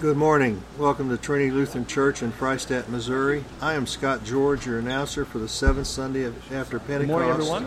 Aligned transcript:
Good 0.00 0.16
morning. 0.16 0.62
Welcome 0.78 1.10
to 1.10 1.18
Trinity 1.18 1.50
Lutheran 1.50 1.84
Church 1.84 2.22
in 2.22 2.32
Freistatt, 2.32 2.88
Missouri. 2.88 3.44
I 3.60 3.74
am 3.74 3.86
Scott 3.86 4.24
George, 4.24 4.64
your 4.64 4.78
announcer 4.78 5.26
for 5.26 5.38
the 5.38 5.46
seventh 5.46 5.88
Sunday 5.88 6.22
of, 6.22 6.34
after 6.54 6.78
Pentecost. 6.78 7.00
Good 7.00 7.08
morning, 7.08 7.28
everyone. 7.28 7.66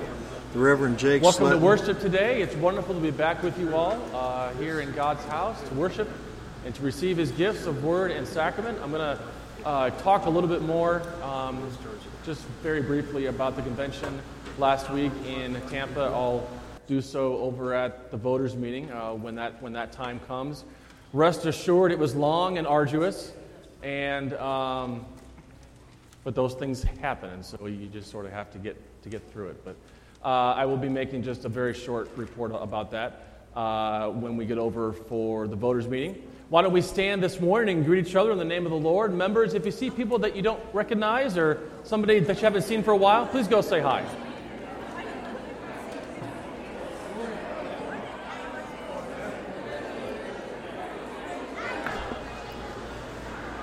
The 0.53 0.57
Reverend 0.57 0.97
Jake 0.97 1.21
Welcome 1.21 1.45
Sletton. 1.45 1.51
to 1.51 1.57
worship 1.59 2.00
today. 2.00 2.41
It's 2.41 2.56
wonderful 2.56 2.95
to 2.95 3.00
be 3.00 3.12
back 3.12 3.44
with 3.44 3.59
you 3.59 3.75
all 3.75 4.01
uh, 4.15 4.51
here 4.56 4.80
in 4.80 4.91
God's 4.94 5.24
house 5.25 5.62
to 5.69 5.75
worship 5.75 6.09
and 6.65 6.74
to 6.74 6.81
receive 6.81 7.18
His 7.18 7.30
gifts 7.30 7.68
of 7.68 7.83
Word 7.83 8.09
and 8.09 8.27
Sacrament. 8.27 8.80
I'm 8.81 8.89
going 8.89 9.15
to 9.15 9.24
uh, 9.63 9.89
talk 10.01 10.25
a 10.25 10.30
little 10.31 10.50
bit 10.50 10.63
more, 10.63 11.03
um, 11.21 11.69
just 12.25 12.41
very 12.63 12.81
briefly, 12.81 13.27
about 13.27 13.56
the 13.56 13.62
convention 13.62 14.19
last 14.57 14.89
week 14.89 15.12
in 15.27 15.62
Tampa. 15.69 16.06
I'll 16.06 16.50
do 16.88 17.00
so 17.00 17.38
over 17.38 17.75
at 17.75 18.09
the 18.09 18.18
voters' 18.18 18.56
meeting 18.56 18.91
uh, 18.91 19.13
when 19.13 19.35
that 19.35 19.62
when 19.62 19.74
that 19.74 19.91
time 19.91 20.19
comes. 20.21 20.63
Rest 21.13 21.45
assured, 21.45 21.92
it 21.92 22.00
was 22.00 22.15
long 22.15 22.57
and 22.57 22.65
arduous, 22.65 23.33
and 23.83 24.33
um, 24.33 25.06
but 26.24 26.33
those 26.33 26.56
things 26.56 26.81
happen, 26.81 27.30
and 27.30 27.45
so 27.45 27.68
you 27.68 27.86
just 27.86 28.10
sort 28.10 28.25
of 28.25 28.31
have 28.31 28.51
to 28.54 28.57
get 28.57 28.75
to 29.04 29.10
get 29.10 29.31
through 29.31 29.50
it. 29.50 29.63
But 29.63 29.75
uh, 30.25 30.54
I 30.56 30.65
will 30.65 30.77
be 30.77 30.89
making 30.89 31.21
just 31.21 31.45
a 31.45 31.50
very 31.50 31.75
short 31.75 32.10
report 32.15 32.51
about 32.56 32.89
that 32.92 33.44
uh, 33.56 34.10
when 34.10 34.38
we 34.38 34.48
get 34.48 34.57
over 34.57 34.92
for 34.92 35.48
the 35.48 35.56
voters' 35.56 35.88
meeting. 35.88 36.19
Why 36.50 36.63
don't 36.63 36.74
we 36.74 36.81
stand 36.81 37.21
this 37.21 37.39
morning 37.39 37.77
and 37.77 37.86
greet 37.86 38.07
each 38.07 38.16
other 38.16 38.31
in 38.31 38.39
the 38.39 38.45
name 38.45 38.66
of 38.66 38.71
the 38.71 38.77
Lord? 38.77 39.13
Members, 39.13 39.54
if 39.54 39.68
you 39.68 39.71
see 39.71 39.92
people 39.92 40.18
that 40.19 40.36
you 40.36 40.42
don't 40.42 40.62
recognize 40.74 41.38
or 41.38 41.59
somebody 41.83 42.21
that 42.21 42.38
you 42.38 42.44
haven't 42.44 42.63
seen 42.63 42.81
for 42.81 42.92
a 42.92 42.98
while, 42.98 43.27
please 43.27 43.48
go 43.48 43.62
say 43.62 43.81
hi. 43.81 44.04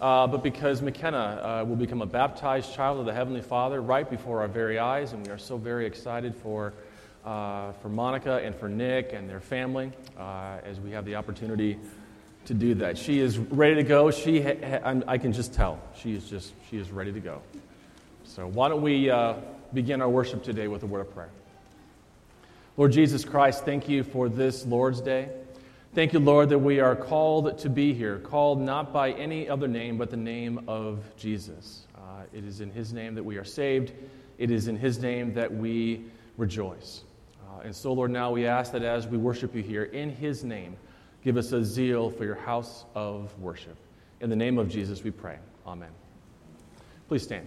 uh, 0.00 0.28
but 0.28 0.44
because 0.44 0.80
McKenna 0.82 1.18
uh, 1.18 1.64
will 1.64 1.74
become 1.74 2.00
a 2.00 2.06
baptized 2.06 2.72
child 2.74 3.00
of 3.00 3.06
the 3.06 3.12
Heavenly 3.12 3.42
Father 3.42 3.82
right 3.82 4.08
before 4.08 4.42
our 4.42 4.46
very 4.46 4.78
eyes, 4.78 5.12
and 5.12 5.26
we 5.26 5.32
are 5.32 5.36
so 5.36 5.56
very 5.56 5.84
excited 5.84 6.32
for, 6.32 6.74
uh, 7.24 7.72
for 7.72 7.88
Monica 7.88 8.36
and 8.36 8.54
for 8.54 8.68
Nick 8.68 9.12
and 9.12 9.28
their 9.28 9.40
family 9.40 9.90
uh, 10.16 10.58
as 10.62 10.78
we 10.78 10.92
have 10.92 11.04
the 11.04 11.16
opportunity 11.16 11.76
to 12.44 12.54
do 12.54 12.72
that. 12.74 12.96
She 12.96 13.18
is 13.18 13.36
ready 13.36 13.74
to 13.74 13.82
go. 13.82 14.12
She 14.12 14.40
ha- 14.40 14.54
ha- 14.62 15.00
I 15.08 15.18
can 15.18 15.32
just 15.32 15.52
tell 15.52 15.80
she 15.96 16.14
is 16.14 16.30
just 16.30 16.52
she 16.70 16.78
is 16.78 16.92
ready 16.92 17.10
to 17.10 17.18
go. 17.18 17.42
So 18.22 18.46
why 18.46 18.68
don't 18.68 18.82
we 18.82 19.10
uh, 19.10 19.34
begin 19.74 20.00
our 20.00 20.08
worship 20.08 20.44
today 20.44 20.68
with 20.68 20.84
a 20.84 20.86
word 20.86 21.00
of 21.00 21.12
prayer? 21.12 21.30
Lord 22.76 22.92
Jesus 22.92 23.24
Christ, 23.24 23.64
thank 23.64 23.88
you 23.88 24.04
for 24.04 24.28
this 24.28 24.66
Lord's 24.66 25.00
Day. 25.00 25.30
Thank 25.94 26.12
you, 26.12 26.18
Lord, 26.18 26.50
that 26.50 26.58
we 26.58 26.78
are 26.78 26.94
called 26.94 27.56
to 27.60 27.70
be 27.70 27.94
here, 27.94 28.18
called 28.18 28.60
not 28.60 28.92
by 28.92 29.12
any 29.12 29.48
other 29.48 29.66
name 29.66 29.96
but 29.96 30.10
the 30.10 30.18
name 30.18 30.62
of 30.68 31.02
Jesus. 31.16 31.86
Uh, 31.96 32.24
it 32.34 32.44
is 32.44 32.60
in 32.60 32.70
His 32.70 32.92
name 32.92 33.14
that 33.14 33.24
we 33.24 33.38
are 33.38 33.44
saved, 33.44 33.92
it 34.36 34.50
is 34.50 34.68
in 34.68 34.76
His 34.76 34.98
name 34.98 35.32
that 35.32 35.50
we 35.50 36.04
rejoice. 36.36 37.04
Uh, 37.48 37.60
and 37.62 37.74
so, 37.74 37.94
Lord, 37.94 38.10
now 38.10 38.30
we 38.30 38.44
ask 38.44 38.72
that 38.72 38.82
as 38.82 39.06
we 39.06 39.16
worship 39.16 39.54
you 39.54 39.62
here, 39.62 39.84
in 39.84 40.10
His 40.10 40.44
name, 40.44 40.76
give 41.24 41.38
us 41.38 41.52
a 41.52 41.64
zeal 41.64 42.10
for 42.10 42.26
your 42.26 42.34
house 42.34 42.84
of 42.94 43.32
worship. 43.40 43.76
In 44.20 44.28
the 44.28 44.36
name 44.36 44.58
of 44.58 44.68
Jesus, 44.68 45.02
we 45.02 45.10
pray. 45.10 45.38
Amen. 45.66 45.90
Please 47.08 47.22
stand. 47.22 47.46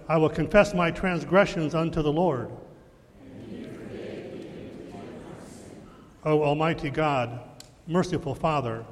I 0.11 0.17
will 0.17 0.27
confess 0.27 0.73
my 0.73 0.91
transgressions 0.91 1.73
unto 1.73 2.01
the 2.01 2.11
Lord. 2.11 2.51
O 6.25 6.43
Almighty 6.43 6.89
God, 6.89 7.39
merciful 7.87 8.35
Father, 8.35 8.83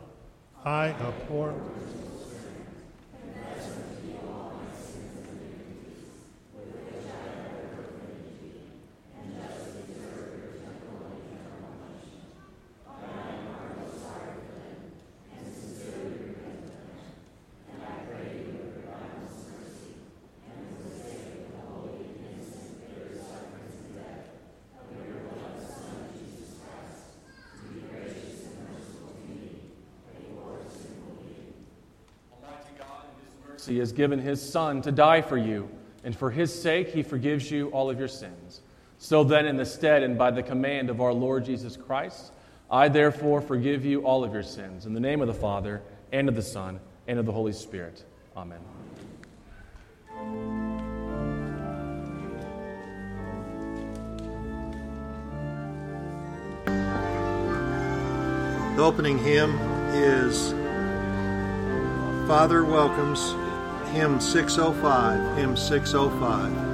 I 0.64 0.92
abhor. 0.92 1.54
He 33.70 33.78
has 33.78 33.92
given 33.92 34.18
his 34.18 34.42
Son 34.42 34.82
to 34.82 34.92
die 34.92 35.22
for 35.22 35.38
you, 35.38 35.70
and 36.04 36.18
for 36.18 36.32
his 36.32 36.52
sake 36.60 36.90
he 36.90 37.04
forgives 37.04 37.52
you 37.52 37.70
all 37.70 37.92
of 37.92 38.00
your 38.00 38.08
sins. 38.08 38.62
So 38.98 39.24
then, 39.24 39.46
in 39.46 39.58
the 39.58 39.66
stead 39.66 40.02
and 40.02 40.18
by 40.18 40.32
the 40.32 40.42
command 40.42 40.90
of 40.90 41.00
our 41.00 41.14
Lord 41.14 41.46
Jesus 41.46 41.78
Christ, 41.78 42.34
I 42.72 42.90
therefore 42.90 43.42
forgive 43.42 43.86
you 43.86 44.02
all 44.02 44.24
of 44.24 44.34
your 44.34 44.42
sins. 44.42 44.88
In 44.88 44.94
the 44.94 45.00
name 45.00 45.22
of 45.22 45.28
the 45.28 45.36
Father, 45.36 45.84
and 46.12 46.28
of 46.28 46.36
the 46.36 46.42
Son, 46.42 46.80
and 47.08 47.20
of 47.20 47.28
the 47.28 47.32
Holy 47.32 47.54
Spirit. 47.54 48.04
Amen. 48.36 48.60
The 58.76 58.84
opening 58.84 59.20
hymn 59.20 59.60
is 59.94 60.54
Father 62.28 62.66
Welcomes 62.66 63.36
hymn 63.92 64.20
605, 65.58 66.69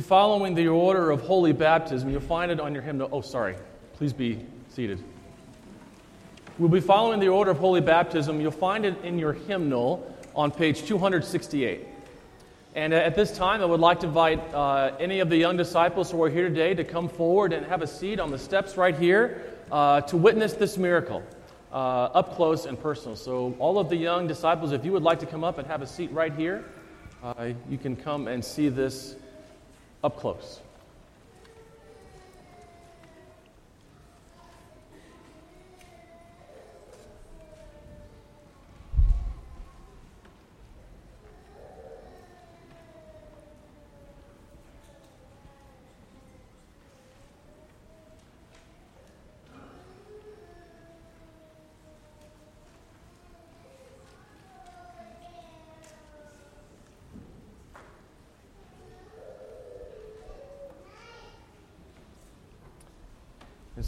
following 0.00 0.54
the 0.54 0.68
order 0.68 1.10
of 1.10 1.20
holy 1.20 1.52
baptism. 1.52 2.08
You'll 2.10 2.20
find 2.20 2.50
it 2.50 2.60
on 2.60 2.72
your 2.72 2.82
hymnal. 2.82 3.08
Oh, 3.12 3.20
sorry. 3.20 3.56
Please 3.94 4.12
be 4.12 4.44
seated. 4.68 5.02
We'll 6.58 6.70
be 6.70 6.80
following 6.80 7.20
the 7.20 7.28
order 7.28 7.50
of 7.50 7.58
holy 7.58 7.80
baptism. 7.80 8.40
You'll 8.40 8.52
find 8.52 8.86
it 8.86 9.02
in 9.04 9.18
your 9.18 9.32
hymnal 9.32 10.14
on 10.34 10.50
page 10.50 10.84
268. 10.84 11.88
And 12.74 12.94
at 12.94 13.14
this 13.14 13.36
time, 13.36 13.60
I 13.60 13.66
would 13.66 13.80
like 13.80 14.00
to 14.00 14.06
invite 14.06 14.40
uh, 14.54 14.96
any 14.98 15.20
of 15.20 15.28
the 15.28 15.36
young 15.36 15.58
disciples 15.58 16.10
who 16.10 16.22
are 16.22 16.30
here 16.30 16.48
today 16.48 16.74
to 16.74 16.84
come 16.84 17.08
forward 17.08 17.52
and 17.52 17.66
have 17.66 17.82
a 17.82 17.86
seat 17.86 18.18
on 18.18 18.30
the 18.30 18.38
steps 18.38 18.78
right 18.78 18.96
here 18.96 19.42
uh, 19.70 20.00
to 20.02 20.16
witness 20.16 20.54
this 20.54 20.78
miracle 20.78 21.22
uh, 21.70 22.04
up 22.14 22.34
close 22.34 22.64
and 22.64 22.80
personal. 22.80 23.14
So, 23.14 23.54
all 23.58 23.78
of 23.78 23.90
the 23.90 23.96
young 23.96 24.26
disciples, 24.26 24.72
if 24.72 24.86
you 24.86 24.92
would 24.92 25.02
like 25.02 25.18
to 25.20 25.26
come 25.26 25.44
up 25.44 25.58
and 25.58 25.66
have 25.66 25.82
a 25.82 25.86
seat 25.86 26.10
right 26.12 26.34
here, 26.34 26.64
uh, 27.22 27.50
you 27.68 27.76
can 27.76 27.94
come 27.94 28.26
and 28.26 28.42
see 28.42 28.70
this 28.70 29.16
up 30.02 30.16
close. 30.18 30.61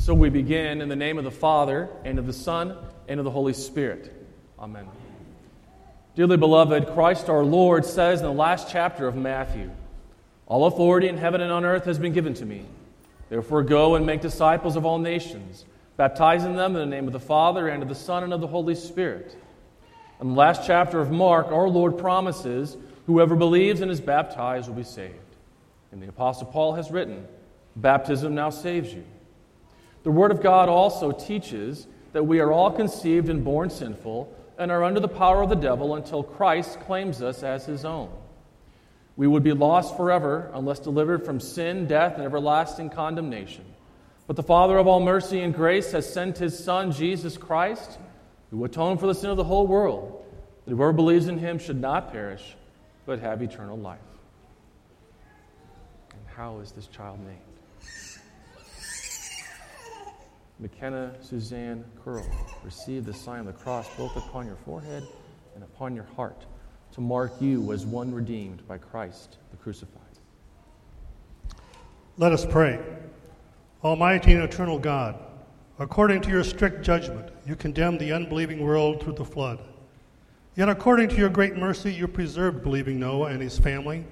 So 0.04 0.12
we 0.12 0.28
begin 0.28 0.82
in 0.82 0.90
the 0.90 0.94
name 0.94 1.16
of 1.16 1.24
the 1.24 1.30
Father, 1.30 1.88
and 2.04 2.18
of 2.18 2.26
the 2.26 2.32
Son, 2.34 2.76
and 3.08 3.18
of 3.18 3.24
the 3.24 3.30
Holy 3.30 3.54
Spirit. 3.54 4.12
Amen. 4.58 4.86
Dearly 6.14 6.36
beloved, 6.36 6.88
Christ 6.88 7.30
our 7.30 7.42
Lord 7.42 7.86
says 7.86 8.20
in 8.20 8.26
the 8.26 8.32
last 8.32 8.68
chapter 8.70 9.08
of 9.08 9.16
Matthew 9.16 9.70
All 10.46 10.66
authority 10.66 11.08
in 11.08 11.16
heaven 11.16 11.40
and 11.40 11.50
on 11.50 11.64
earth 11.64 11.86
has 11.86 11.98
been 11.98 12.12
given 12.12 12.34
to 12.34 12.44
me. 12.44 12.66
Therefore, 13.30 13.62
go 13.62 13.94
and 13.94 14.04
make 14.04 14.20
disciples 14.20 14.76
of 14.76 14.84
all 14.84 14.98
nations, 14.98 15.64
baptizing 15.96 16.54
them 16.54 16.76
in 16.76 16.80
the 16.80 16.96
name 16.96 17.06
of 17.06 17.14
the 17.14 17.18
Father, 17.18 17.68
and 17.68 17.82
of 17.82 17.88
the 17.88 17.94
Son, 17.94 18.24
and 18.24 18.34
of 18.34 18.42
the 18.42 18.46
Holy 18.46 18.74
Spirit. 18.74 19.34
In 20.20 20.28
the 20.28 20.34
last 20.34 20.66
chapter 20.66 21.00
of 21.00 21.12
Mark, 21.12 21.46
our 21.46 21.70
Lord 21.70 21.96
promises 21.96 22.76
whoever 23.06 23.36
believes 23.36 23.80
and 23.80 23.90
is 23.90 24.02
baptized 24.02 24.68
will 24.68 24.76
be 24.76 24.84
saved. 24.84 25.14
And 25.92 26.02
the 26.02 26.08
Apostle 26.08 26.48
Paul 26.48 26.74
has 26.74 26.90
written, 26.90 27.26
Baptism 27.74 28.34
now 28.34 28.50
saves 28.50 28.92
you. 28.92 29.04
The 30.04 30.10
Word 30.10 30.30
of 30.30 30.42
God 30.42 30.68
also 30.68 31.10
teaches 31.10 31.86
that 32.12 32.24
we 32.24 32.38
are 32.38 32.52
all 32.52 32.70
conceived 32.70 33.28
and 33.28 33.42
born 33.42 33.70
sinful 33.70 34.32
and 34.58 34.70
are 34.70 34.84
under 34.84 35.00
the 35.00 35.08
power 35.08 35.42
of 35.42 35.48
the 35.48 35.56
devil 35.56 35.96
until 35.96 36.22
Christ 36.22 36.78
claims 36.80 37.20
us 37.20 37.42
as 37.42 37.66
his 37.66 37.84
own. 37.84 38.10
We 39.16 39.26
would 39.26 39.42
be 39.42 39.52
lost 39.52 39.96
forever 39.96 40.50
unless 40.52 40.78
delivered 40.78 41.24
from 41.24 41.40
sin, 41.40 41.86
death, 41.86 42.14
and 42.14 42.22
everlasting 42.22 42.90
condemnation. 42.90 43.64
But 44.26 44.36
the 44.36 44.42
Father 44.42 44.76
of 44.76 44.86
all 44.86 45.00
mercy 45.00 45.40
and 45.40 45.54
grace 45.54 45.92
has 45.92 46.10
sent 46.10 46.38
his 46.38 46.58
Son, 46.58 46.92
Jesus 46.92 47.36
Christ, 47.36 47.98
who 48.50 48.64
atoned 48.64 49.00
for 49.00 49.06
the 49.06 49.14
sin 49.14 49.30
of 49.30 49.36
the 49.36 49.44
whole 49.44 49.66
world, 49.66 50.24
that 50.64 50.70
whoever 50.70 50.92
believes 50.92 51.28
in 51.28 51.38
him 51.38 51.58
should 51.58 51.80
not 51.80 52.12
perish, 52.12 52.56
but 53.06 53.20
have 53.20 53.42
eternal 53.42 53.78
life. 53.78 53.98
And 56.12 56.36
how 56.36 56.58
is 56.58 56.72
this 56.72 56.86
child 56.88 57.20
named? 57.20 57.53
McKenna 60.60 61.14
Suzanne 61.20 61.84
Curl, 62.04 62.24
receive 62.62 63.04
the 63.04 63.12
sign 63.12 63.40
of 63.40 63.46
the 63.46 63.52
cross 63.52 63.88
both 63.96 64.16
upon 64.16 64.46
your 64.46 64.56
forehead 64.56 65.04
and 65.54 65.64
upon 65.64 65.94
your 65.94 66.06
heart 66.16 66.46
to 66.92 67.00
mark 67.00 67.32
you 67.40 67.72
as 67.72 67.84
one 67.84 68.14
redeemed 68.14 68.66
by 68.68 68.78
Christ 68.78 69.38
the 69.50 69.56
crucified. 69.56 70.00
Let 72.16 72.32
us 72.32 72.46
pray. 72.46 72.78
Almighty 73.82 74.32
and 74.32 74.44
eternal 74.44 74.78
God, 74.78 75.18
according 75.80 76.20
to 76.22 76.30
your 76.30 76.44
strict 76.44 76.82
judgment, 76.82 77.30
you 77.44 77.56
condemned 77.56 77.98
the 77.98 78.12
unbelieving 78.12 78.62
world 78.62 79.02
through 79.02 79.14
the 79.14 79.24
flood. 79.24 79.58
Yet, 80.54 80.68
according 80.68 81.08
to 81.08 81.16
your 81.16 81.28
great 81.30 81.56
mercy, 81.56 81.92
you 81.92 82.06
preserved 82.06 82.62
believing 82.62 83.00
Noah 83.00 83.30
and 83.30 83.42
his 83.42 83.58
family, 83.58 84.06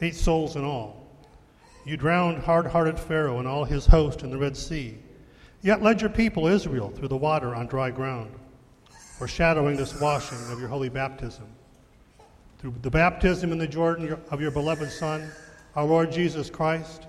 eight 0.00 0.14
souls 0.14 0.54
in 0.54 0.64
all. 0.64 1.08
You 1.84 1.96
drowned 1.96 2.38
hard 2.38 2.66
hearted 2.66 3.00
Pharaoh 3.00 3.40
and 3.40 3.48
all 3.48 3.64
his 3.64 3.84
host 3.84 4.22
in 4.22 4.30
the 4.30 4.38
Red 4.38 4.56
Sea, 4.56 4.96
yet 5.62 5.82
led 5.82 6.00
your 6.00 6.10
people 6.10 6.46
Israel 6.46 6.90
through 6.90 7.08
the 7.08 7.16
water 7.16 7.54
on 7.54 7.66
dry 7.66 7.90
ground, 7.90 8.30
foreshadowing 9.18 9.76
this 9.76 10.00
washing 10.00 10.38
of 10.50 10.60
your 10.60 10.68
holy 10.68 10.88
baptism. 10.88 11.46
Through 12.58 12.74
the 12.82 12.90
baptism 12.90 13.52
in 13.52 13.58
the 13.58 13.68
Jordan 13.68 14.18
of 14.30 14.40
your 14.40 14.50
beloved 14.50 14.90
Son, 14.90 15.30
our 15.76 15.84
Lord 15.84 16.10
Jesus 16.10 16.50
Christ, 16.50 17.06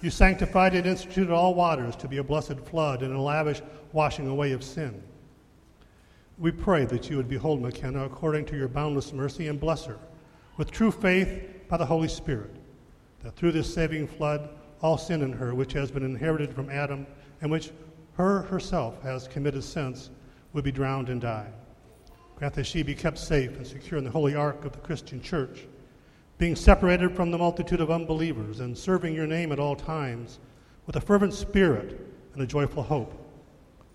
you 0.00 0.10
sanctified 0.10 0.74
and 0.74 0.86
instituted 0.86 1.32
all 1.32 1.54
waters 1.54 1.96
to 1.96 2.08
be 2.08 2.18
a 2.18 2.24
blessed 2.24 2.58
flood 2.60 3.02
and 3.02 3.14
a 3.14 3.20
lavish 3.20 3.62
washing 3.92 4.28
away 4.28 4.52
of 4.52 4.62
sin. 4.62 5.02
We 6.38 6.52
pray 6.52 6.84
that 6.84 7.10
you 7.10 7.16
would 7.16 7.28
behold 7.28 7.60
McKenna 7.60 8.04
according 8.04 8.44
to 8.46 8.56
your 8.56 8.68
boundless 8.68 9.12
mercy 9.12 9.48
and 9.48 9.58
bless 9.58 9.84
her 9.86 9.98
with 10.56 10.70
true 10.70 10.90
faith 10.90 11.68
by 11.68 11.76
the 11.76 11.86
Holy 11.86 12.08
Spirit, 12.08 12.54
that 13.22 13.34
through 13.34 13.52
this 13.52 13.72
saving 13.72 14.06
flood, 14.06 14.50
all 14.82 14.98
sin 14.98 15.22
in 15.22 15.32
her, 15.32 15.54
which 15.54 15.72
has 15.72 15.90
been 15.90 16.04
inherited 16.04 16.52
from 16.52 16.70
Adam 16.70 17.06
and 17.40 17.50
which 17.50 17.70
her 18.18 18.42
herself 18.42 19.00
has 19.02 19.28
committed 19.28 19.62
since, 19.62 20.10
would 20.52 20.64
be 20.64 20.72
drowned 20.72 21.08
and 21.08 21.20
die. 21.20 21.46
Grant 22.34 22.52
that 22.54 22.66
she 22.66 22.82
be 22.82 22.94
kept 22.94 23.16
safe 23.16 23.56
and 23.56 23.66
secure 23.66 23.96
in 23.96 24.04
the 24.04 24.10
holy 24.10 24.34
ark 24.34 24.64
of 24.64 24.72
the 24.72 24.78
Christian 24.78 25.22
church, 25.22 25.66
being 26.36 26.56
separated 26.56 27.14
from 27.14 27.30
the 27.30 27.38
multitude 27.38 27.80
of 27.80 27.92
unbelievers 27.92 28.58
and 28.58 28.76
serving 28.76 29.14
your 29.14 29.26
name 29.26 29.52
at 29.52 29.60
all 29.60 29.76
times 29.76 30.40
with 30.86 30.96
a 30.96 31.00
fervent 31.00 31.32
spirit 31.32 32.00
and 32.34 32.42
a 32.42 32.46
joyful 32.46 32.82
hope, 32.82 33.12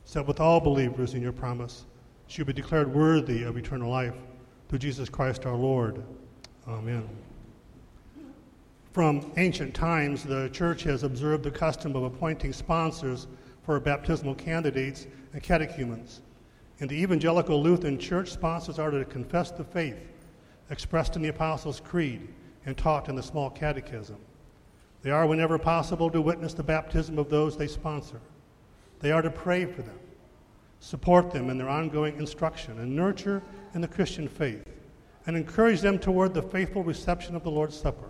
so 0.06 0.20
that 0.20 0.28
with 0.28 0.40
all 0.40 0.62
believers 0.62 1.14
in 1.16 1.22
your 1.22 1.34
promise, 1.34 1.86
she 2.28 2.42
will 2.42 2.48
be 2.48 2.54
declared 2.54 2.94
worthy 2.94 3.44
of 3.44 3.58
eternal 3.58 3.92
life 3.92 4.16
through 4.70 4.80
Jesus 4.80 5.10
Christ 5.10 5.46
our 5.46 5.56
Lord. 5.56 6.02
Amen. 6.66 7.10
From 8.94 9.34
ancient 9.36 9.74
times, 9.74 10.24
the 10.24 10.50
church 10.54 10.84
has 10.84 11.04
observed 11.04 11.44
the 11.44 11.52
custom 11.52 11.94
of 11.98 12.04
appointing 12.04 12.54
sponsors 12.54 13.28
for 13.64 13.80
baptismal 13.80 14.36
candidates 14.36 15.08
and 15.34 15.42
catechumens. 15.42 16.22
In 16.80 16.88
the 16.88 17.02
Evangelical 17.02 17.62
Lutheran 17.62 17.98
Church, 17.98 18.32
sponsors 18.32 18.78
are 18.78 18.92
to 18.92 19.06
confess 19.06 19.52
the 19.52 19.64
faith 19.64 19.98
expressed 20.70 21.16
in 21.16 21.22
the 21.22 21.30
Apostles' 21.30 21.80
Creed 21.80 22.28
and 22.66 22.78
taught 22.78 23.10
in 23.10 23.16
the 23.16 23.24
small 23.24 23.50
catechism. 23.50 24.18
They 25.02 25.12
are, 25.12 25.28
whenever 25.28 25.58
possible, 25.58 26.10
to 26.10 26.22
witness 26.22 26.54
the 26.54 26.64
baptism 26.64 27.20
of 27.20 27.30
those 27.30 27.58
they 27.58 27.68
sponsor. 27.68 28.20
They 29.00 29.12
are 29.12 29.22
to 29.22 29.30
pray 29.30 29.66
for 29.66 29.82
them, 29.82 30.00
support 30.80 31.32
them 31.32 31.50
in 31.50 31.58
their 31.58 31.70
ongoing 31.70 32.18
instruction, 32.18 32.80
and 32.80 32.96
nurture 32.96 33.42
in 33.74 33.82
the 33.82 33.88
Christian 33.88 34.28
faith, 34.28 34.66
and 35.28 35.36
encourage 35.36 35.82
them 35.82 36.00
toward 36.00 36.34
the 36.34 36.42
faithful 36.42 36.84
reception 36.84 37.36
of 37.36 37.44
the 37.44 37.52
Lord's 37.52 37.78
Supper. 37.78 38.10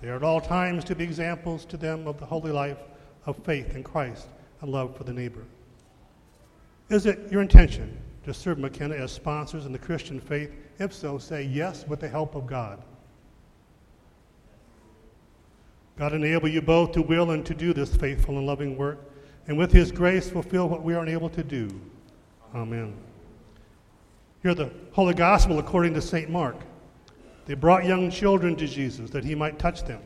They 0.00 0.08
are 0.08 0.16
at 0.16 0.22
all 0.22 0.40
times 0.40 0.84
to 0.84 0.94
be 0.94 1.04
examples 1.04 1.64
to 1.66 1.76
them 1.76 2.06
of 2.06 2.18
the 2.18 2.26
holy 2.26 2.52
life 2.52 2.78
of 3.26 3.36
faith 3.44 3.74
in 3.74 3.82
Christ 3.82 4.28
and 4.60 4.70
love 4.70 4.96
for 4.96 5.04
the 5.04 5.12
neighbor. 5.12 5.44
Is 6.88 7.06
it 7.06 7.30
your 7.30 7.42
intention 7.42 7.96
to 8.24 8.32
serve 8.32 8.58
McKenna 8.58 8.94
as 8.94 9.12
sponsors 9.12 9.66
in 9.66 9.72
the 9.72 9.78
Christian 9.78 10.20
faith? 10.20 10.52
If 10.78 10.92
so, 10.92 11.18
say 11.18 11.42
yes 11.42 11.86
with 11.86 12.00
the 12.00 12.08
help 12.08 12.34
of 12.34 12.46
God. 12.46 12.82
God 15.98 16.12
enable 16.12 16.48
you 16.48 16.60
both 16.60 16.92
to 16.92 17.02
will 17.02 17.30
and 17.30 17.44
to 17.46 17.54
do 17.54 17.72
this 17.72 17.96
faithful 17.96 18.36
and 18.36 18.46
loving 18.46 18.76
work, 18.76 18.98
and 19.48 19.56
with 19.56 19.72
His 19.72 19.90
grace 19.90 20.28
fulfill 20.28 20.68
what 20.68 20.82
we 20.82 20.94
are 20.94 21.02
unable 21.02 21.30
to 21.30 21.42
do. 21.42 21.68
Amen. 22.54 22.94
Hear 24.42 24.54
the 24.54 24.70
Holy 24.92 25.14
Gospel 25.14 25.58
according 25.58 25.94
to 25.94 26.02
St. 26.02 26.30
Mark. 26.30 26.56
They 27.46 27.54
brought 27.54 27.84
young 27.84 28.10
children 28.10 28.56
to 28.56 28.66
Jesus 28.66 29.10
that 29.10 29.24
he 29.24 29.34
might 29.34 29.58
touch 29.58 29.84
them. 29.84 30.00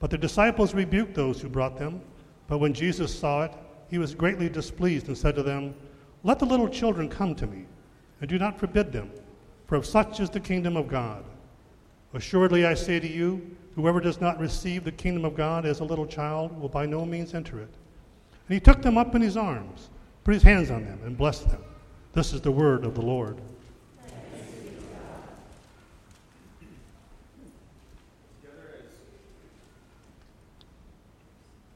But 0.00 0.10
the 0.10 0.18
disciples 0.18 0.74
rebuked 0.74 1.14
those 1.14 1.40
who 1.40 1.48
brought 1.48 1.78
them. 1.78 2.00
But 2.48 2.58
when 2.58 2.74
Jesus 2.74 3.16
saw 3.16 3.44
it, 3.44 3.52
he 3.90 3.98
was 3.98 4.14
greatly 4.14 4.48
displeased 4.48 5.08
and 5.08 5.18
said 5.18 5.34
to 5.34 5.42
them, 5.42 5.74
Let 6.22 6.38
the 6.38 6.46
little 6.46 6.68
children 6.68 7.08
come 7.08 7.34
to 7.34 7.46
me, 7.46 7.66
and 8.20 8.30
do 8.30 8.38
not 8.38 8.58
forbid 8.58 8.92
them, 8.92 9.10
for 9.66 9.74
of 9.74 9.84
such 9.84 10.20
is 10.20 10.30
the 10.30 10.40
kingdom 10.40 10.76
of 10.76 10.88
God. 10.88 11.24
Assuredly, 12.14 12.66
I 12.66 12.74
say 12.74 13.00
to 13.00 13.08
you, 13.08 13.56
whoever 13.74 14.00
does 14.00 14.20
not 14.20 14.38
receive 14.38 14.84
the 14.84 14.92
kingdom 14.92 15.24
of 15.24 15.36
God 15.36 15.66
as 15.66 15.80
a 15.80 15.84
little 15.84 16.06
child 16.06 16.58
will 16.60 16.68
by 16.68 16.86
no 16.86 17.04
means 17.04 17.34
enter 17.34 17.60
it. 17.60 17.74
And 18.48 18.54
he 18.54 18.60
took 18.60 18.82
them 18.82 18.96
up 18.96 19.14
in 19.14 19.22
his 19.22 19.36
arms, 19.36 19.90
put 20.24 20.34
his 20.34 20.42
hands 20.42 20.70
on 20.70 20.84
them, 20.84 21.00
and 21.04 21.16
blessed 21.16 21.50
them. 21.50 21.62
This 22.12 22.32
is 22.32 22.40
the 22.40 22.50
word 22.52 22.84
of 22.84 22.94
the 22.94 23.02
Lord. 23.02 23.40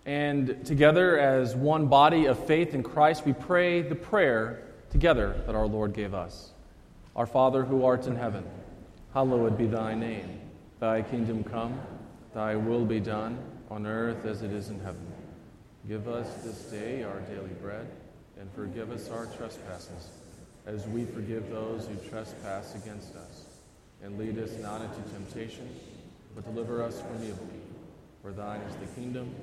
And 0.07 0.65
together, 0.67 1.19
as 1.19 1.55
one 1.55 1.87
body 1.87 2.27
of 2.27 2.47
faith 2.47 2.75
in 2.75 2.83
Christ, 2.83 3.25
we 3.25 3.33
pray 3.33 3.81
the 3.81 3.95
prayer 3.95 4.63
together 4.91 5.43
that 5.47 5.55
our 5.55 5.67
Lord 5.67 5.95
gave 5.95 6.13
us. 6.13 6.51
Our 7.17 7.27
Father 7.27 7.65
who 7.65 7.85
art 7.85 8.07
in 8.07 8.17
heaven, 8.17 8.45
hallowed 9.15 9.57
be 9.57 9.67
thy 9.67 9.95
name. 9.95 10.41
Thy 10.79 11.01
kingdom 11.01 11.43
come, 11.43 11.81
thy 12.35 12.55
will 12.55 12.85
be 12.85 13.01
done, 13.01 13.39
on 13.71 13.87
earth 13.87 14.27
as 14.27 14.43
it 14.43 14.53
is 14.53 14.69
in 14.69 14.79
heaven. 14.81 15.07
Give 15.89 16.07
us 16.07 16.35
this 16.43 16.65
day 16.65 17.03
our 17.03 17.21
daily 17.21 17.55
bread, 17.63 17.87
and 18.39 18.51
forgive 18.53 18.91
us 18.91 19.09
our 19.09 19.27
trespasses, 19.27 20.09
as 20.67 20.87
we 20.89 21.07
forgive 21.07 21.51
those 21.51 21.87
who 21.87 21.95
trespass 22.11 22.75
against 22.75 23.15
us. 23.17 23.47
And 24.03 24.19
lead 24.19 24.39
us 24.39 24.51
not 24.61 24.83
into 24.83 25.01
temptation, 25.13 25.69
but 26.35 26.45
deliver 26.45 26.83
us 26.83 27.01
from 27.01 27.25
evil. 27.25 27.49
For 28.21 28.33
thine 28.33 28.61
is 28.63 28.77
the 28.77 29.01
kingdom 29.01 29.35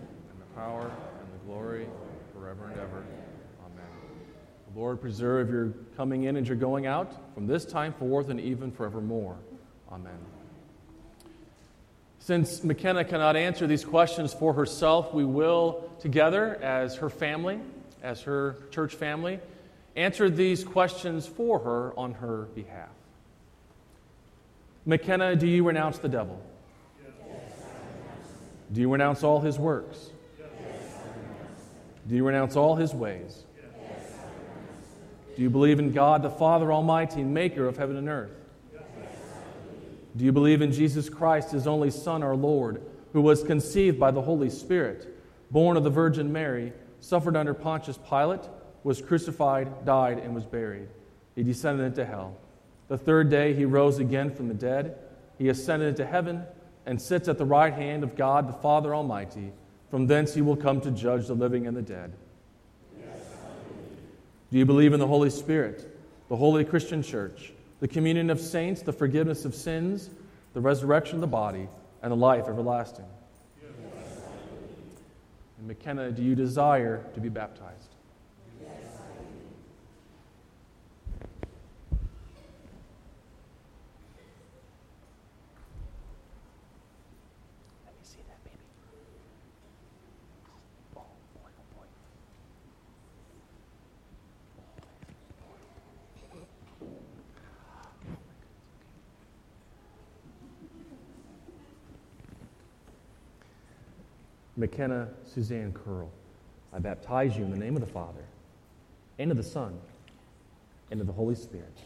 power 0.55 0.81
and 0.81 1.33
the 1.33 1.45
glory 1.45 1.87
forever 2.33 2.65
and 2.65 2.79
ever. 2.79 3.03
Amen. 3.65 3.85
The 4.73 4.79
Lord 4.79 5.01
preserve 5.01 5.49
your 5.49 5.73
coming 5.97 6.23
in 6.23 6.35
and 6.35 6.47
your 6.47 6.57
going 6.57 6.85
out 6.85 7.33
from 7.33 7.47
this 7.47 7.65
time 7.65 7.93
forth 7.93 8.29
and 8.29 8.39
even 8.39 8.71
forevermore. 8.71 9.37
Amen. 9.91 10.17
Since 12.19 12.63
McKenna 12.63 13.03
cannot 13.03 13.35
answer 13.35 13.65
these 13.65 13.83
questions 13.83 14.31
for 14.31 14.53
herself, 14.53 15.11
we 15.11 15.25
will, 15.25 15.89
together 15.99 16.55
as 16.61 16.95
her 16.97 17.09
family, 17.09 17.59
as 18.03 18.21
her 18.21 18.57
church 18.69 18.93
family, 18.93 19.39
answer 19.95 20.29
these 20.29 20.63
questions 20.63 21.25
for 21.25 21.57
her 21.59 21.97
on 21.97 22.13
her 22.13 22.43
behalf. 22.53 22.89
McKenna, 24.85 25.35
do 25.35 25.47
you 25.47 25.63
renounce 25.63 25.97
the 25.97 26.09
devil? 26.09 26.39
Yes. 27.03 27.11
Do 28.71 28.81
you 28.81 28.91
renounce 28.91 29.23
all 29.23 29.39
his 29.39 29.57
works? 29.57 30.10
Do 32.07 32.15
you 32.15 32.25
renounce 32.25 32.55
all 32.55 32.75
his 32.75 32.93
ways? 32.93 33.43
Yes. 33.55 34.13
Do 35.35 35.41
you 35.41 35.49
believe 35.49 35.79
in 35.79 35.91
God, 35.91 36.23
the 36.23 36.29
Father 36.29 36.71
Almighty, 36.71 37.23
maker 37.23 37.67
of 37.67 37.77
heaven 37.77 37.95
and 37.95 38.09
earth? 38.09 38.31
Yes. 38.73 38.83
Do 40.17 40.25
you 40.25 40.31
believe 40.31 40.61
in 40.61 40.71
Jesus 40.71 41.09
Christ, 41.09 41.51
his 41.51 41.67
only 41.67 41.91
Son, 41.91 42.23
our 42.23 42.35
Lord, 42.35 42.81
who 43.13 43.21
was 43.21 43.43
conceived 43.43 43.99
by 43.99 44.11
the 44.11 44.21
Holy 44.21 44.49
Spirit, 44.49 45.07
born 45.51 45.77
of 45.77 45.83
the 45.83 45.89
Virgin 45.89 46.31
Mary, 46.31 46.73
suffered 46.99 47.35
under 47.35 47.53
Pontius 47.53 47.97
Pilate, 47.97 48.47
was 48.83 49.01
crucified, 49.01 49.85
died, 49.85 50.19
and 50.19 50.33
was 50.33 50.45
buried? 50.45 50.87
He 51.35 51.43
descended 51.43 51.85
into 51.85 52.05
hell. 52.05 52.35
The 52.87 52.97
third 52.97 53.29
day 53.29 53.53
he 53.53 53.63
rose 53.65 53.99
again 53.99 54.31
from 54.31 54.47
the 54.47 54.53
dead. 54.53 54.97
He 55.37 55.49
ascended 55.49 55.89
into 55.89 56.05
heaven 56.05 56.43
and 56.85 57.01
sits 57.01 57.27
at 57.27 57.37
the 57.37 57.45
right 57.45 57.73
hand 57.73 58.03
of 58.03 58.15
God, 58.15 58.49
the 58.49 58.53
Father 58.53 58.93
Almighty. 58.93 59.53
From 59.91 60.07
thence 60.07 60.33
he 60.33 60.41
will 60.41 60.55
come 60.55 60.79
to 60.81 60.89
judge 60.89 61.27
the 61.27 61.33
living 61.33 61.67
and 61.67 61.75
the 61.75 61.81
dead. 61.81 62.13
Yes, 62.97 63.19
Do 64.49 64.57
you 64.57 64.65
believe 64.65 64.93
in 64.93 65.01
the 65.01 65.07
Holy 65.07 65.29
Spirit, 65.29 65.97
the 66.29 66.37
holy 66.37 66.63
Christian 66.63 67.03
church, 67.03 67.51
the 67.81 67.89
communion 67.89 68.29
of 68.29 68.39
saints, 68.39 68.81
the 68.81 68.93
forgiveness 68.93 69.43
of 69.43 69.53
sins, 69.53 70.09
the 70.53 70.61
resurrection 70.61 71.15
of 71.15 71.21
the 71.21 71.27
body, 71.27 71.67
and 72.01 72.09
the 72.09 72.15
life 72.15 72.47
everlasting? 72.47 73.05
Yes, 73.61 73.71
and 75.59 75.67
McKenna, 75.67 76.09
do 76.09 76.23
you 76.23 76.35
desire 76.35 77.03
to 77.13 77.19
be 77.19 77.27
baptized? 77.27 77.90
McKenna 104.61 105.09
Suzanne 105.25 105.73
Curl. 105.73 106.09
I 106.71 106.79
baptize 106.79 107.35
you 107.35 107.43
in 107.43 107.51
the 107.51 107.57
name 107.57 107.75
of 107.75 107.81
the 107.81 107.91
Father, 107.91 108.23
and 109.19 109.31
of 109.31 109.35
the 109.35 109.43
Son, 109.43 109.77
and 110.91 111.01
of 111.01 111.07
the 111.07 111.13
Holy 111.13 111.35
Spirit. 111.35 111.77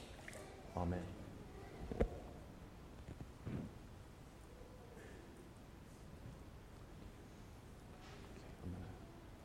Amen. 0.77 0.99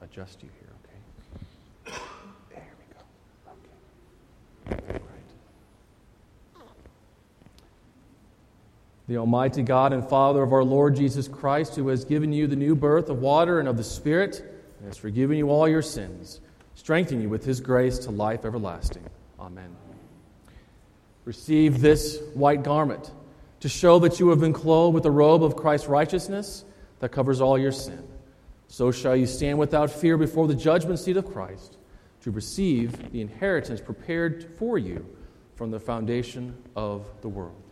adjust 0.03 0.43
you 0.43 0.49
here, 0.59 0.69
okay? 0.83 1.40
The 9.11 9.17
Almighty 9.17 9.65
God 9.65 9.93
and 9.93 10.09
Father 10.09 10.41
of 10.41 10.53
our 10.53 10.63
Lord 10.63 10.95
Jesus 10.95 11.27
Christ, 11.27 11.75
who 11.75 11.89
has 11.89 12.05
given 12.05 12.33
you 12.33 12.47
the 12.47 12.55
new 12.55 12.77
birth 12.77 13.09
of 13.09 13.19
water 13.19 13.59
and 13.59 13.69
of 13.69 13.77
the 13.77 13.83
Spirit, 13.83 14.41
and 14.79 14.87
has 14.87 14.97
forgiven 14.97 15.37
you 15.37 15.51
all 15.51 15.67
your 15.67 15.83
sins, 15.83 16.41
strengthen 16.77 17.21
you 17.21 17.29
with 17.29 17.45
his 17.45 17.61
grace 17.61 17.99
to 17.99 18.13
life 18.13 18.45
everlasting. 18.45 19.05
Amen. 19.41 19.75
Receive 21.25 21.81
this 21.81 22.23
white 22.35 22.63
garment 22.63 23.11
to 23.59 23.69
show 23.69 23.99
that 23.99 24.21
you 24.21 24.29
have 24.29 24.39
been 24.39 24.53
clothed 24.53 24.95
with 24.95 25.03
the 25.03 25.11
robe 25.11 25.43
of 25.43 25.57
Christ's 25.57 25.89
righteousness 25.89 26.65
that 27.01 27.09
covers 27.09 27.41
all 27.41 27.59
your 27.59 27.73
sin. 27.73 28.07
So 28.69 28.93
shall 28.93 29.17
you 29.17 29.27
stand 29.27 29.59
without 29.59 29.91
fear 29.91 30.19
before 30.19 30.47
the 30.47 30.55
judgment 30.55 31.01
seat 31.01 31.17
of 31.17 31.27
Christ 31.27 31.79
to 32.21 32.31
receive 32.31 33.11
the 33.11 33.23
inheritance 33.23 33.81
prepared 33.81 34.55
for 34.57 34.79
you 34.79 35.05
from 35.57 35.73
the 35.73 35.81
foundation 35.81 36.57
of 36.77 37.09
the 37.23 37.29
world. 37.29 37.70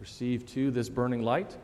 Receive 0.00 0.46
too 0.46 0.70
this 0.70 0.88
burning 0.88 1.22
light. 1.22 1.56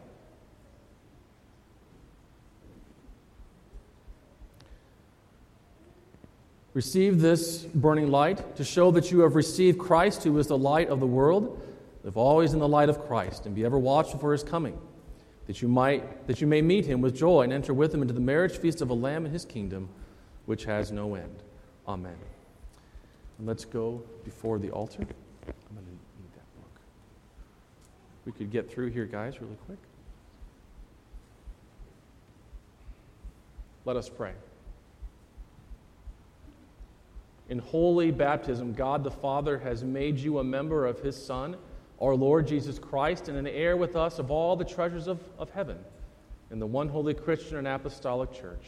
Receive 6.75 7.23
this 7.23 7.63
burning 7.63 8.11
light 8.11 8.55
to 8.57 8.63
show 8.63 8.91
that 8.91 9.11
you 9.11 9.21
have 9.21 9.35
received 9.35 9.79
Christ, 9.79 10.25
who 10.25 10.37
is 10.39 10.47
the 10.47 10.59
light 10.59 10.91
of 10.91 11.01
the 11.01 11.07
world. 11.07 11.63
Live 12.05 12.19
always 12.19 12.53
in 12.53 12.59
the 12.59 12.69
light 12.69 12.91
of 12.91 13.07
Christ, 13.07 13.47
and 13.47 13.55
be 13.55 13.65
ever 13.65 13.79
watchful 13.79 14.21
for 14.21 14.31
his 14.33 14.43
coming, 14.43 14.79
that 15.47 15.63
you, 15.63 15.69
might, 15.69 16.27
that 16.27 16.43
you 16.43 16.47
may 16.47 16.61
meet 16.61 16.85
him 16.85 17.01
with 17.01 17.17
joy 17.17 17.41
and 17.41 17.53
enter 17.53 17.73
with 17.73 17.95
him 17.95 18.03
into 18.03 18.13
the 18.13 18.21
marriage 18.21 18.59
feast 18.59 18.83
of 18.83 18.91
a 18.91 18.95
Lamb 18.95 19.25
in 19.25 19.33
his 19.33 19.47
kingdom, 19.47 19.89
which 20.45 20.67
has 20.67 20.93
no 20.93 21.15
end. 21.15 21.43
Amen. 21.89 22.15
And 23.39 23.47
let's 23.47 23.65
go 23.65 24.03
before 24.25 24.59
the 24.59 24.71
altar. 24.71 25.01
I'm 25.01 25.75
going 25.75 25.87
to 25.87 25.93
need 25.93 26.33
that 26.35 26.61
book. 26.61 26.81
We 28.27 28.33
could 28.33 28.51
get 28.51 28.69
through 28.69 28.91
here, 28.91 29.07
guys, 29.07 29.41
really 29.41 29.57
quick. 29.67 29.79
Let 33.85 33.97
us 33.97 34.09
pray. 34.09 34.33
In 37.49 37.61
holy 37.61 38.11
baptism, 38.11 38.75
God 38.75 39.05
the 39.05 39.11
Father 39.13 39.59
has 39.59 39.85
made 39.85 40.19
you 40.19 40.41
a 40.41 40.45
member 40.45 40.87
of 40.87 41.01
his 41.01 41.17
Son, 41.17 41.57
our 42.01 42.17
Lord 42.17 42.49
Jesus 42.49 42.81
Christ, 42.81 43.29
and 43.29 43.39
an 43.39 43.47
heir 43.47 43.77
with 43.77 43.95
us 43.95 44.19
of 44.19 44.33
all 44.33 44.57
the 44.57 44.65
treasures 44.65 45.07
of, 45.07 45.21
of 45.39 45.49
heaven. 45.51 45.79
In 46.51 46.59
the 46.59 46.67
one 46.67 46.89
holy 46.89 47.15
Christian 47.15 47.59
and 47.59 47.69
apostolic 47.69 48.33
church, 48.33 48.65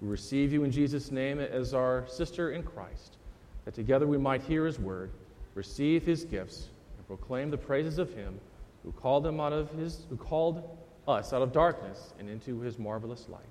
we 0.00 0.08
receive 0.08 0.52
you 0.52 0.62
in 0.62 0.70
Jesus' 0.70 1.10
name 1.10 1.40
as 1.40 1.74
our 1.74 2.06
sister 2.06 2.52
in 2.52 2.62
Christ, 2.62 3.16
that 3.64 3.74
together 3.74 4.06
we 4.06 4.18
might 4.18 4.42
hear 4.42 4.64
his 4.64 4.78
word, 4.78 5.10
receive 5.56 6.04
his 6.04 6.24
gifts, 6.24 6.68
and 6.96 7.06
proclaim 7.08 7.50
the 7.50 7.58
praises 7.58 7.98
of 7.98 8.14
him 8.14 8.38
who 8.84 8.92
called 8.92 9.24
them 9.24 9.40
out 9.40 9.52
of 9.52 9.70
his 9.72 10.04
who 10.08 10.16
called 10.16 10.78
us 11.08 11.32
out 11.32 11.42
of 11.42 11.52
darkness 11.52 12.12
and 12.18 12.28
into 12.28 12.60
his 12.60 12.78
marvelous 12.78 13.28
light. 13.28 13.42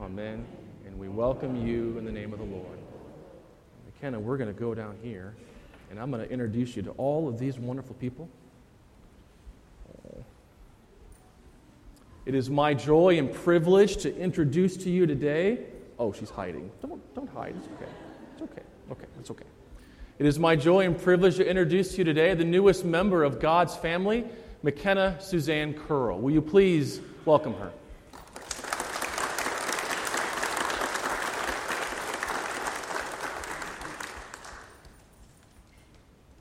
Amen. 0.00 0.44
And 0.86 0.98
we 0.98 1.08
welcome 1.08 1.66
you 1.66 1.96
in 1.98 2.04
the 2.04 2.12
name 2.12 2.32
of 2.32 2.38
the 2.38 2.44
Lord. 2.44 2.78
McKenna, 3.86 4.18
we're 4.18 4.36
going 4.36 4.52
to 4.52 4.58
go 4.58 4.74
down 4.74 4.96
here, 5.02 5.34
and 5.90 5.98
I'm 5.98 6.10
going 6.10 6.24
to 6.24 6.30
introduce 6.30 6.76
you 6.76 6.82
to 6.82 6.90
all 6.92 7.28
of 7.28 7.38
these 7.38 7.58
wonderful 7.58 7.94
people. 7.96 8.28
It 12.26 12.34
is 12.34 12.48
my 12.48 12.72
joy 12.72 13.18
and 13.18 13.32
privilege 13.32 13.98
to 13.98 14.16
introduce 14.16 14.76
to 14.78 14.90
you 14.90 15.06
today. 15.06 15.58
Oh, 15.98 16.12
she's 16.12 16.30
hiding. 16.30 16.70
Don't, 16.80 17.14
don't 17.14 17.28
hide. 17.28 17.54
It's 17.56 17.66
okay. 17.66 17.90
It's 18.32 18.42
okay. 18.42 18.62
Okay, 18.90 19.06
it's 19.20 19.30
okay. 19.30 19.44
It 20.16 20.26
is 20.26 20.38
my 20.38 20.54
joy 20.54 20.86
and 20.86 20.96
privilege 20.96 21.38
to 21.38 21.44
introduce 21.44 21.90
to 21.92 21.98
you 21.98 22.04
today 22.04 22.34
the 22.34 22.44
newest 22.44 22.84
member 22.84 23.24
of 23.24 23.40
God's 23.40 23.74
family, 23.74 24.24
McKenna 24.62 25.16
Suzanne 25.20 25.74
Curl. 25.74 26.20
Will 26.20 26.30
you 26.30 26.40
please 26.40 27.00
welcome 27.24 27.54
her? 27.54 27.72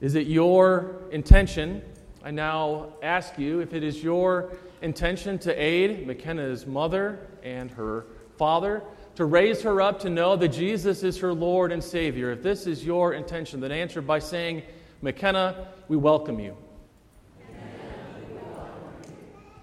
Is 0.02 0.14
it 0.14 0.28
your 0.28 1.02
intention? 1.10 1.82
I 2.24 2.30
now 2.30 2.94
ask 3.02 3.40
you 3.40 3.62
if 3.62 3.74
it 3.74 3.84
is 3.84 4.04
your 4.04 4.52
intention 4.84 5.40
to 5.40 5.52
aid 5.52 6.06
McKenna's 6.06 6.68
mother 6.68 7.28
and 7.42 7.72
her 7.72 8.06
father, 8.38 8.84
to 9.16 9.26
raise 9.26 9.62
her 9.62 9.82
up 9.82 10.00
to 10.02 10.10
know 10.10 10.36
that 10.36 10.50
Jesus 10.50 11.04
is 11.04 11.18
her 11.20 11.34
Lord 11.34 11.72
and 11.72 11.84
Savior. 11.84 12.32
If 12.32 12.42
this 12.42 12.66
is 12.66 12.84
your 12.84 13.14
intention, 13.14 13.60
then 13.60 13.72
answer 13.72 14.02
by 14.02 14.20
saying, 14.20 14.64
McKenna, 15.02 15.68
we 15.88 15.98
welcome 15.98 16.40
you. 16.40 16.58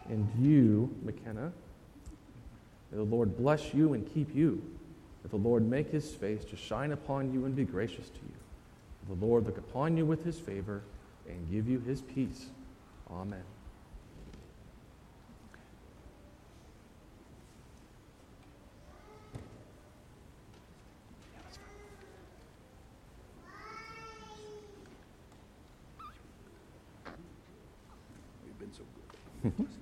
And 0.08 0.28
you, 0.40 0.94
McKenna, 1.02 1.52
may 2.90 2.98
the 2.98 3.04
Lord 3.04 3.36
bless 3.36 3.72
you 3.72 3.94
and 3.94 4.12
keep 4.12 4.34
you. 4.34 4.62
May 5.24 5.30
the 5.30 5.36
Lord 5.36 5.68
make 5.68 5.90
his 5.90 6.12
face 6.12 6.44
to 6.46 6.56
shine 6.56 6.92
upon 6.92 7.32
you 7.32 7.44
and 7.44 7.54
be 7.54 7.64
gracious 7.64 8.08
to 8.08 8.16
you. 8.16 9.08
May 9.08 9.14
The 9.14 9.26
Lord 9.26 9.46
look 9.46 9.58
upon 9.58 9.96
you 9.96 10.04
with 10.04 10.24
his 10.24 10.38
favor 10.38 10.82
and 11.28 11.50
give 11.50 11.68
you 11.68 11.80
his 11.80 12.02
peace. 12.02 12.46
Amen. 13.10 13.42
Been 28.70 28.78
so 28.78 28.84
good. 28.94 29.80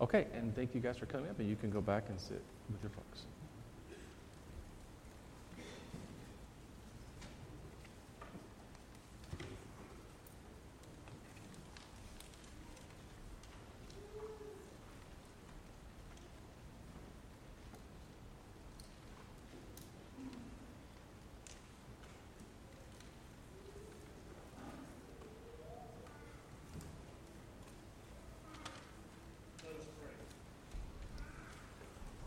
Okay, 0.00 0.26
and 0.32 0.56
thank 0.56 0.74
you 0.74 0.80
guys 0.80 0.96
for 0.96 1.06
coming 1.06 1.28
up, 1.28 1.38
and 1.38 1.48
you 1.48 1.56
can 1.56 1.70
go 1.70 1.80
back 1.80 2.04
and 2.08 2.18
sit 2.18 2.42
with 2.70 2.82
your 2.82 2.90
folks. 2.90 3.26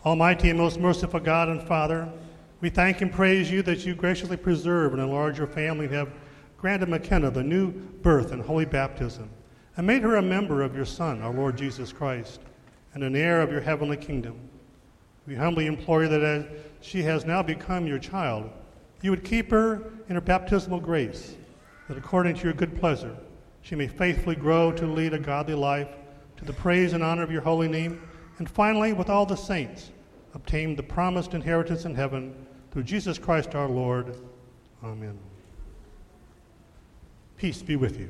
Almighty 0.05 0.49
and 0.49 0.59
most 0.59 0.81
merciful 0.81 1.21
God 1.21 1.47
and 1.47 1.63
Father, 1.63 2.11
we 2.59 2.69
thank 2.69 2.99
and 2.99 3.09
praise 3.09 3.49
you 3.49 3.61
that 3.63 3.85
you 3.85 3.95
graciously 3.95 4.35
preserve 4.35 4.91
and 4.91 5.01
enlarge 5.01 5.37
your 5.37 5.47
family 5.47 5.85
and 5.85 5.95
have 5.95 6.11
granted 6.57 6.89
McKenna 6.89 7.31
the 7.31 7.41
new 7.41 7.71
birth 7.71 8.33
and 8.33 8.41
holy 8.41 8.65
baptism, 8.65 9.29
and 9.77 9.87
made 9.87 10.01
her 10.01 10.17
a 10.17 10.21
member 10.21 10.61
of 10.61 10.75
your 10.75 10.83
Son, 10.85 11.21
our 11.21 11.33
Lord 11.33 11.57
Jesus 11.57 11.93
Christ, 11.93 12.41
and 12.93 13.01
an 13.01 13.15
heir 13.15 13.41
of 13.41 13.49
your 13.49 13.61
heavenly 13.61 13.95
kingdom. 13.95 14.37
We 15.25 15.35
humbly 15.35 15.67
implore 15.67 16.03
you 16.03 16.09
that 16.09 16.21
as 16.21 16.45
she 16.81 17.01
has 17.03 17.23
now 17.23 17.41
become 17.41 17.87
your 17.87 17.99
child, 17.99 18.49
you 19.01 19.09
would 19.09 19.23
keep 19.23 19.51
her 19.51 19.89
in 20.09 20.15
her 20.15 20.21
baptismal 20.21 20.81
grace, 20.81 21.37
that 21.87 21.97
according 21.97 22.35
to 22.35 22.43
your 22.43 22.53
good 22.53 22.77
pleasure, 22.77 23.15
she 23.61 23.75
may 23.75 23.87
faithfully 23.87 24.35
grow 24.35 24.73
to 24.73 24.85
lead 24.85 25.13
a 25.13 25.19
godly 25.19 25.55
life 25.55 25.87
to 26.35 26.43
the 26.43 26.51
praise 26.51 26.91
and 26.91 27.03
honor 27.03 27.23
of 27.23 27.31
your 27.31 27.41
holy 27.41 27.69
name, 27.69 28.01
and 28.39 28.49
finally, 28.49 28.93
with 28.93 29.09
all 29.09 29.25
the 29.25 29.35
saints, 29.35 29.91
obtain 30.33 30.75
the 30.75 30.83
promised 30.83 31.33
inheritance 31.33 31.85
in 31.85 31.93
heaven 31.93 32.33
through 32.71 32.83
Jesus 32.83 33.19
Christ 33.19 33.55
our 33.55 33.69
Lord. 33.69 34.15
Amen. 34.83 35.17
Peace 37.37 37.61
be 37.61 37.75
with 37.75 37.99
you. 37.99 38.09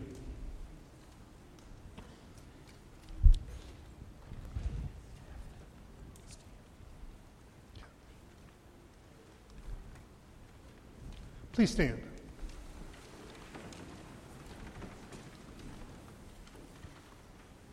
Please 11.51 11.69
stand. 11.69 12.01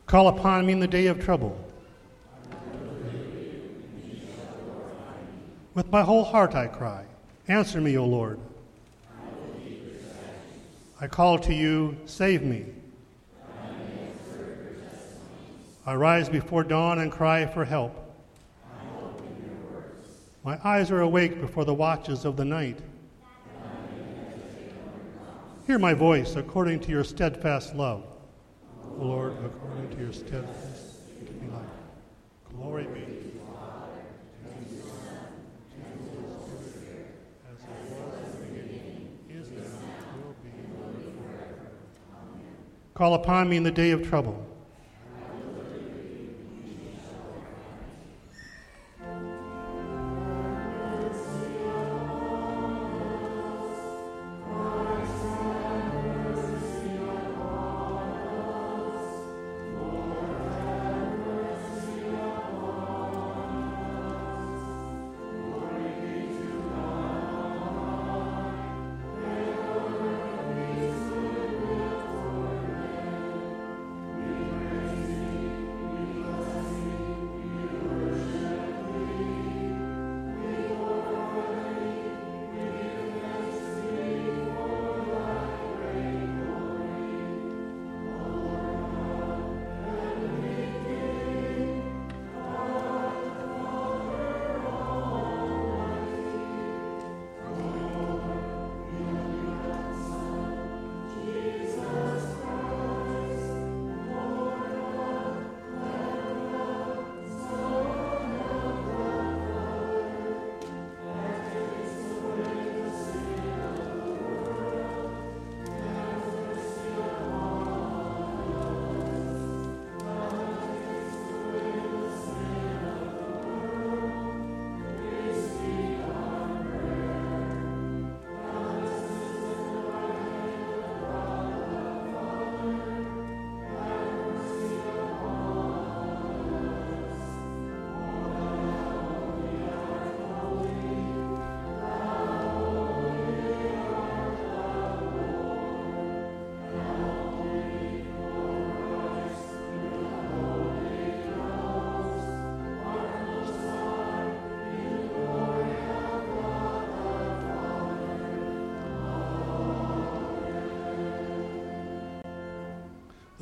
Call 0.06 0.28
upon 0.28 0.66
me 0.66 0.72
in 0.72 0.80
the 0.80 0.88
day 0.88 1.06
of 1.06 1.24
trouble. 1.24 1.69
With 5.74 5.90
my 5.90 6.02
whole 6.02 6.24
heart 6.24 6.54
I 6.54 6.66
cry. 6.66 7.04
Answer 7.48 7.80
me, 7.80 7.96
O 7.96 8.04
Lord. 8.04 8.38
I 11.00 11.04
I 11.04 11.06
call 11.06 11.38
to 11.40 11.54
you, 11.54 11.96
save 12.06 12.42
me. 12.42 12.66
I 15.86 15.94
rise 15.94 16.28
before 16.28 16.62
dawn 16.62 16.98
and 16.98 17.10
cry 17.10 17.46
for 17.46 17.64
help. 17.64 17.96
My 20.44 20.58
eyes 20.64 20.90
are 20.90 21.00
awake 21.00 21.40
before 21.40 21.64
the 21.64 21.74
watches 21.74 22.24
of 22.24 22.36
the 22.36 22.44
night. 22.44 22.78
Hear 25.66 25.78
my 25.78 25.94
voice 25.94 26.36
according 26.36 26.80
to 26.80 26.90
your 26.90 27.04
steadfast 27.04 27.74
love. 27.74 28.04
O 28.98 29.04
Lord, 29.04 29.34
according 29.44 29.90
to 29.90 30.02
your 30.02 30.12
steadfast 30.12 30.96
give 31.24 31.42
me 31.42 31.48
life. 31.48 31.62
Glory 32.56 32.84
be 32.84 33.00
to 33.00 33.10
you, 33.10 33.40
Father, 33.54 33.86
and 34.44 34.68
to 34.68 34.74
the 34.74 34.82
Son, 34.82 34.98
and 35.84 35.94
to 36.10 36.16
the 36.16 36.22
Holy 36.34 36.70
Spirit, 36.70 37.14
as 37.52 37.58
it 37.62 37.68
was 37.92 38.14
in 38.18 38.30
the 38.32 38.46
beginning, 38.46 39.18
is 39.30 39.48
now, 39.50 39.62
and 39.62 40.24
will 40.24 40.34
be, 40.42 40.50
forever. 41.22 41.70
Call 43.00 43.14
upon 43.14 43.48
me 43.48 43.56
in 43.56 43.62
the 43.62 43.70
day 43.70 43.92
of 43.92 44.06
trouble. 44.06 44.49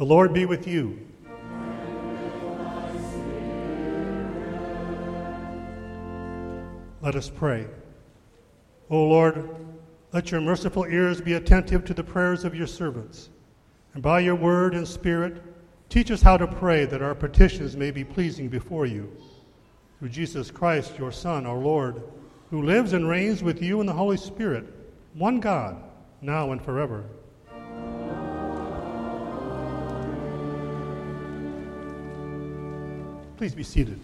Lord 0.08 0.32
be 0.32 0.46
with 0.46 0.66
you. 0.66 0.98
Let 7.02 7.14
us 7.14 7.28
pray. 7.28 7.66
O 8.88 9.04
Lord, 9.04 9.54
let 10.14 10.30
your 10.30 10.40
merciful 10.40 10.86
ears 10.86 11.20
be 11.20 11.34
attentive 11.34 11.84
to 11.84 11.92
the 11.92 12.02
prayers 12.02 12.44
of 12.44 12.54
your 12.54 12.66
servants, 12.66 13.28
and 13.92 14.02
by 14.02 14.20
your 14.20 14.34
word 14.34 14.74
and 14.74 14.88
spirit, 14.88 15.42
teach 15.90 16.10
us 16.10 16.22
how 16.22 16.38
to 16.38 16.46
pray 16.46 16.86
that 16.86 17.02
our 17.02 17.14
petitions 17.14 17.76
may 17.76 17.90
be 17.90 18.02
pleasing 18.02 18.48
before 18.48 18.86
you. 18.86 19.14
Through 19.98 20.08
Jesus 20.08 20.50
Christ, 20.50 20.98
your 20.98 21.12
Son, 21.12 21.44
our 21.44 21.58
Lord, 21.58 22.02
who 22.48 22.62
lives 22.62 22.94
and 22.94 23.06
reigns 23.06 23.42
with 23.42 23.62
you 23.62 23.82
in 23.82 23.86
the 23.86 23.92
Holy 23.92 24.16
Spirit, 24.16 24.64
one 25.12 25.38
God, 25.38 25.76
now 26.22 26.52
and 26.52 26.62
forever. 26.64 27.04
Please 33.38 33.54
be 33.54 33.62
seated. 33.62 34.00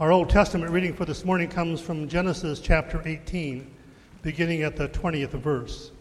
Our 0.00 0.10
Old 0.10 0.28
Testament 0.28 0.72
reading 0.72 0.92
for 0.92 1.04
this 1.04 1.24
morning 1.24 1.48
comes 1.48 1.80
from 1.80 2.08
Genesis 2.08 2.58
chapter 2.58 3.00
18, 3.06 3.70
beginning 4.22 4.64
at 4.64 4.74
the 4.74 4.88
20th 4.88 5.30
verse. 5.30 5.92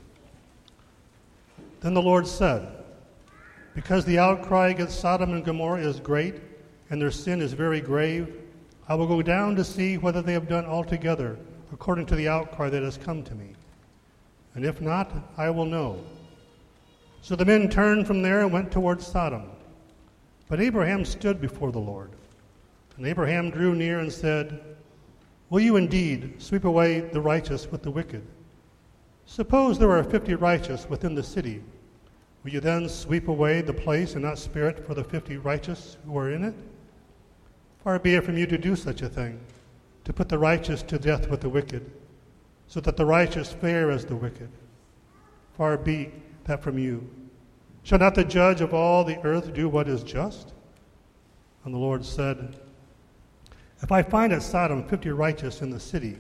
Then 1.82 1.94
the 1.94 2.02
Lord 2.02 2.26
said, 2.26 2.68
Because 3.76 4.04
the 4.06 4.18
outcry 4.18 4.70
against 4.70 5.00
Sodom 5.00 5.34
and 5.34 5.46
Gomorrah 5.46 5.82
is 5.82 6.00
great, 6.00 6.38
and 6.89 7.00
their 7.00 7.12
sin 7.12 7.39
is 7.39 7.54
very 7.54 7.82
grave, 7.82 8.41
I 8.89 8.96
will 8.96 9.06
go 9.06 9.22
down 9.22 9.56
to 9.58 9.63
see 9.63 10.00
whether 10.00 10.24
they 10.24 10.34
have 10.34 10.48
done 10.48 10.65
altogether 10.65 11.38
according 11.72 12.08
to 12.08 12.15
the 12.15 12.28
outcry 12.28 12.68
that 12.72 12.82
has 12.82 12.98
come 12.98 13.22
to 13.22 13.36
me. 13.36 13.54
And 14.56 14.65
if 14.65 14.82
not, 14.82 15.12
I 15.38 15.52
will 15.52 15.65
know. 15.65 16.04
So 17.22 17.36
the 17.36 17.46
men 17.46 17.70
turned 17.70 18.08
from 18.08 18.24
there 18.24 18.41
and 18.41 18.52
went 18.52 18.72
towards 18.72 19.06
Sodom. 19.06 19.52
But 20.47 20.62
Abraham 20.62 21.05
stood 21.05 21.41
before 21.41 21.71
the 21.71 21.79
Lord. 21.79 22.12
And 22.97 23.05
Abraham 23.05 23.49
drew 23.49 23.75
near 23.75 23.99
and 23.99 24.12
said, 24.12 24.62
Will 25.49 25.60
you 25.60 25.75
indeed 25.75 26.41
sweep 26.41 26.65
away 26.65 27.01
the 27.01 27.21
righteous 27.21 27.69
with 27.71 27.84
the 27.84 27.91
wicked? 27.91 28.25
Suppose 29.25 29.77
there 29.77 29.91
are 29.91 30.03
fifty 30.03 30.36
righteous 30.36 30.88
within 30.89 31.15
the 31.15 31.23
city. 31.23 31.63
Will 32.43 32.51
you 32.51 32.60
then 32.60 32.88
sweep 32.88 33.27
away 33.27 33.62
the 33.62 33.73
place 33.73 34.13
and 34.13 34.23
not 34.23 34.38
spare 34.38 34.69
it 34.69 34.86
for 34.86 34.93
the 34.93 35.03
fifty 35.03 35.38
righteous 35.38 35.97
who 36.05 36.17
are 36.17 36.31
in 36.31 36.43
it? 36.43 36.53
Far 37.84 37.99
be 37.99 38.15
it 38.15 38.23
from 38.23 38.38
you 38.38 38.45
to 38.47 38.58
do 38.58 38.75
such 38.75 39.01
a 39.01 39.10
thing, 39.10 39.39
to 40.03 40.13
put 40.13 40.29
the 40.29 40.38
righteous 40.38 40.84
to 40.84 40.99
death 40.99 41.29
with 41.29 41.41
the 41.41 41.49
wicked, 41.49 41.91
so 42.67 42.79
that 42.81 42.97
the 42.97 43.05
righteous 43.05 43.51
fare 43.51 43.91
as 43.91 44.05
the 44.05 44.15
wicked. 44.15 44.49
Far 45.58 45.77
be 45.77 46.12
that 46.45 46.62
from 46.62 46.77
you. 46.77 47.08
Shall 47.86 48.00
not 48.00 48.15
the 48.15 48.24
judge 48.24 48.62
of 48.62 48.74
all 48.74 49.04
the 49.04 49.19
earth 49.24 49.54
do 49.54 49.69
what 49.69 49.88
is 49.88 50.02
just? 50.02 50.54
And 51.63 51.74
the 51.74 51.78
Lord 51.78 52.04
said, 52.04 52.56
If 53.84 53.91
I 53.91 54.02
find 54.02 54.34
at 54.34 54.41
Sodom 54.41 54.84
fifty 54.88 55.12
righteous 55.12 55.62
in 55.62 55.69
the 55.69 55.80
city, 55.80 56.17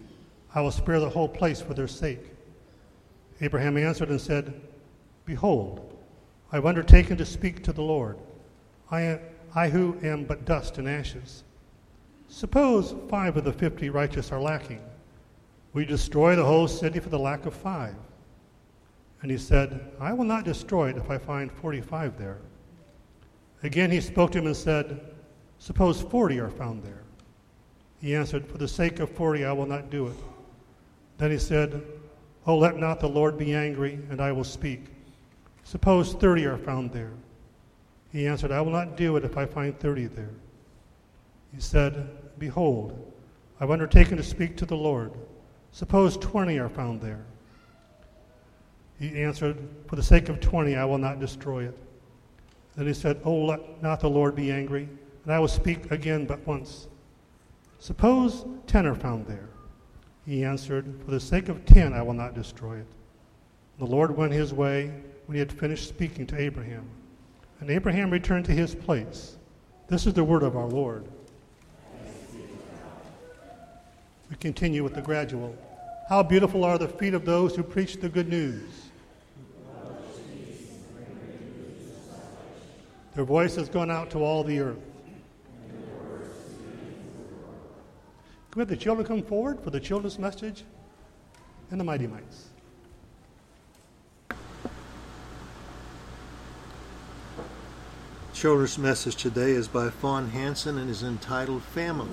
I 0.53 0.61
will 0.61 0.69
spare 0.69 0.99
the 0.99 1.09
whole 1.09 1.27
place 1.27 1.61
for 1.61 1.73
their 1.73 1.87
sake. 1.87 2.21
Abraham 3.41 3.77
answered 3.77 4.09
and 4.09 4.21
said, 4.21 4.61
Behold, 5.25 5.97
I 6.51 6.57
have 6.57 6.67
undertaken 6.67 7.17
to 7.17 7.25
speak 7.25 7.63
to 7.63 7.73
the 7.73 7.81
Lord, 7.81 8.19
I, 8.91 9.19
I 9.55 9.69
who 9.69 9.97
am 10.03 10.25
but 10.25 10.45
dust 10.45 10.77
and 10.77 10.87
ashes. 10.87 11.43
Suppose 12.27 12.93
five 13.09 13.37
of 13.37 13.43
the 13.43 13.51
fifty 13.51 13.89
righteous 13.89 14.31
are 14.31 14.39
lacking. 14.39 14.81
We 15.73 15.83
destroy 15.83 16.35
the 16.35 16.45
whole 16.45 16.67
city 16.67 16.99
for 16.99 17.09
the 17.09 17.17
lack 17.17 17.47
of 17.47 17.55
five. 17.55 17.95
And 19.25 19.31
he 19.31 19.39
said, 19.39 19.91
I 19.99 20.13
will 20.13 20.23
not 20.23 20.45
destroy 20.45 20.91
it 20.91 20.97
if 20.97 21.09
I 21.09 21.17
find 21.17 21.51
45 21.51 22.15
there. 22.19 22.37
Again 23.63 23.89
he 23.89 23.99
spoke 23.99 24.31
to 24.33 24.37
him 24.37 24.45
and 24.45 24.55
said, 24.55 25.01
Suppose 25.57 25.99
40 25.99 26.39
are 26.41 26.51
found 26.51 26.83
there. 26.83 27.01
He 27.99 28.13
answered, 28.13 28.45
For 28.45 28.59
the 28.59 28.67
sake 28.67 28.99
of 28.99 29.09
40, 29.09 29.43
I 29.43 29.51
will 29.51 29.65
not 29.65 29.89
do 29.89 30.05
it. 30.05 30.15
Then 31.17 31.31
he 31.31 31.39
said, 31.39 31.81
Oh, 32.45 32.55
let 32.55 32.77
not 32.77 32.99
the 32.99 33.09
Lord 33.09 33.35
be 33.35 33.55
angry, 33.55 33.97
and 34.11 34.21
I 34.21 34.31
will 34.31 34.43
speak. 34.43 34.83
Suppose 35.63 36.13
30 36.13 36.45
are 36.45 36.57
found 36.59 36.91
there. 36.91 37.13
He 38.11 38.27
answered, 38.27 38.51
I 38.51 38.61
will 38.61 38.71
not 38.71 38.95
do 38.95 39.17
it 39.17 39.25
if 39.25 39.37
I 39.37 39.47
find 39.47 39.75
30 39.79 40.05
there. 40.05 40.35
He 41.51 41.59
said, 41.59 42.11
Behold, 42.37 43.11
I've 43.59 43.71
undertaken 43.71 44.17
to 44.17 44.23
speak 44.23 44.55
to 44.57 44.67
the 44.67 44.77
Lord. 44.77 45.13
Suppose 45.71 46.15
20 46.17 46.59
are 46.59 46.69
found 46.69 47.01
there. 47.01 47.25
He 48.99 49.21
answered, 49.21 49.57
For 49.87 49.95
the 49.95 50.03
sake 50.03 50.29
of 50.29 50.39
20, 50.39 50.75
I 50.75 50.85
will 50.85 50.97
not 50.97 51.19
destroy 51.19 51.65
it. 51.65 51.77
Then 52.75 52.87
he 52.87 52.93
said, 52.93 53.21
Oh, 53.23 53.45
let 53.45 53.81
not 53.81 53.99
the 53.99 54.09
Lord 54.09 54.35
be 54.35 54.51
angry, 54.51 54.89
and 55.23 55.33
I 55.33 55.39
will 55.39 55.47
speak 55.47 55.91
again 55.91 56.25
but 56.25 56.45
once. 56.45 56.87
Suppose 57.79 58.45
10 58.67 58.85
are 58.85 58.95
found 58.95 59.27
there. 59.27 59.49
He 60.25 60.43
answered, 60.43 61.01
For 61.05 61.11
the 61.11 61.19
sake 61.19 61.49
of 61.49 61.65
10, 61.65 61.93
I 61.93 62.01
will 62.01 62.13
not 62.13 62.33
destroy 62.33 62.77
it. 62.77 62.87
The 63.77 63.85
Lord 63.85 64.15
went 64.15 64.31
his 64.31 64.53
way 64.53 64.93
when 65.25 65.35
he 65.35 65.39
had 65.39 65.51
finished 65.51 65.87
speaking 65.87 66.25
to 66.27 66.39
Abraham. 66.39 66.87
And 67.59 67.69
Abraham 67.69 68.09
returned 68.09 68.45
to 68.45 68.51
his 68.51 68.73
place. 68.73 69.37
This 69.87 70.07
is 70.07 70.13
the 70.13 70.23
word 70.23 70.43
of 70.43 70.55
our 70.55 70.67
Lord. 70.67 71.05
We 74.29 74.35
continue 74.37 74.83
with 74.83 74.95
the 74.95 75.01
gradual. 75.01 75.55
How 76.09 76.23
beautiful 76.23 76.63
are 76.63 76.77
the 76.77 76.87
feet 76.87 77.13
of 77.13 77.25
those 77.25 77.55
who 77.55 77.63
preach 77.63 77.97
the 77.97 78.09
good 78.09 78.27
news. 78.27 78.84
Their 83.15 83.23
voice 83.23 83.55
has 83.55 83.69
gone 83.69 83.89
out 83.89 84.11
to 84.11 84.19
all 84.19 84.43
the 84.43 84.59
earth. 84.59 84.77
Can 88.51 88.57
we 88.57 88.61
have 88.61 88.67
the 88.67 88.75
children 88.75 89.07
come 89.07 89.23
forward 89.23 89.61
for 89.61 89.69
the 89.69 89.79
children's 89.79 90.19
message 90.19 90.63
and 91.71 91.79
the 91.79 91.83
mighty 91.85 92.07
mites? 92.07 92.49
Children's 98.33 98.77
message 98.77 99.15
today 99.15 99.51
is 99.51 99.69
by 99.69 99.89
Fawn 99.89 100.29
Hansen 100.29 100.77
and 100.77 100.89
is 100.89 101.01
entitled 101.01 101.63
Family. 101.63 102.09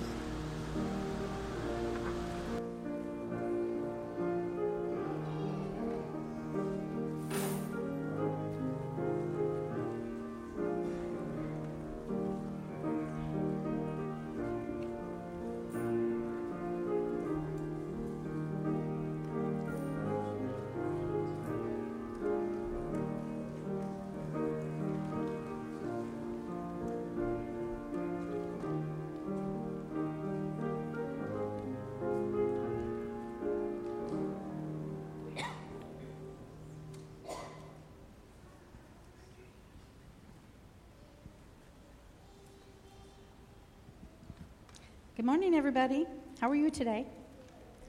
Everybody. 45.75 46.05
How 46.39 46.51
are 46.51 46.55
you 46.55 46.69
today? 46.69 47.07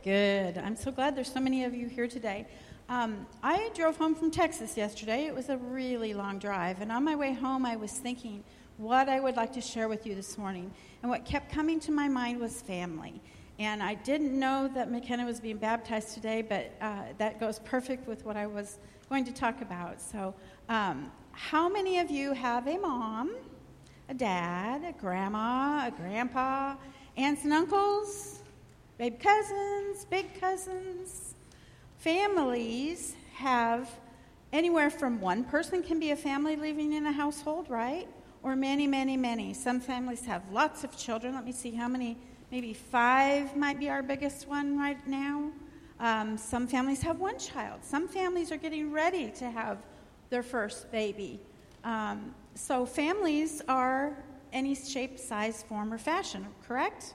Good. 0.02 0.56
I'm 0.56 0.74
so 0.74 0.90
glad 0.90 1.14
there's 1.14 1.30
so 1.30 1.38
many 1.38 1.64
of 1.64 1.74
you 1.74 1.86
here 1.86 2.08
today. 2.08 2.46
Um, 2.88 3.26
I 3.42 3.68
drove 3.74 3.98
home 3.98 4.14
from 4.14 4.30
Texas 4.30 4.74
yesterday. 4.74 5.26
It 5.26 5.34
was 5.34 5.50
a 5.50 5.58
really 5.58 6.14
long 6.14 6.38
drive. 6.38 6.80
And 6.80 6.90
on 6.90 7.04
my 7.04 7.14
way 7.14 7.34
home, 7.34 7.66
I 7.66 7.76
was 7.76 7.92
thinking 7.92 8.42
what 8.78 9.10
I 9.10 9.20
would 9.20 9.36
like 9.36 9.52
to 9.52 9.60
share 9.60 9.86
with 9.86 10.06
you 10.06 10.14
this 10.14 10.38
morning. 10.38 10.72
And 11.02 11.10
what 11.10 11.26
kept 11.26 11.52
coming 11.52 11.78
to 11.80 11.92
my 11.92 12.08
mind 12.08 12.40
was 12.40 12.62
family. 12.62 13.20
And 13.58 13.82
I 13.82 13.96
didn't 13.96 14.32
know 14.32 14.66
that 14.72 14.90
McKenna 14.90 15.26
was 15.26 15.38
being 15.38 15.58
baptized 15.58 16.14
today, 16.14 16.40
but 16.40 16.72
uh, 16.80 17.02
that 17.18 17.38
goes 17.38 17.58
perfect 17.58 18.08
with 18.08 18.24
what 18.24 18.38
I 18.38 18.46
was 18.46 18.78
going 19.10 19.26
to 19.26 19.32
talk 19.32 19.60
about. 19.60 20.00
So, 20.00 20.34
um, 20.70 21.12
how 21.32 21.68
many 21.68 21.98
of 21.98 22.10
you 22.10 22.32
have 22.32 22.66
a 22.66 22.78
mom, 22.78 23.36
a 24.08 24.14
dad, 24.14 24.84
a 24.84 24.92
grandma, 24.98 25.88
a 25.88 25.90
grandpa, 25.90 26.76
aunts 27.16 27.44
and 27.44 27.52
uncles, 27.52 28.40
baby 28.98 29.16
cousins, 29.16 30.04
big 30.10 30.38
cousins. 30.40 31.34
Families 31.98 33.14
have 33.34 33.90
anywhere 34.52 34.90
from 34.90 35.20
one 35.20 35.44
person 35.44 35.82
can 35.82 35.98
be 35.98 36.10
a 36.10 36.16
family 36.16 36.56
living 36.56 36.92
in 36.92 37.06
a 37.06 37.12
household, 37.12 37.68
right? 37.70 38.08
Or 38.42 38.54
many, 38.54 38.86
many, 38.86 39.16
many. 39.16 39.54
Some 39.54 39.80
families 39.80 40.24
have 40.26 40.42
lots 40.52 40.84
of 40.84 40.96
children. 40.96 41.34
Let 41.34 41.44
me 41.44 41.52
see 41.52 41.70
how 41.70 41.88
many, 41.88 42.16
maybe 42.50 42.74
five 42.74 43.56
might 43.56 43.78
be 43.78 43.88
our 43.88 44.02
biggest 44.02 44.46
one 44.46 44.78
right 44.78 45.04
now. 45.06 45.50
Um, 46.00 46.36
some 46.36 46.66
families 46.66 47.00
have 47.02 47.20
one 47.20 47.38
child. 47.38 47.84
Some 47.84 48.08
families 48.08 48.52
are 48.52 48.56
getting 48.56 48.92
ready 48.92 49.30
to 49.36 49.50
have 49.50 49.78
their 50.30 50.42
first 50.42 50.90
baby. 50.90 51.40
Um, 51.84 52.34
so 52.54 52.84
families 52.86 53.62
are 53.68 54.16
any 54.54 54.74
shape, 54.74 55.18
size, 55.18 55.62
form, 55.62 55.92
or 55.92 55.98
fashion, 55.98 56.46
correct? 56.66 57.12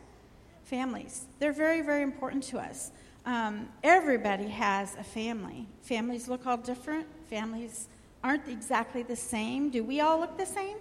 Families. 0.64 1.26
They're 1.40 1.54
very, 1.54 1.82
very 1.82 2.04
important 2.04 2.44
to 2.44 2.60
us. 2.60 2.92
Um, 3.26 3.70
everybody 3.84 4.48
has 4.50 4.96
a 4.96 5.04
family. 5.04 5.68
Families 5.82 6.28
look 6.28 6.46
all 6.46 6.58
different. 6.58 7.08
Families 7.30 7.88
aren't 8.24 8.48
exactly 8.48 9.02
the 9.02 9.16
same. 9.16 9.70
Do 9.70 9.84
we 9.84 10.02
all 10.02 10.20
look 10.20 10.38
the 10.38 10.46
same? 10.46 10.78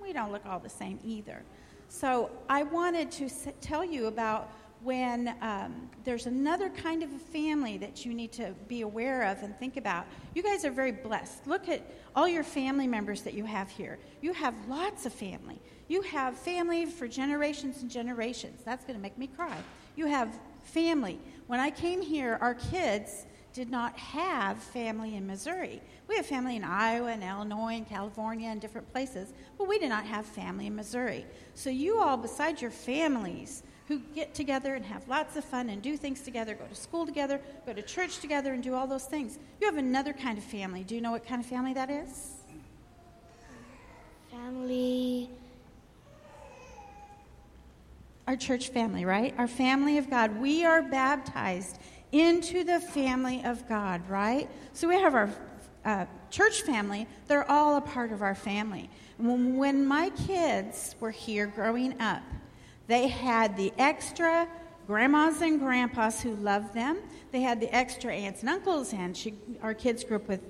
We 0.00 0.12
don't 0.12 0.30
look 0.30 0.44
all 0.46 0.60
the 0.60 0.68
same 0.68 1.00
either. 1.02 1.42
So 1.88 2.30
I 2.48 2.62
wanted 2.62 3.10
to 3.12 3.28
tell 3.60 3.84
you 3.84 4.06
about 4.06 4.52
when 4.82 5.34
um, 5.40 5.88
there's 6.04 6.26
another 6.26 6.68
kind 6.68 7.02
of 7.02 7.10
a 7.12 7.18
family 7.18 7.78
that 7.78 8.04
you 8.04 8.12
need 8.12 8.32
to 8.32 8.54
be 8.68 8.82
aware 8.82 9.22
of 9.22 9.42
and 9.42 9.58
think 9.58 9.78
about. 9.78 10.04
You 10.34 10.42
guys 10.42 10.64
are 10.66 10.70
very 10.70 10.92
blessed. 10.92 11.46
Look 11.46 11.68
at 11.70 11.82
all 12.14 12.28
your 12.28 12.44
family 12.44 12.86
members 12.86 13.22
that 13.22 13.32
you 13.32 13.46
have 13.46 13.70
here. 13.70 13.98
You 14.20 14.34
have 14.34 14.54
lots 14.68 15.06
of 15.06 15.12
family. 15.14 15.58
You 15.88 16.02
have 16.02 16.36
family 16.36 16.86
for 16.86 17.06
generations 17.06 17.82
and 17.82 17.90
generations. 17.90 18.62
That's 18.64 18.84
going 18.84 18.96
to 18.96 19.02
make 19.02 19.18
me 19.18 19.26
cry. 19.26 19.56
You 19.96 20.06
have 20.06 20.38
family. 20.64 21.18
When 21.46 21.60
I 21.60 21.70
came 21.70 22.00
here, 22.00 22.38
our 22.40 22.54
kids 22.54 23.26
did 23.52 23.70
not 23.70 23.96
have 23.98 24.58
family 24.58 25.14
in 25.14 25.26
Missouri. 25.26 25.80
We 26.08 26.16
have 26.16 26.26
family 26.26 26.56
in 26.56 26.64
Iowa 26.64 27.12
and 27.12 27.22
Illinois 27.22 27.74
and 27.74 27.88
California 27.88 28.48
and 28.48 28.60
different 28.60 28.90
places, 28.92 29.32
but 29.56 29.68
we 29.68 29.78
did 29.78 29.90
not 29.90 30.04
have 30.04 30.26
family 30.26 30.66
in 30.66 30.74
Missouri. 30.74 31.24
So, 31.54 31.70
you 31.70 32.00
all, 32.00 32.16
besides 32.16 32.60
your 32.60 32.72
families, 32.72 33.62
who 33.86 33.98
get 34.14 34.34
together 34.34 34.74
and 34.74 34.84
have 34.84 35.06
lots 35.08 35.36
of 35.36 35.44
fun 35.44 35.68
and 35.68 35.82
do 35.82 35.96
things 35.96 36.22
together, 36.22 36.54
go 36.54 36.64
to 36.64 36.74
school 36.74 37.04
together, 37.04 37.40
go 37.66 37.72
to 37.72 37.82
church 37.82 38.18
together, 38.18 38.54
and 38.54 38.62
do 38.62 38.74
all 38.74 38.86
those 38.86 39.04
things. 39.04 39.38
You 39.60 39.66
have 39.66 39.76
another 39.76 40.12
kind 40.12 40.38
of 40.38 40.44
family. 40.44 40.84
Do 40.84 40.94
you 40.94 41.00
know 41.00 41.10
what 41.10 41.26
kind 41.26 41.40
of 41.40 41.46
family 41.46 41.74
that 41.74 41.90
is? 41.90 42.32
Family. 44.30 45.30
Our 48.26 48.36
church 48.36 48.68
family, 48.68 49.04
right? 49.04 49.34
Our 49.38 49.48
family 49.48 49.98
of 49.98 50.08
God. 50.08 50.40
We 50.40 50.64
are 50.64 50.82
baptized 50.82 51.78
into 52.12 52.64
the 52.64 52.80
family 52.80 53.42
of 53.44 53.68
God, 53.68 54.08
right? 54.08 54.48
So 54.72 54.88
we 54.88 54.96
have 54.96 55.14
our 55.14 55.30
uh, 55.84 56.06
church 56.30 56.62
family, 56.62 57.06
they're 57.26 57.48
all 57.50 57.76
a 57.76 57.80
part 57.80 58.10
of 58.12 58.22
our 58.22 58.34
family. 58.34 58.88
When, 59.18 59.56
when 59.56 59.86
my 59.86 60.10
kids 60.26 60.94
were 60.98 61.10
here 61.10 61.46
growing 61.46 62.00
up, 62.00 62.22
they 62.86 63.08
had 63.08 63.56
the 63.56 63.72
extra 63.78 64.48
grandmas 64.86 65.40
and 65.40 65.58
grandpas 65.58 66.20
who 66.20 66.34
loved 66.36 66.74
them. 66.74 66.98
They 67.32 67.40
had 67.40 67.60
the 67.60 67.74
extra 67.74 68.12
aunts 68.12 68.40
and 68.40 68.50
uncles, 68.50 68.92
and 68.92 69.16
she, 69.16 69.34
our 69.62 69.74
kids 69.74 70.04
grew 70.04 70.16
up 70.16 70.28
with 70.28 70.40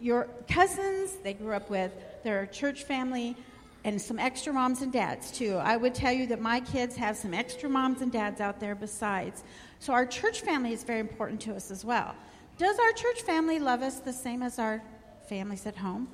your 0.00 0.28
cousins. 0.48 1.12
They 1.22 1.34
grew 1.34 1.54
up 1.54 1.68
with 1.70 1.92
their 2.22 2.46
church 2.46 2.84
family 2.84 3.36
and 3.84 4.00
some 4.00 4.18
extra 4.18 4.52
moms 4.52 4.82
and 4.82 4.92
dads, 4.92 5.30
too. 5.30 5.56
I 5.56 5.76
would 5.76 5.94
tell 5.94 6.12
you 6.12 6.26
that 6.26 6.40
my 6.40 6.60
kids 6.60 6.96
have 6.96 7.16
some 7.16 7.32
extra 7.32 7.68
moms 7.68 8.02
and 8.02 8.10
dads 8.10 8.40
out 8.40 8.60
there 8.60 8.74
besides. 8.74 9.44
So 9.78 9.92
our 9.92 10.04
church 10.04 10.40
family 10.40 10.72
is 10.72 10.84
very 10.84 11.00
important 11.00 11.40
to 11.42 11.54
us 11.54 11.70
as 11.70 11.84
well. 11.84 12.14
Does 12.58 12.78
our 12.78 12.92
church 12.92 13.22
family 13.22 13.58
love 13.60 13.82
us 13.82 14.00
the 14.00 14.12
same 14.12 14.42
as 14.42 14.58
our 14.58 14.82
families 15.28 15.64
at 15.66 15.76
home? 15.76 16.08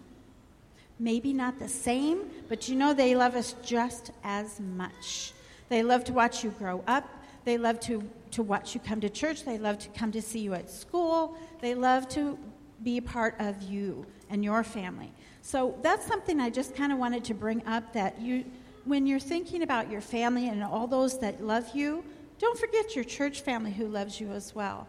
Maybe 0.99 1.33
not 1.33 1.59
the 1.59 1.69
same, 1.69 2.31
but 2.49 2.69
you 2.69 2.77
know 2.77 2.95
they 2.95 3.15
love 3.17 3.35
us 3.35 3.55
just 3.65 4.13
as 4.23 4.61
much. 4.61 5.33
They 5.69 5.83
love 5.83 6.05
to 6.05 6.13
watch 6.13 6.45
you 6.45 6.51
grow 6.51 6.85
up. 6.87 7.09
They 7.45 7.59
love 7.59 7.81
to, 7.81 8.09
to 8.33 8.43
watch 8.43 8.75
you 8.75 8.81
come 8.81 9.01
to 9.01 9.09
church. 9.09 9.45
They 9.45 9.59
love 9.59 9.79
to 9.81 9.89
come 9.91 10.13
to 10.13 10.23
see 10.23 10.41
you 10.41 10.55
at 10.55 10.71
school. 10.71 11.37
They 11.61 11.75
love 11.75 12.09
to 12.11 12.39
be 12.83 13.01
part 13.01 13.35
of 13.39 13.63
you 13.63 14.07
and 14.31 14.45
your 14.45 14.63
family. 14.63 15.13
So 15.45 15.79
that's 15.83 16.07
something 16.07 16.41
I 16.41 16.49
just 16.49 16.75
kind 16.75 16.91
of 16.91 16.99
wanted 16.99 17.23
to 17.27 17.35
bring 17.35 17.65
up 17.67 17.93
that 17.93 18.19
you, 18.19 18.47
when 18.87 19.07
you're 19.07 19.21
thinking 19.21 19.63
about 19.63 19.91
your 19.91 20.01
family 20.01 20.49
and 20.49 20.65
all 20.65 20.87
those 20.87 21.19
that 21.19 21.45
love 21.45 21.69
you, 21.75 22.03
don't 22.39 22.59
forget 22.59 22.97
your 22.97 23.05
church 23.05 23.43
family 23.43 23.71
who 23.71 23.87
loves 23.87 24.19
you 24.19 24.33
as 24.33 24.55
well. 24.55 24.89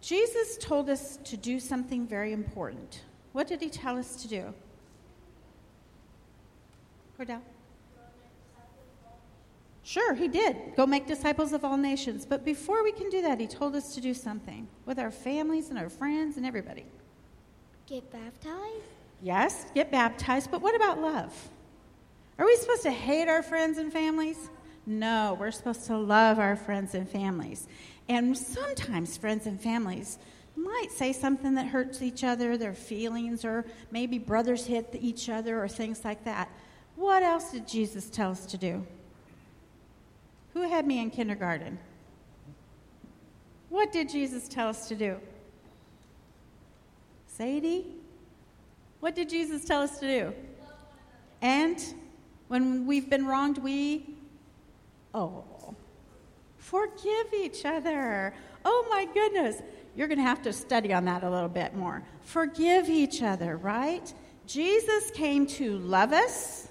Jesus 0.00 0.58
told 0.58 0.90
us 0.90 1.16
to 1.18 1.36
do 1.36 1.60
something 1.60 2.08
very 2.08 2.32
important. 2.32 3.02
What 3.34 3.46
did 3.46 3.60
he 3.62 3.70
tell 3.70 3.96
us 3.96 4.16
to 4.22 4.28
do? 4.28 4.52
Cordell? 7.16 7.40
Sure, 9.84 10.12
he 10.12 10.26
did. 10.26 10.56
Go 10.76 10.86
make 10.86 11.06
disciples 11.06 11.52
of 11.52 11.64
all 11.64 11.76
nations. 11.76 12.26
But 12.26 12.44
before 12.44 12.82
we 12.82 12.90
can 12.90 13.08
do 13.10 13.22
that, 13.22 13.38
he 13.38 13.46
told 13.46 13.76
us 13.76 13.94
to 13.94 14.00
do 14.00 14.12
something 14.12 14.66
with 14.86 14.98
our 14.98 15.12
families 15.12 15.70
and 15.70 15.78
our 15.78 15.88
friends 15.88 16.36
and 16.36 16.44
everybody. 16.44 16.84
Get 17.86 18.10
baptized? 18.10 19.01
Yes, 19.22 19.66
get 19.72 19.92
baptized, 19.92 20.50
but 20.50 20.62
what 20.62 20.74
about 20.74 21.00
love? 21.00 21.32
Are 22.38 22.44
we 22.44 22.56
supposed 22.56 22.82
to 22.82 22.90
hate 22.90 23.28
our 23.28 23.42
friends 23.42 23.78
and 23.78 23.92
families? 23.92 24.50
No, 24.84 25.36
we're 25.38 25.52
supposed 25.52 25.86
to 25.86 25.96
love 25.96 26.40
our 26.40 26.56
friends 26.56 26.94
and 26.96 27.08
families. 27.08 27.68
And 28.08 28.36
sometimes 28.36 29.16
friends 29.16 29.46
and 29.46 29.60
families 29.60 30.18
might 30.56 30.90
say 30.90 31.12
something 31.12 31.54
that 31.54 31.66
hurts 31.66 32.02
each 32.02 32.24
other, 32.24 32.56
their 32.56 32.74
feelings, 32.74 33.44
or 33.44 33.64
maybe 33.92 34.18
brothers 34.18 34.66
hit 34.66 34.88
each 35.00 35.28
other 35.28 35.62
or 35.62 35.68
things 35.68 36.04
like 36.04 36.24
that. 36.24 36.50
What 36.96 37.22
else 37.22 37.52
did 37.52 37.68
Jesus 37.68 38.10
tell 38.10 38.32
us 38.32 38.44
to 38.46 38.58
do? 38.58 38.84
Who 40.54 40.62
had 40.62 40.84
me 40.84 41.00
in 41.00 41.10
kindergarten? 41.10 41.78
What 43.68 43.92
did 43.92 44.08
Jesus 44.10 44.48
tell 44.48 44.68
us 44.68 44.88
to 44.88 44.96
do? 44.96 45.16
Sadie? 47.28 47.86
What 49.02 49.16
did 49.16 49.30
Jesus 49.30 49.64
tell 49.64 49.82
us 49.82 49.98
to 49.98 50.06
do? 50.06 50.32
And 51.40 51.76
when 52.46 52.86
we've 52.86 53.10
been 53.10 53.26
wronged, 53.26 53.58
we, 53.58 54.14
oh, 55.12 55.74
forgive 56.56 57.34
each 57.36 57.64
other. 57.64 58.32
Oh 58.64 58.86
my 58.88 59.08
goodness. 59.12 59.60
You're 59.96 60.06
going 60.06 60.18
to 60.18 60.24
have 60.24 60.40
to 60.42 60.52
study 60.52 60.92
on 60.92 61.04
that 61.06 61.24
a 61.24 61.28
little 61.28 61.48
bit 61.48 61.74
more. 61.74 62.04
Forgive 62.20 62.88
each 62.88 63.24
other, 63.24 63.56
right? 63.56 64.14
Jesus 64.46 65.10
came 65.10 65.48
to 65.48 65.78
love 65.78 66.12
us 66.12 66.68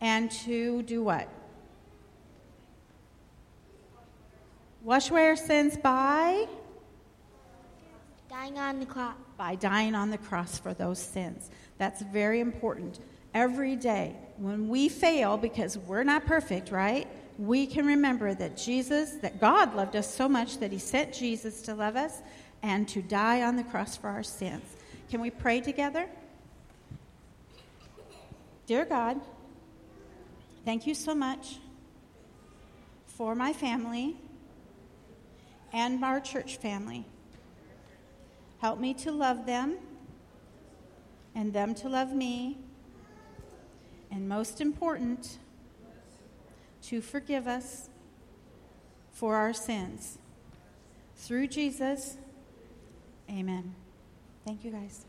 and 0.00 0.32
to 0.32 0.82
do 0.82 1.04
what? 1.04 1.28
Wash 4.82 5.08
away 5.08 5.28
our 5.28 5.36
sins 5.36 5.76
by? 5.76 6.48
Dying 8.28 8.58
on 8.58 8.80
the 8.80 8.86
cross. 8.86 9.14
By 9.36 9.56
dying 9.56 9.94
on 9.94 10.10
the 10.10 10.18
cross 10.18 10.58
for 10.58 10.74
those 10.74 10.98
sins. 10.98 11.50
That's 11.78 12.02
very 12.02 12.40
important. 12.40 13.00
Every 13.34 13.74
day, 13.74 14.14
when 14.36 14.68
we 14.68 14.88
fail, 14.88 15.36
because 15.36 15.76
we're 15.76 16.04
not 16.04 16.24
perfect, 16.24 16.70
right? 16.70 17.08
We 17.38 17.66
can 17.66 17.84
remember 17.84 18.32
that 18.34 18.56
Jesus, 18.56 19.12
that 19.22 19.40
God 19.40 19.74
loved 19.74 19.96
us 19.96 20.12
so 20.12 20.28
much 20.28 20.58
that 20.58 20.70
He 20.70 20.78
sent 20.78 21.12
Jesus 21.12 21.62
to 21.62 21.74
love 21.74 21.96
us 21.96 22.22
and 22.62 22.88
to 22.88 23.02
die 23.02 23.42
on 23.42 23.56
the 23.56 23.64
cross 23.64 23.96
for 23.96 24.08
our 24.08 24.22
sins. 24.22 24.62
Can 25.10 25.20
we 25.20 25.30
pray 25.30 25.60
together? 25.60 26.06
Dear 28.66 28.84
God, 28.84 29.20
thank 30.64 30.86
you 30.86 30.94
so 30.94 31.14
much 31.14 31.58
for 33.06 33.34
my 33.34 33.52
family 33.52 34.16
and 35.72 36.02
our 36.02 36.20
church 36.20 36.56
family. 36.56 37.04
Help 38.64 38.80
me 38.80 38.94
to 38.94 39.12
love 39.12 39.44
them 39.44 39.76
and 41.34 41.52
them 41.52 41.74
to 41.74 41.86
love 41.86 42.14
me. 42.14 42.56
And 44.10 44.26
most 44.26 44.58
important, 44.58 45.36
to 46.84 47.02
forgive 47.02 47.46
us 47.46 47.90
for 49.12 49.36
our 49.36 49.52
sins. 49.52 50.16
Through 51.14 51.48
Jesus, 51.48 52.16
amen. 53.28 53.74
Thank 54.46 54.64
you, 54.64 54.70
guys. 54.70 55.04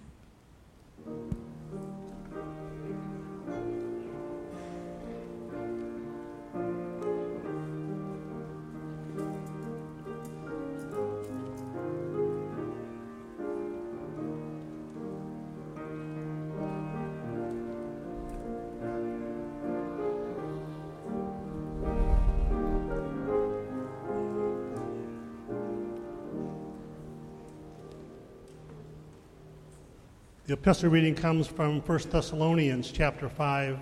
The 30.56 30.62
epistle 30.62 30.90
reading 30.90 31.16
comes 31.16 31.48
from 31.48 31.82
1 31.82 32.00
Thessalonians 32.10 32.90
chapter 32.90 33.28
5, 33.28 33.78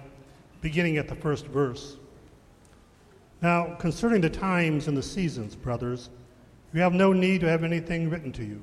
beginning 0.60 0.98
at 0.98 1.08
the 1.08 1.14
first 1.14 1.46
verse. 1.46 1.98
Now, 3.44 3.76
concerning 3.76 4.22
the 4.22 4.32
times 4.32 4.88
and 4.88 4.98
the 4.98 5.04
seasons, 5.04 5.56
brothers, 5.56 6.10
you 6.74 6.82
have 6.82 6.94
no 6.94 7.14
need 7.14 7.42
to 7.42 7.48
have 7.48 7.64
anything 7.64 8.10
written 8.10 8.32
to 8.32 8.44
you. 8.44 8.60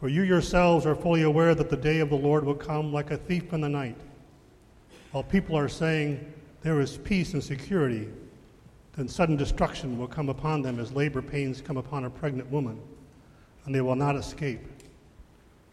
For 0.00 0.08
you 0.08 0.22
yourselves 0.22 0.86
are 0.86 0.94
fully 0.94 1.20
aware 1.20 1.54
that 1.54 1.68
the 1.68 1.76
day 1.76 2.00
of 2.00 2.08
the 2.08 2.16
Lord 2.16 2.46
will 2.46 2.54
come 2.54 2.94
like 2.94 3.10
a 3.10 3.18
thief 3.18 3.52
in 3.52 3.60
the 3.60 3.68
night. 3.68 4.00
While 5.10 5.22
people 5.22 5.54
are 5.54 5.68
saying 5.68 6.32
there 6.62 6.80
is 6.80 6.96
peace 6.96 7.34
and 7.34 7.44
security, 7.44 8.08
then 8.96 9.06
sudden 9.06 9.36
destruction 9.36 9.98
will 9.98 10.08
come 10.08 10.30
upon 10.30 10.62
them 10.62 10.80
as 10.80 10.92
labor 10.92 11.20
pains 11.20 11.60
come 11.60 11.76
upon 11.76 12.06
a 12.06 12.10
pregnant 12.10 12.50
woman, 12.50 12.80
and 13.66 13.74
they 13.74 13.82
will 13.82 13.96
not 13.96 14.16
escape. 14.16 14.62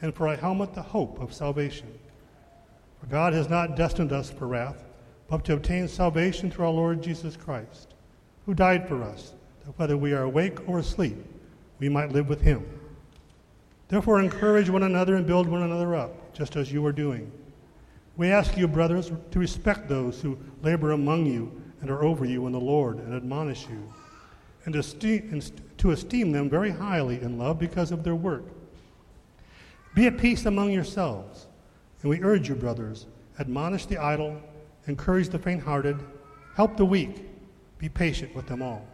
and 0.00 0.14
for 0.14 0.28
a 0.28 0.36
helmet 0.36 0.74
the 0.74 0.82
hope 0.82 1.20
of 1.20 1.32
salvation. 1.32 1.88
For 3.00 3.06
God 3.06 3.32
has 3.32 3.48
not 3.48 3.76
destined 3.76 4.12
us 4.12 4.30
for 4.30 4.46
wrath, 4.46 4.84
but 5.28 5.44
to 5.44 5.54
obtain 5.54 5.88
salvation 5.88 6.50
through 6.50 6.66
our 6.66 6.72
Lord 6.72 7.02
Jesus 7.02 7.36
Christ, 7.36 7.94
who 8.46 8.54
died 8.54 8.86
for 8.86 9.02
us, 9.02 9.34
that 9.64 9.78
whether 9.78 9.96
we 9.96 10.12
are 10.12 10.24
awake 10.24 10.68
or 10.68 10.78
asleep, 10.78 11.16
we 11.78 11.88
might 11.88 12.12
live 12.12 12.28
with 12.28 12.40
him. 12.40 12.64
Therefore, 13.88 14.20
encourage 14.20 14.70
one 14.70 14.82
another 14.82 15.16
and 15.16 15.26
build 15.26 15.48
one 15.48 15.62
another 15.62 15.94
up, 15.94 16.34
just 16.34 16.56
as 16.56 16.72
you 16.72 16.84
are 16.86 16.92
doing. 16.92 17.30
We 18.16 18.28
ask 18.28 18.56
you, 18.56 18.68
brothers, 18.68 19.10
to 19.30 19.38
respect 19.38 19.88
those 19.88 20.20
who 20.20 20.38
labor 20.62 20.92
among 20.92 21.26
you 21.26 21.50
and 21.80 21.90
are 21.90 22.02
over 22.02 22.24
you 22.24 22.46
in 22.46 22.52
the 22.52 22.60
Lord 22.60 22.98
and 22.98 23.14
admonish 23.14 23.66
you, 23.68 23.92
and 24.64 24.74
to 25.78 25.90
esteem 25.90 26.32
them 26.32 26.48
very 26.48 26.70
highly 26.70 27.20
in 27.20 27.38
love 27.38 27.58
because 27.58 27.92
of 27.92 28.04
their 28.04 28.14
work. 28.14 28.44
Be 29.94 30.06
at 30.06 30.18
peace 30.18 30.46
among 30.46 30.72
yourselves. 30.72 31.46
And 32.02 32.10
we 32.10 32.22
urge 32.22 32.48
you, 32.48 32.54
brothers, 32.54 33.06
admonish 33.38 33.86
the 33.86 33.96
idle, 33.96 34.40
encourage 34.86 35.30
the 35.30 35.38
faint 35.38 35.62
hearted, 35.62 35.98
help 36.54 36.76
the 36.76 36.84
weak, 36.84 37.24
be 37.78 37.88
patient 37.88 38.34
with 38.34 38.46
them 38.46 38.60
all. 38.60 38.86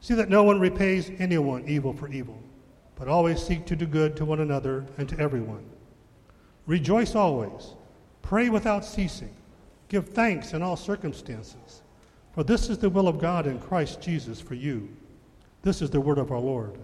See 0.00 0.14
that 0.14 0.28
no 0.28 0.44
one 0.44 0.60
repays 0.60 1.10
anyone 1.18 1.64
evil 1.66 1.92
for 1.92 2.08
evil, 2.08 2.40
but 2.94 3.08
always 3.08 3.42
seek 3.42 3.66
to 3.66 3.76
do 3.76 3.86
good 3.86 4.16
to 4.16 4.24
one 4.24 4.40
another 4.40 4.86
and 4.98 5.08
to 5.08 5.18
everyone. 5.18 5.64
Rejoice 6.66 7.14
always, 7.14 7.74
pray 8.22 8.50
without 8.50 8.84
ceasing, 8.84 9.34
give 9.88 10.10
thanks 10.10 10.52
in 10.52 10.62
all 10.62 10.76
circumstances, 10.76 11.82
for 12.32 12.44
this 12.44 12.68
is 12.68 12.78
the 12.78 12.90
will 12.90 13.08
of 13.08 13.18
God 13.18 13.46
in 13.46 13.58
Christ 13.58 14.00
Jesus 14.00 14.40
for 14.40 14.54
you. 14.54 14.88
This 15.62 15.82
is 15.82 15.90
the 15.90 16.00
word 16.00 16.18
of 16.18 16.30
our 16.30 16.38
Lord. 16.38 16.78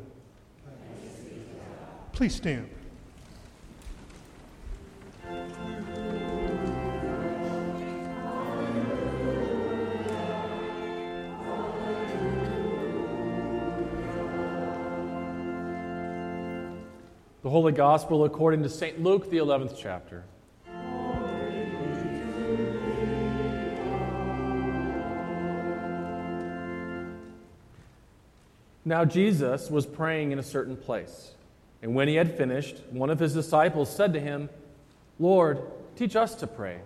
Please 2.12 2.34
stand. 2.34 2.68
The 17.42 17.50
Holy 17.50 17.72
Gospel 17.72 18.24
according 18.24 18.62
to 18.62 18.68
St. 18.68 19.02
Luke, 19.02 19.28
the 19.28 19.38
11th 19.38 19.76
chapter. 19.76 20.22
Now 28.84 29.04
Jesus 29.04 29.68
was 29.72 29.86
praying 29.86 30.30
in 30.30 30.38
a 30.38 30.42
certain 30.44 30.76
place. 30.76 31.32
And 31.82 31.96
when 31.96 32.06
he 32.06 32.14
had 32.14 32.36
finished, 32.36 32.76
one 32.90 33.10
of 33.10 33.18
his 33.18 33.34
disciples 33.34 33.92
said 33.92 34.12
to 34.12 34.20
him, 34.20 34.48
Lord, 35.18 35.62
teach 35.96 36.14
us 36.14 36.36
to 36.36 36.46
pray, 36.46 36.78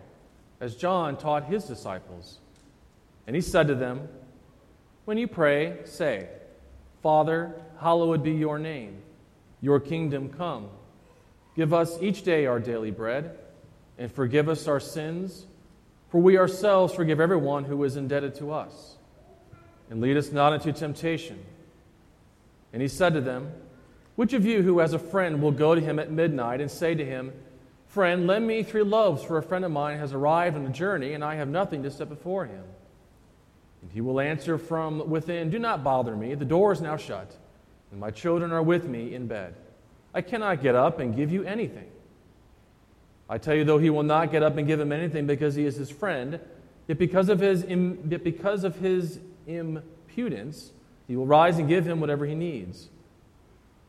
as 0.59 0.75
John 0.75 1.19
taught 1.19 1.45
his 1.45 1.65
disciples. 1.65 2.39
And 3.27 3.37
he 3.37 3.43
said 3.43 3.69
to 3.69 3.75
them, 3.75 4.09
When 5.05 5.19
you 5.19 5.29
pray, 5.29 5.81
say, 5.85 6.29
Father, 7.03 7.53
hallowed 7.79 8.23
be 8.23 8.33
your 8.33 8.59
name. 8.59 9.03
Your 9.61 9.81
kingdom 9.81 10.29
come. 10.29 10.69
Give 11.55 11.73
us 11.73 11.97
each 12.03 12.23
day 12.23 12.47
our 12.47 12.61
daily 12.61 12.91
bread, 12.91 13.39
and 13.99 14.13
forgive 14.13 14.49
us 14.49 14.69
our 14.69 14.81
sins, 14.81 15.47
for 16.11 16.21
we 16.21 16.39
ourselves 16.39 16.95
forgive 16.95 17.21
everyone 17.21 17.65
who 17.65 17.83
is 17.85 17.97
indebted 17.97 18.35
to 18.37 18.53
us. 18.53 18.97
And 19.89 20.01
lead 20.01 20.17
us 20.17 20.33
not 20.33 20.53
into 20.53 20.73
temptation. 20.73 21.39
And 22.73 22.83
he 22.83 22.89
said 22.89 23.15
to 23.15 23.21
them, 23.21 23.53
Which 24.17 24.33
of 24.33 24.45
you 24.45 24.63
who 24.63 24.81
has 24.81 24.93
a 24.93 24.99
friend 24.99 25.41
will 25.41 25.53
go 25.53 25.75
to 25.75 25.81
him 25.81 25.99
at 25.99 26.11
midnight 26.11 26.61
and 26.61 26.71
say 26.71 26.95
to 26.95 27.05
him, 27.05 27.33
Friend, 27.87 28.27
lend 28.27 28.47
me 28.47 28.63
three 28.63 28.83
loaves, 28.83 29.23
for 29.23 29.39
a 29.39 29.43
friend 29.43 29.65
of 29.65 29.71
mine 29.71 29.99
has 29.99 30.13
arrived 30.13 30.57
on 30.57 30.65
the 30.65 30.71
journey, 30.71 31.15
and 31.15 31.25
I 31.25 31.37
have 31.37 31.49
nothing 31.49 31.83
to 31.85 31.91
set 31.91 32.11
before 32.11 32.45
him? 32.45 32.65
And 33.81 33.91
he 33.91 34.03
will 34.03 34.21
answer 34.21 34.59
from 34.59 35.09
within, 35.09 35.49
Do 35.49 35.59
not 35.59 35.83
bother 35.83 36.15
me, 36.15 36.35
the 36.35 36.45
door 36.45 36.73
is 36.73 36.83
now 36.83 36.97
shut, 36.99 37.35
and 37.91 38.01
my 38.01 38.11
children 38.11 38.53
are 38.53 38.63
with 38.63 38.87
me 38.87 39.15
in 39.15 39.27
bed. 39.27 39.55
I 40.15 40.23
cannot 40.23 40.63
get 40.63 40.75
up 40.75 40.99
and 40.99 41.15
give 41.15 41.31
you 41.31 41.45
anything. 41.45 41.89
I 43.29 43.39
tell 43.39 43.55
you, 43.55 43.65
though 43.65 43.79
he 43.79 43.91
will 43.91 44.03
not 44.03 44.31
get 44.31 44.43
up 44.43 44.57
and 44.57 44.67
give 44.67 44.81
him 44.81 44.93
anything 44.93 45.27
because 45.27 45.55
he 45.55 45.67
is 45.67 45.77
his 45.77 45.91
friend, 45.91 46.41
yet 46.87 46.99
because 46.99 47.29
of 47.29 47.41
his, 47.41 47.65
yet 47.65 48.23
because 48.23 48.65
of 48.65 48.77
his 48.77 49.19
impudence, 49.47 50.73
he 51.09 51.17
will 51.17 51.27
rise 51.27 51.59
and 51.59 51.69
give 51.69 51.87
him 51.87 52.01
whatever 52.01 52.25
he 52.25 52.35
needs. 52.35 52.89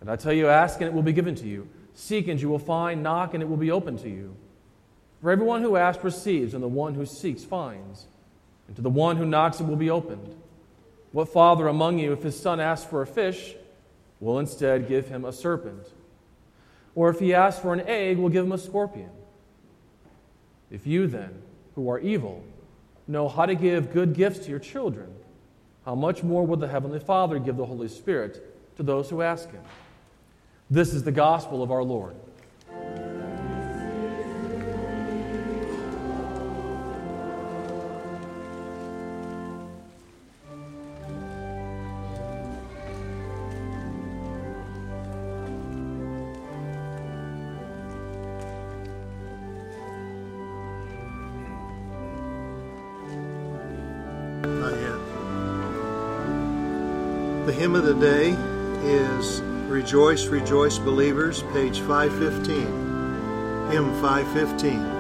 And 0.02 0.10
I 0.10 0.16
tell 0.16 0.34
you, 0.34 0.48
ask 0.48 0.80
and 0.82 0.88
it 0.88 0.93
will 0.93 1.04
be 1.04 1.14
given 1.14 1.36
to 1.36 1.48
you. 1.48 1.68
Seek 1.93 2.28
and 2.28 2.39
you 2.39 2.50
will 2.50 2.60
find. 2.60 3.02
Knock 3.02 3.34
and 3.34 3.41
it 3.41 3.48
will 3.48 3.58
be 3.58 3.72
open 3.72 3.98
to 4.00 4.10
you. 4.10 4.36
For 5.22 5.32
everyone 5.32 5.62
who 5.62 5.76
asks 5.76 6.04
receives, 6.04 6.54
and 6.54 6.62
the 6.62 6.68
one 6.68 6.93
who 6.93 7.06
seeks 7.06 7.43
finds. 7.43 8.06
And 8.68 8.76
to 8.76 8.82
the 8.82 8.89
one 8.89 9.18
who 9.18 9.26
knocks 9.26 9.60
it 9.60 9.66
will 9.66 9.76
be 9.76 9.89
opened. 9.89 10.36
What 11.12 11.30
father 11.30 11.68
among 11.68 12.00
you, 12.00 12.14
if 12.14 12.22
his 12.22 12.39
son 12.39 12.60
asks 12.60 12.88
for 12.88 13.02
a 13.02 13.08
fish, 13.08 13.56
will 14.20 14.39
instead 14.39 14.88
give 14.88 15.07
him 15.07 15.26
a 15.26 15.32
serpent? 15.32 15.88
Or 16.95 17.09
if 17.09 17.20
he 17.20 17.34
asks 17.34 17.61
for 17.61 17.74
an 17.74 17.82
egg, 17.82 18.18
will 18.18 18.30
give 18.30 18.45
him 18.45 18.51
a 18.51 18.57
scorpion? 18.57 19.11
If 20.72 20.88
you 20.88 21.07
then, 21.07 21.41
who 21.76 21.89
are 21.89 21.99
evil, 21.99 22.43
know 23.07 23.30
how 23.30 23.45
to 23.45 23.55
give 23.55 23.93
good 23.93 24.13
gifts 24.13 24.39
to 24.39 24.49
your 24.49 24.59
children, 24.59 25.13
how 25.86 25.95
much 25.95 26.24
more 26.24 26.45
will 26.45 26.57
the 26.57 26.68
Heavenly 26.68 26.99
Father 26.99 27.39
give 27.39 27.55
the 27.55 27.65
Holy 27.65 27.88
Spirit 27.88 28.76
to 28.76 28.84
those 28.84 29.09
who 29.09 29.22
ask 29.22 29.49
Him? 29.51 29.63
This 30.70 30.93
is 30.93 31.03
the 31.03 31.11
gospel 31.11 31.63
of 31.63 31.72
our 31.72 31.84
Lord. 31.84 32.15
Rejoice, 59.88 60.25
Rejoice, 60.27 60.77
Believers, 60.79 61.43
page 61.53 61.79
515. 61.79 63.71
Hymn 63.71 63.93
515. 64.01 64.97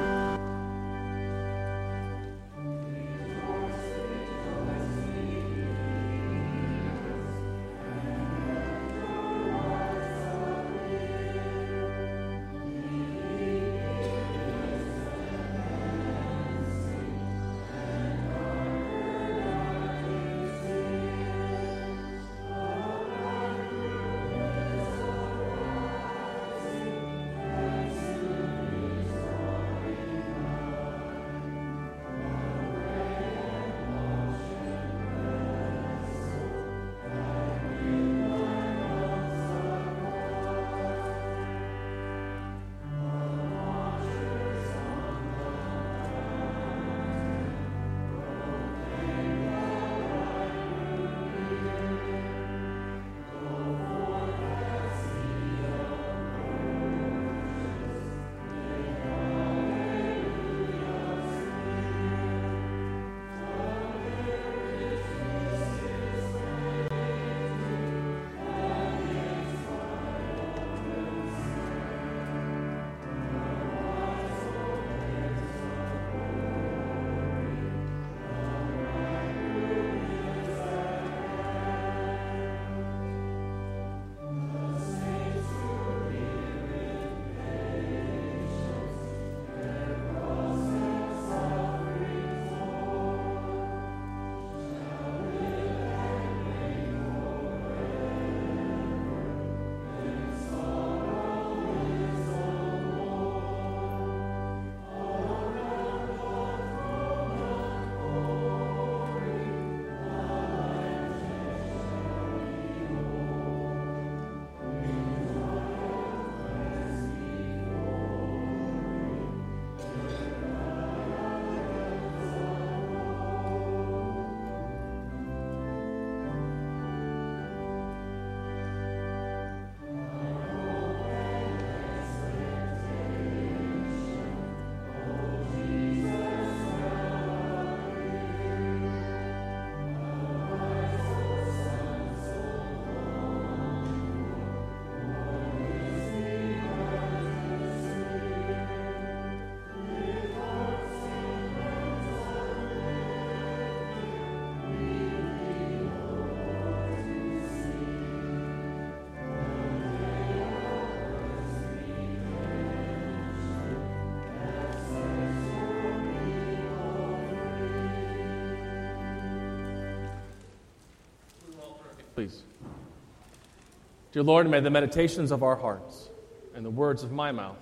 Dear 174.17 174.23
Lord, 174.23 174.49
may 174.49 174.61
the 174.61 174.71
meditations 174.71 175.29
of 175.29 175.43
our 175.43 175.55
hearts 175.55 176.09
and 176.55 176.65
the 176.65 176.71
words 176.71 177.03
of 177.03 177.11
my 177.11 177.31
mouth 177.31 177.61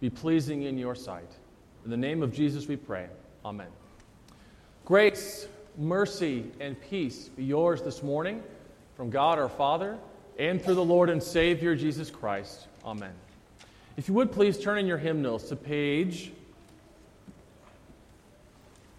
be 0.00 0.10
pleasing 0.10 0.64
in 0.64 0.76
your 0.76 0.94
sight. 0.94 1.30
In 1.82 1.90
the 1.90 1.96
name 1.96 2.22
of 2.22 2.30
Jesus 2.30 2.68
we 2.68 2.76
pray. 2.76 3.06
Amen. 3.42 3.68
Grace, 4.84 5.48
mercy, 5.78 6.44
and 6.60 6.78
peace 6.78 7.30
be 7.30 7.42
yours 7.42 7.80
this 7.80 8.02
morning 8.02 8.42
from 8.98 9.08
God 9.08 9.38
our 9.38 9.48
Father 9.48 9.96
and 10.38 10.62
through 10.62 10.74
the 10.74 10.84
Lord 10.84 11.08
and 11.08 11.22
Savior 11.22 11.74
Jesus 11.74 12.10
Christ. 12.10 12.66
Amen. 12.84 13.14
If 13.96 14.08
you 14.08 14.14
would 14.14 14.30
please 14.30 14.58
turn 14.58 14.76
in 14.76 14.86
your 14.86 14.98
hymnals 14.98 15.48
to 15.48 15.56
page, 15.56 16.32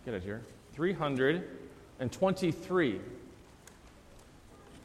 get 0.06 0.16
it 0.16 0.24
here, 0.24 0.42
323. 0.74 3.00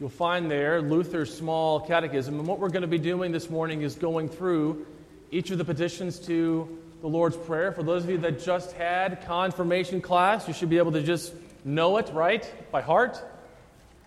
You'll 0.01 0.09
find 0.09 0.51
there 0.51 0.83
Luther's 0.83 1.33
small 1.37 1.79
catechism. 1.79 2.41
And 2.41 2.49
what 2.49 2.59
we're 2.59 2.69
going 2.69 2.83
to 2.83 2.89
be 2.89 2.99
doing 2.99 3.31
this 3.31 3.49
morning 3.49 3.83
is 3.83 3.95
going 3.95 4.29
through 4.29 4.87
each 5.31 5.53
of 5.53 5.59
the 5.59 5.65
petitions 5.65 6.19
to 6.21 6.69
the 7.01 7.07
Lord's 7.07 7.37
Prayer. 7.37 7.71
For 7.71 7.85
those 7.85 8.03
of 8.03 8.11
you 8.11 8.19
that 8.19 8.45
just 8.45 8.73
had 8.73 9.25
confirmation 9.25 10.01
class, 10.01 10.49
you 10.49 10.55
should 10.55 10.69
be 10.69 10.79
able 10.79 10.93
to 10.93 11.03
just 11.03 11.33
know 11.65 11.97
it, 11.99 12.11
right, 12.13 12.51
by 12.73 12.83
heart. 12.83 13.23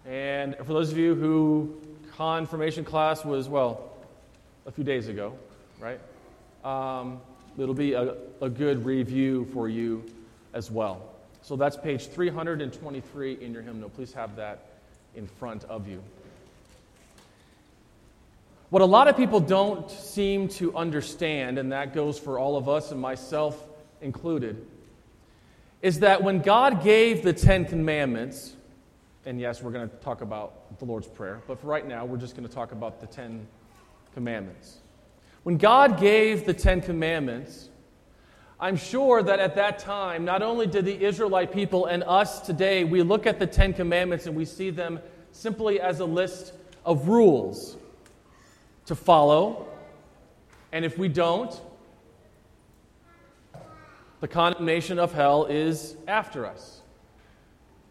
And 0.05 0.57
for 0.57 0.73
those 0.73 0.91
of 0.91 0.97
you 0.97 1.15
who 1.15 1.79
confirmation 2.17 2.83
class 2.83 3.23
was, 3.23 3.47
well, 3.47 3.89
a 4.65 4.71
few 4.71 4.83
days 4.83 5.07
ago, 5.07 5.37
right? 5.79 6.01
Um, 6.65 7.21
it'll 7.57 7.73
be 7.73 7.93
a, 7.93 8.15
a 8.41 8.49
good 8.49 8.83
review 8.83 9.47
for 9.53 9.69
you 9.69 10.03
as 10.53 10.69
well. 10.69 11.13
So 11.43 11.55
that's 11.55 11.77
page 11.77 12.07
323 12.07 13.37
in 13.39 13.53
your 13.53 13.61
hymnal. 13.61 13.89
Please 13.89 14.11
have 14.11 14.35
that 14.35 14.66
in 15.17 15.27
front 15.27 15.63
of 15.65 15.87
you. 15.87 16.01
What 18.69 18.81
a 18.81 18.85
lot 18.85 19.07
of 19.07 19.17
people 19.17 19.39
don't 19.39 19.89
seem 19.89 20.49
to 20.49 20.75
understand, 20.75 21.57
and 21.57 21.71
that 21.71 21.93
goes 21.93 22.19
for 22.19 22.37
all 22.37 22.57
of 22.57 22.69
us 22.69 22.91
and 22.91 22.99
myself 22.99 23.61
included, 24.01 24.65
is 25.81 26.01
that 26.01 26.21
when 26.21 26.39
God 26.39 26.83
gave 26.83 27.23
the 27.23 27.33
Ten 27.33 27.65
Commandments, 27.65 28.55
and 29.25 29.39
yes, 29.39 29.61
we're 29.61 29.71
going 29.71 29.89
to 29.89 29.95
talk 29.97 30.21
about 30.21 30.77
the 30.79 30.85
Lord's 30.85 31.07
Prayer, 31.07 31.41
but 31.47 31.59
for 31.59 31.67
right 31.67 31.87
now, 31.87 32.05
we're 32.05 32.17
just 32.17 32.35
going 32.35 32.47
to 32.47 32.53
talk 32.53 32.73
about 32.73 32.99
the 32.99 33.07
Ten 33.07 33.47
Commandments. 34.13 34.77
When 35.43 35.57
God 35.57 35.99
gave 35.99 36.45
the 36.45 36.53
Ten 36.53 36.81
Commandments, 36.81 37.69
I'm 38.59 38.75
sure 38.75 39.21
that 39.21 39.39
at 39.39 39.55
that 39.55 39.77
time, 39.79 40.25
not 40.25 40.41
only 40.41 40.65
did 40.65 40.85
the 40.85 41.03
Israelite 41.05 41.51
people 41.51 41.85
and 41.85 42.03
us 42.03 42.41
today, 42.41 42.83
we 42.83 43.03
look 43.03 43.27
at 43.27 43.37
the 43.37 43.45
Ten 43.45 43.71
Commandments 43.71 44.25
and 44.25 44.35
we 44.35 44.45
see 44.45 44.71
them 44.71 44.99
simply 45.31 45.79
as 45.79 45.99
a 45.99 46.05
list 46.05 46.53
of 46.83 47.07
rules 47.07 47.77
to 48.87 48.95
follow. 48.95 49.67
And 50.71 50.83
if 50.83 50.97
we 50.97 51.07
don't, 51.07 51.59
the 54.21 54.27
condemnation 54.27 54.97
of 54.97 55.13
hell 55.13 55.45
is 55.45 55.95
after 56.07 56.47
us. 56.47 56.81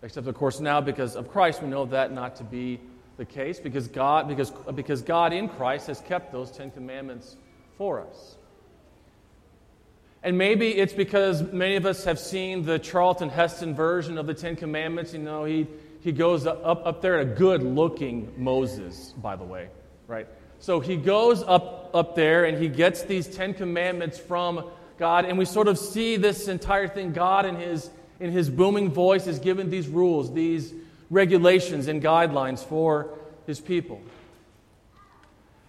Except, 0.02 0.26
of 0.26 0.34
course, 0.34 0.58
now 0.58 0.80
because 0.80 1.14
of 1.14 1.28
Christ, 1.28 1.62
we 1.62 1.68
know 1.68 1.86
that 1.86 2.12
not 2.12 2.36
to 2.36 2.44
be 2.44 2.80
the 3.16 3.24
case 3.24 3.60
because 3.60 3.86
God, 3.86 4.26
because, 4.26 4.50
because 4.74 5.02
God 5.02 5.32
in 5.32 5.48
Christ 5.48 5.86
has 5.86 6.00
kept 6.00 6.32
those 6.32 6.50
Ten 6.50 6.72
Commandments 6.72 7.36
for 7.78 8.00
us. 8.00 8.35
And 10.22 10.36
maybe 10.36 10.70
it's 10.76 10.92
because 10.92 11.42
many 11.52 11.76
of 11.76 11.86
us 11.86 12.04
have 12.04 12.18
seen 12.18 12.64
the 12.64 12.78
Charlton 12.78 13.28
Heston 13.28 13.74
version 13.74 14.18
of 14.18 14.26
the 14.26 14.34
Ten 14.34 14.56
Commandments. 14.56 15.12
You 15.12 15.20
know, 15.20 15.44
he, 15.44 15.66
he 16.00 16.12
goes 16.12 16.46
up, 16.46 16.64
up 16.64 17.02
there, 17.02 17.20
a 17.20 17.24
good 17.24 17.62
looking 17.62 18.32
Moses, 18.36 19.14
by 19.18 19.36
the 19.36 19.44
way, 19.44 19.68
right? 20.08 20.26
So 20.58 20.80
he 20.80 20.96
goes 20.96 21.42
up, 21.42 21.90
up 21.94 22.14
there 22.14 22.44
and 22.44 22.58
he 22.58 22.68
gets 22.68 23.02
these 23.02 23.28
Ten 23.28 23.54
Commandments 23.54 24.18
from 24.18 24.68
God, 24.98 25.26
and 25.26 25.36
we 25.36 25.44
sort 25.44 25.68
of 25.68 25.78
see 25.78 26.16
this 26.16 26.48
entire 26.48 26.88
thing. 26.88 27.12
God, 27.12 27.44
in 27.44 27.56
his, 27.56 27.90
in 28.18 28.32
his 28.32 28.48
booming 28.48 28.90
voice, 28.90 29.26
is 29.26 29.38
given 29.38 29.68
these 29.68 29.88
rules, 29.88 30.32
these 30.32 30.72
regulations, 31.10 31.86
and 31.86 32.02
guidelines 32.02 32.64
for 32.64 33.10
his 33.46 33.60
people. 33.60 34.00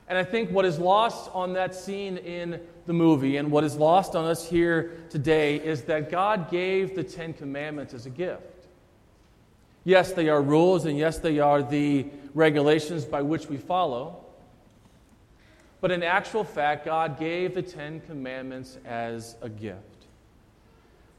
And 0.08 0.18
I 0.18 0.24
think 0.24 0.52
what 0.52 0.66
is 0.66 0.80
lost 0.80 1.30
on 1.34 1.54
that 1.54 1.76
scene 1.76 2.18
in 2.18 2.62
the 2.86 2.94
movie 2.94 3.38
and 3.38 3.52
what 3.52 3.64
is 3.64 3.76
lost 3.76 4.16
on 4.16 4.26
us 4.26 4.48
here 4.48 5.04
today 5.10 5.58
is 5.58 5.84
that 5.84 6.10
God 6.10 6.50
gave 6.50 6.96
the 6.96 7.04
Ten 7.04 7.34
Commandments 7.34 7.94
as 7.94 8.06
a 8.06 8.10
gift. 8.10 8.42
Yes, 9.84 10.14
they 10.14 10.30
are 10.30 10.42
rules, 10.42 10.86
and 10.86 10.98
yes, 10.98 11.20
they 11.20 11.40
are 11.40 11.62
the 11.62 12.08
regulations 12.34 13.06
by 13.06 13.22
which 13.22 13.48
we 13.48 13.58
follow. 13.58 14.24
But 15.80 15.92
in 15.92 16.04
actual 16.04 16.44
fact, 16.44 16.86
God 16.86 17.20
gave 17.20 17.54
the 17.54 17.62
Ten 17.62 18.02
Commandments 18.02 18.78
as 18.86 19.36
a 19.42 19.50
gift. 19.50 20.06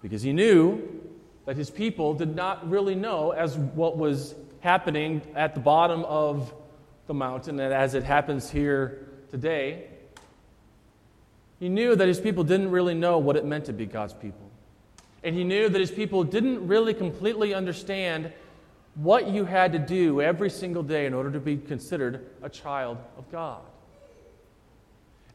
Because 0.02 0.22
He 0.22 0.32
knew 0.32 0.86
that 1.46 1.56
His 1.56 1.70
people 1.70 2.14
did 2.14 2.34
not 2.34 2.68
really 2.68 2.94
know 2.94 3.30
as 3.30 3.56
what 3.56 3.96
was 3.96 4.34
happening 4.60 5.22
at 5.34 5.54
the 5.54 5.60
bottom 5.60 6.04
of 6.04 6.52
the 7.08 7.14
mountain, 7.14 7.58
and 7.58 7.74
as 7.74 7.94
it 7.94 8.04
happens 8.04 8.48
here 8.48 9.08
today. 9.30 9.88
He 11.58 11.68
knew 11.68 11.96
that 11.96 12.06
His 12.06 12.20
people 12.20 12.44
didn't 12.44 12.70
really 12.70 12.94
know 12.94 13.18
what 13.18 13.34
it 13.34 13.44
meant 13.44 13.64
to 13.64 13.72
be 13.72 13.86
God's 13.86 14.12
people. 14.12 14.48
And 15.24 15.34
He 15.34 15.42
knew 15.42 15.68
that 15.68 15.80
His 15.80 15.90
people 15.90 16.22
didn't 16.22 16.68
really 16.68 16.94
completely 16.94 17.54
understand 17.54 18.32
what 18.94 19.28
you 19.28 19.44
had 19.44 19.72
to 19.72 19.78
do 19.78 20.20
every 20.20 20.50
single 20.50 20.82
day 20.82 21.06
in 21.06 21.14
order 21.14 21.30
to 21.32 21.40
be 21.40 21.56
considered 21.56 22.26
a 22.42 22.48
child 22.48 22.98
of 23.16 23.30
God. 23.32 23.62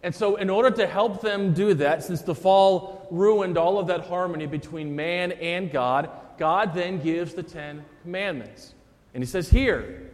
And 0.03 0.13
so, 0.13 0.35
in 0.35 0.49
order 0.49 0.69
to 0.69 0.85
help 0.85 1.21
them 1.21 1.53
do 1.53 1.73
that, 1.75 2.03
since 2.03 2.21
the 2.21 2.35
fall 2.35 3.07
ruined 3.09 3.57
all 3.57 3.79
of 3.79 3.87
that 3.87 4.05
harmony 4.05 4.45
between 4.45 4.95
man 4.95 5.31
and 5.33 5.71
God, 5.71 6.09
God 6.37 6.73
then 6.73 7.01
gives 7.01 7.33
the 7.33 7.43
Ten 7.43 7.83
Commandments. 8.03 8.75
And 9.13 9.23
He 9.23 9.27
says, 9.27 9.49
Here, 9.49 10.11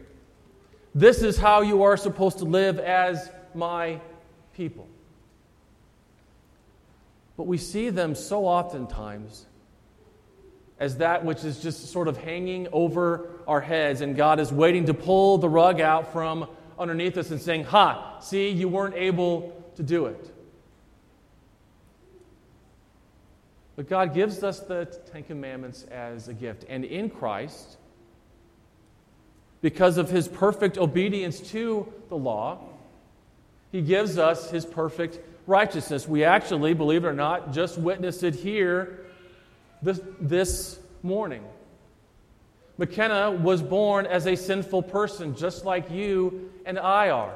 this 0.95 1.21
is 1.21 1.37
how 1.37 1.61
you 1.61 1.83
are 1.83 1.97
supposed 1.97 2.39
to 2.39 2.45
live 2.45 2.79
as 2.79 3.29
my 3.53 3.99
people. 4.53 4.87
But 7.37 7.47
we 7.47 7.57
see 7.57 7.89
them 7.89 8.15
so 8.15 8.45
oftentimes 8.45 9.45
as 10.79 10.97
that 10.97 11.25
which 11.25 11.43
is 11.43 11.61
just 11.61 11.91
sort 11.91 12.07
of 12.07 12.17
hanging 12.17 12.67
over 12.71 13.29
our 13.47 13.61
heads, 13.61 14.01
and 14.01 14.15
God 14.15 14.39
is 14.39 14.51
waiting 14.51 14.85
to 14.85 14.93
pull 14.93 15.37
the 15.37 15.49
rug 15.49 15.81
out 15.81 16.13
from 16.13 16.47
underneath 16.77 17.17
us 17.17 17.31
and 17.31 17.41
saying, 17.41 17.65
Ha, 17.65 18.19
see, 18.21 18.49
you 18.49 18.69
weren't 18.69 18.95
able 18.95 19.71
to 19.75 19.83
do 19.83 20.05
it. 20.05 20.33
But 23.75 23.89
God 23.89 24.13
gives 24.13 24.43
us 24.43 24.59
the 24.59 24.85
Ten 25.11 25.23
Commandments 25.23 25.83
as 25.83 26.27
a 26.27 26.33
gift. 26.33 26.65
And 26.67 26.83
in 26.83 27.09
Christ, 27.09 27.77
because 29.62 29.97
of 29.97 30.10
his 30.10 30.28
perfect 30.28 30.78
obedience 30.78 31.39
to 31.51 31.91
the 32.10 32.16
law, 32.16 32.60
he 33.72 33.82
gives 33.82 34.18
us 34.18 34.49
his 34.49 34.66
perfect 34.66 35.20
righteousness. 35.47 36.07
We 36.07 36.24
actually, 36.24 36.74
believe 36.74 37.03
it 37.03 37.07
or 37.07 37.14
not, 37.14 37.53
just 37.53 37.78
witnessed 37.78 38.24
it 38.24 38.36
here 38.36 39.05
this, 39.82 39.99
this 40.20 40.80
morning. 41.03 41.43
McKenna 42.78 43.32
was 43.32 43.62
born 43.62 44.05
as 44.05 44.26
a 44.26 44.36
sinful 44.36 44.84
person, 44.84 45.36
just 45.36 45.66
like 45.66 45.91
you 45.91 46.51
and 46.66 46.80
I 46.80 47.10
are. 47.10 47.36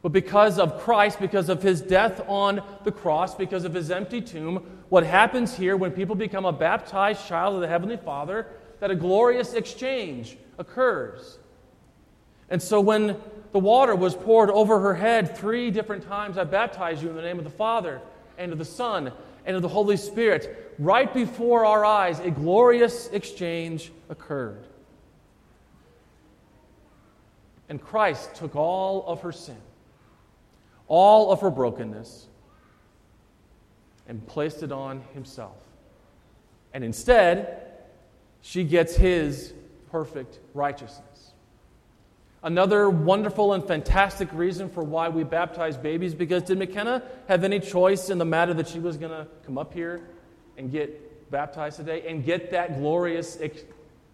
But 0.00 0.12
because 0.12 0.58
of 0.58 0.80
Christ, 0.80 1.20
because 1.20 1.48
of 1.48 1.62
his 1.62 1.82
death 1.82 2.22
on 2.28 2.62
the 2.84 2.92
cross, 2.92 3.34
because 3.34 3.64
of 3.64 3.74
his 3.74 3.90
empty 3.90 4.20
tomb, 4.20 4.64
what 4.88 5.04
happens 5.04 5.56
here 5.56 5.76
when 5.76 5.90
people 5.90 6.14
become 6.14 6.44
a 6.44 6.52
baptized 6.52 7.26
child 7.26 7.56
of 7.56 7.60
the 7.60 7.68
Heavenly 7.68 7.96
Father, 7.96 8.46
that 8.80 8.90
a 8.90 8.94
glorious 8.94 9.54
exchange 9.54 10.36
occurs. 10.58 11.38
And 12.50 12.62
so 12.62 12.80
when 12.80 13.16
the 13.52 13.58
water 13.58 13.94
was 13.94 14.14
poured 14.14 14.50
over 14.50 14.80
her 14.80 14.94
head 14.94 15.36
three 15.36 15.70
different 15.70 16.06
times, 16.06 16.38
I 16.38 16.44
baptize 16.44 17.02
you 17.02 17.10
in 17.10 17.16
the 17.16 17.22
name 17.22 17.38
of 17.38 17.44
the 17.44 17.50
Father, 17.50 18.00
and 18.38 18.52
of 18.52 18.58
the 18.58 18.64
Son, 18.64 19.12
and 19.44 19.56
of 19.56 19.62
the 19.62 19.68
Holy 19.68 19.96
Spirit. 19.96 20.74
Right 20.78 21.12
before 21.12 21.64
our 21.64 21.84
eyes, 21.84 22.20
a 22.20 22.30
glorious 22.30 23.08
exchange 23.08 23.92
occurred. 24.08 24.66
And 27.68 27.82
Christ 27.82 28.34
took 28.36 28.54
all 28.54 29.04
of 29.06 29.22
her 29.22 29.32
sin 29.32 29.56
all 30.88 31.32
of 31.32 31.40
her 31.40 31.50
brokenness 31.50 32.26
and 34.08 34.24
placed 34.26 34.62
it 34.62 34.70
on 34.70 35.02
himself. 35.14 35.56
And 36.72 36.84
instead, 36.84 37.65
she 38.46 38.62
gets 38.62 38.94
his 38.94 39.52
perfect 39.90 40.38
righteousness. 40.54 41.32
Another 42.44 42.88
wonderful 42.88 43.54
and 43.54 43.66
fantastic 43.66 44.32
reason 44.32 44.68
for 44.68 44.84
why 44.84 45.08
we 45.08 45.24
baptize 45.24 45.76
babies 45.76 46.14
because 46.14 46.44
did 46.44 46.56
McKenna 46.56 47.02
have 47.26 47.42
any 47.42 47.58
choice 47.58 48.08
in 48.08 48.18
the 48.18 48.24
matter 48.24 48.54
that 48.54 48.68
she 48.68 48.78
was 48.78 48.96
going 48.96 49.10
to 49.10 49.26
come 49.44 49.58
up 49.58 49.74
here 49.74 50.00
and 50.56 50.70
get 50.70 51.28
baptized 51.28 51.78
today 51.78 52.06
and 52.06 52.24
get 52.24 52.52
that 52.52 52.78
glorious 52.78 53.36
ex- 53.40 53.64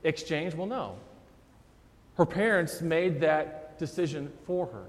exchange? 0.03 0.55
Well, 0.55 0.67
no. 0.67 0.97
Her 2.17 2.25
parents 2.25 2.81
made 2.81 3.21
that 3.21 3.79
decision 3.79 4.33
for 4.47 4.65
her 4.65 4.87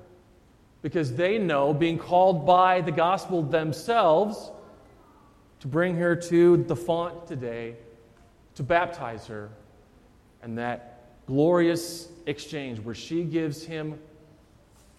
because 0.81 1.13
they 1.15 1.37
know, 1.37 1.73
being 1.73 1.97
called 1.97 2.45
by 2.45 2.79
the 2.79 2.93
gospel 2.93 3.43
themselves, 3.43 4.51
to 5.59 5.67
bring 5.67 5.97
her 5.97 6.15
to 6.15 6.57
the 6.63 6.77
font 6.77 7.27
today 7.27 7.75
to 8.55 8.63
baptize 8.63 9.27
her, 9.27 9.49
and 10.41 10.57
that 10.57 11.03
glorious 11.25 12.09
exchange 12.25 12.79
where 12.79 12.95
she 12.95 13.23
gives 13.23 13.63
him 13.63 13.99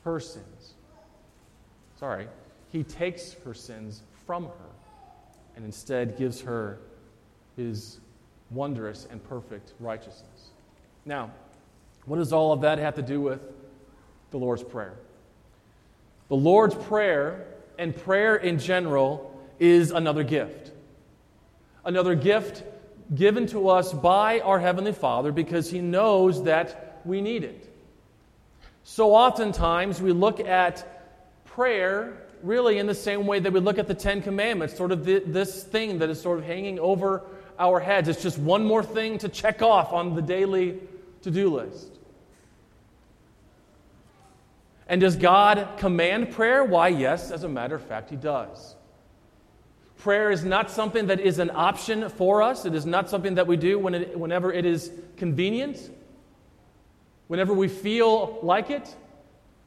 her 0.05 0.21
sins. 0.21 0.75
Sorry, 1.99 2.29
he 2.73 2.83
takes 2.83 3.35
her 3.45 3.55
sins 3.55 4.03
from 4.27 4.45
her 4.45 4.75
and 5.57 5.65
instead 5.65 6.19
gives 6.19 6.41
her 6.41 6.79
his 7.57 7.99
wondrous 8.51 9.07
and 9.11 9.23
perfect 9.25 9.73
righteousness. 9.81 10.51
Now, 11.05 11.31
what 12.07 12.17
does 12.17 12.33
all 12.33 12.53
of 12.53 12.61
that 12.63 12.79
have 12.79 12.95
to 12.97 13.03
do 13.03 13.21
with 13.21 13.41
the 14.31 14.39
Lord's 14.39 14.63
Prayer? 14.63 14.95
The 16.29 16.37
Lord's 16.37 16.75
Prayer 16.75 17.47
and 17.79 17.97
prayer 17.97 18.37
in 18.37 18.59
general 18.59 19.31
is 19.59 19.91
another 19.91 20.25
gift. 20.25 20.73
Another 21.85 22.15
gift 22.15 22.63
given 23.15 23.47
to 23.49 23.69
us 23.69 23.93
by 23.93 24.41
our 24.41 24.61
Heavenly 24.61 24.93
Father 24.93 25.33
because 25.33 25.71
He 25.71 25.81
knows 25.81 26.45
that 26.45 27.01
we 27.05 27.21
need 27.21 27.45
it. 27.45 27.71
So 28.85 29.15
oftentimes 29.15 30.01
we 30.01 30.13
look 30.13 30.41
at 30.41 30.87
prayer 31.45 32.17
really 32.43 32.79
in 32.79 32.87
the 32.87 32.95
same 32.95 33.27
way 33.27 33.41
that 33.41 33.53
we 33.53 33.61
look 33.61 33.79
at 33.79 33.89
the 33.89 33.95
Ten 33.95 34.23
Commandments, 34.23 34.77
sort 34.77 34.93
of 34.93 35.05
the, 35.05 35.21
this 35.21 35.65
thing 35.65 35.99
that 35.99 36.11
is 36.11 36.21
sort 36.21 36.39
of 36.39 36.45
hanging 36.45 36.79
over 36.79 37.23
our 37.59 37.81
heads. 37.81 38.09
It's 38.09 38.23
just 38.23 38.39
one 38.39 38.65
more 38.65 38.83
thing 38.83 39.19
to 39.19 39.29
check 39.29 39.63
off 39.63 39.93
on 39.93 40.15
the 40.15 40.23
daily 40.23 40.79
to 41.23 41.31
do 41.31 41.55
list. 41.55 41.89
And 44.87 45.01
does 45.01 45.17
God 45.17 45.79
command 45.79 46.33
prayer? 46.33 46.63
Why, 46.63 46.89
yes, 46.89 47.31
as 47.31 47.43
a 47.43 47.49
matter 47.49 47.75
of 47.75 47.83
fact, 47.83 48.11
He 48.11 48.17
does. 48.17 48.77
Prayer 50.05 50.31
is 50.31 50.45
not 50.45 50.71
something 50.71 51.07
that 51.07 51.19
is 51.19 51.39
an 51.39 51.51
option 51.55 52.11
for 52.11 52.43
us. 52.43 52.67
It 52.67 52.75
is 52.75 52.85
not 52.85 53.09
something 53.09 53.37
that 53.37 53.47
we 53.47 53.57
do 53.57 53.79
when 53.79 53.95
it, 53.95 54.19
whenever 54.19 54.53
it 54.53 54.67
is 54.67 54.93
convenient, 55.17 55.79
whenever 57.29 57.55
we 57.55 57.69
feel 57.69 58.39
like 58.43 58.69
it, 58.69 58.95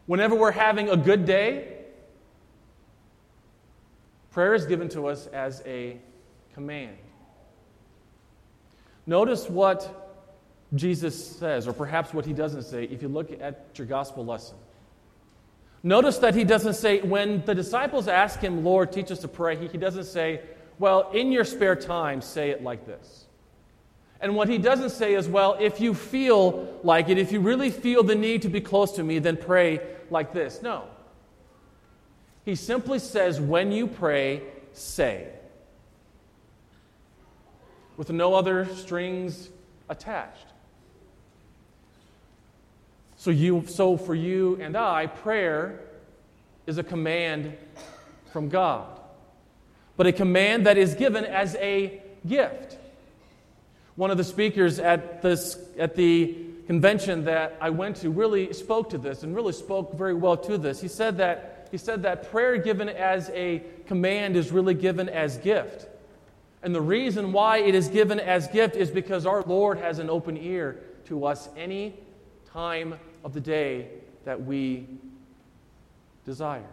whenever 0.06 0.36
we're 0.36 0.52
having 0.52 0.92
a 0.92 0.96
good 0.96 1.26
day. 1.26 1.78
Prayer 4.30 4.54
is 4.54 4.68
given 4.68 4.90
to 4.90 5.08
us 5.08 5.26
as 5.26 5.64
a 5.66 5.98
command. 6.54 6.96
Notice 9.08 9.50
what 9.50 10.22
Jesus 10.76 11.36
says, 11.40 11.68
or 11.68 11.74
perhaps 11.74 12.14
what 12.14 12.28
he 12.28 12.34
doesn't 12.34 12.62
say, 12.62 12.84
if 12.84 13.02
you 13.02 13.08
look 13.08 13.32
at 13.42 13.66
your 13.74 13.88
gospel 13.88 14.24
lesson. 14.24 14.58
Notice 15.84 16.18
that 16.20 16.36
he 16.36 16.44
doesn't 16.44 16.74
say, 16.74 17.02
when 17.02 17.46
the 17.46 17.56
disciples 17.56 18.08
ask 18.08 18.40
him, 18.40 18.64
Lord, 18.64 18.92
teach 18.92 19.12
us 19.12 19.20
to 19.20 19.28
pray, 19.28 19.56
he, 19.56 19.68
he 19.68 19.78
doesn't 19.78 20.06
say, 20.06 20.42
well, 20.80 21.12
in 21.12 21.32
your 21.32 21.44
spare 21.44 21.76
time, 21.76 22.22
say 22.22 22.50
it 22.50 22.64
like 22.64 22.86
this. 22.86 23.26
And 24.20 24.36
what 24.36 24.50
he 24.50 24.58
doesn't 24.58 24.90
say 24.90 25.14
is, 25.14 25.28
well, 25.28 25.56
if 25.60 25.80
you 25.80 25.94
feel 25.94 26.80
like 26.84 27.10
it, 27.10 27.18
if 27.18 27.32
you 27.32 27.40
really 27.40 27.70
feel 27.70 28.04
the 28.04 28.16
need 28.16 28.42
to 28.44 28.50
be 28.50 28.62
close 28.62 28.94
to 28.94 29.04
me, 29.04 29.20
then 29.20 29.38
pray 29.38 29.80
like 30.10 30.34
this. 30.34 30.62
No. 30.62 30.86
He 32.44 32.56
simply 32.56 33.00
says, 33.00 33.40
when 33.40 33.72
you 33.72 33.88
pray, 33.88 34.42
say. 34.74 35.28
With 37.96 38.10
no 38.10 38.34
other 38.34 38.66
strings 38.76 39.50
attached. 39.90 40.48
So, 43.28 43.32
you, 43.32 43.66
so 43.68 43.98
for 43.98 44.16
you 44.16 44.58
and 44.62 44.78
I, 44.78 45.08
prayer 45.08 45.82
is 46.66 46.78
a 46.78 46.84
command 46.84 47.58
from 48.32 48.48
God, 48.48 48.88
but 49.98 50.08
a 50.08 50.14
command 50.14 50.66
that 50.66 50.78
is 50.78 50.96
given 50.96 51.26
as 51.26 51.54
a 51.56 52.02
gift. 52.26 52.78
One 53.98 54.12
of 54.12 54.18
the 54.18 54.24
speakers 54.24 54.80
at, 54.80 55.22
this, 55.22 55.60
at 55.78 55.98
the 55.98 56.38
convention 56.68 57.26
that 57.26 57.58
I 57.60 57.70
went 57.70 57.98
to 57.98 58.10
really 58.10 58.54
spoke 58.54 58.92
to 58.92 58.98
this 58.98 59.24
and 59.24 59.36
really 59.36 59.52
spoke 59.52 59.98
very 59.98 60.14
well 60.14 60.38
to 60.38 60.58
this. 60.58 60.80
He 60.80 60.88
said 60.88 61.18
that, 61.18 61.68
he 61.70 61.78
said 61.78 62.04
that 62.04 62.32
prayer 62.32 62.56
given 62.56 62.88
as 62.88 63.30
a 63.32 63.62
command 63.88 64.38
is 64.38 64.54
really 64.54 64.74
given 64.74 65.10
as 65.10 65.36
gift. 65.40 65.86
And 66.64 66.74
the 66.74 66.80
reason 66.80 67.34
why 67.34 67.58
it 67.58 67.76
is 67.76 67.90
given 67.90 68.22
as 68.22 68.48
gift 68.48 68.78
is 68.78 68.90
because 68.90 69.26
our 69.26 69.42
Lord 69.42 69.80
has 69.80 70.00
an 70.00 70.10
open 70.10 70.38
ear 70.38 70.80
to 71.08 71.26
us 71.26 71.50
any 71.58 71.94
time 72.54 72.98
of 73.24 73.34
the 73.34 73.42
day 73.42 73.90
that 74.26 74.44
we 74.44 74.88
desire. 76.26 76.64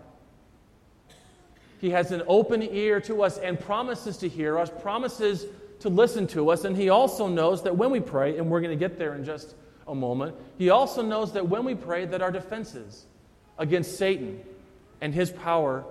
He 1.81 1.91
has 1.91 2.13
an 2.13 2.23
open 2.27 2.63
ear 2.63 3.01
to 3.03 3.23
us 3.23 3.39
and 3.39 3.59
promises 3.59 4.17
to 4.19 4.29
hear 4.29 4.59
us, 4.59 4.71
promises 4.81 5.47
to 5.81 5.89
listen 5.89 6.27
to 6.29 6.51
us, 6.51 6.65
and 6.65 6.77
He 6.77 6.89
also 6.89 7.29
knows 7.29 7.63
that 7.65 7.77
when 7.77 7.91
we 7.91 8.01
pray, 8.01 8.39
and 8.39 8.51
we're 8.51 8.61
going 8.61 8.77
to 8.77 8.89
get 8.89 8.99
there 8.99 9.15
in 9.15 9.25
just 9.25 9.55
a 9.87 9.95
moment, 9.95 10.35
He 10.57 10.71
also 10.71 11.03
knows 11.03 11.33
that 11.33 11.49
when 11.49 11.65
we 11.65 11.75
pray, 11.75 12.07
that 12.07 12.23
our 12.23 12.31
defenses 12.31 13.05
against 13.59 13.99
Satan 13.99 14.41
and 15.01 15.13
his 15.15 15.31
power 15.31 15.85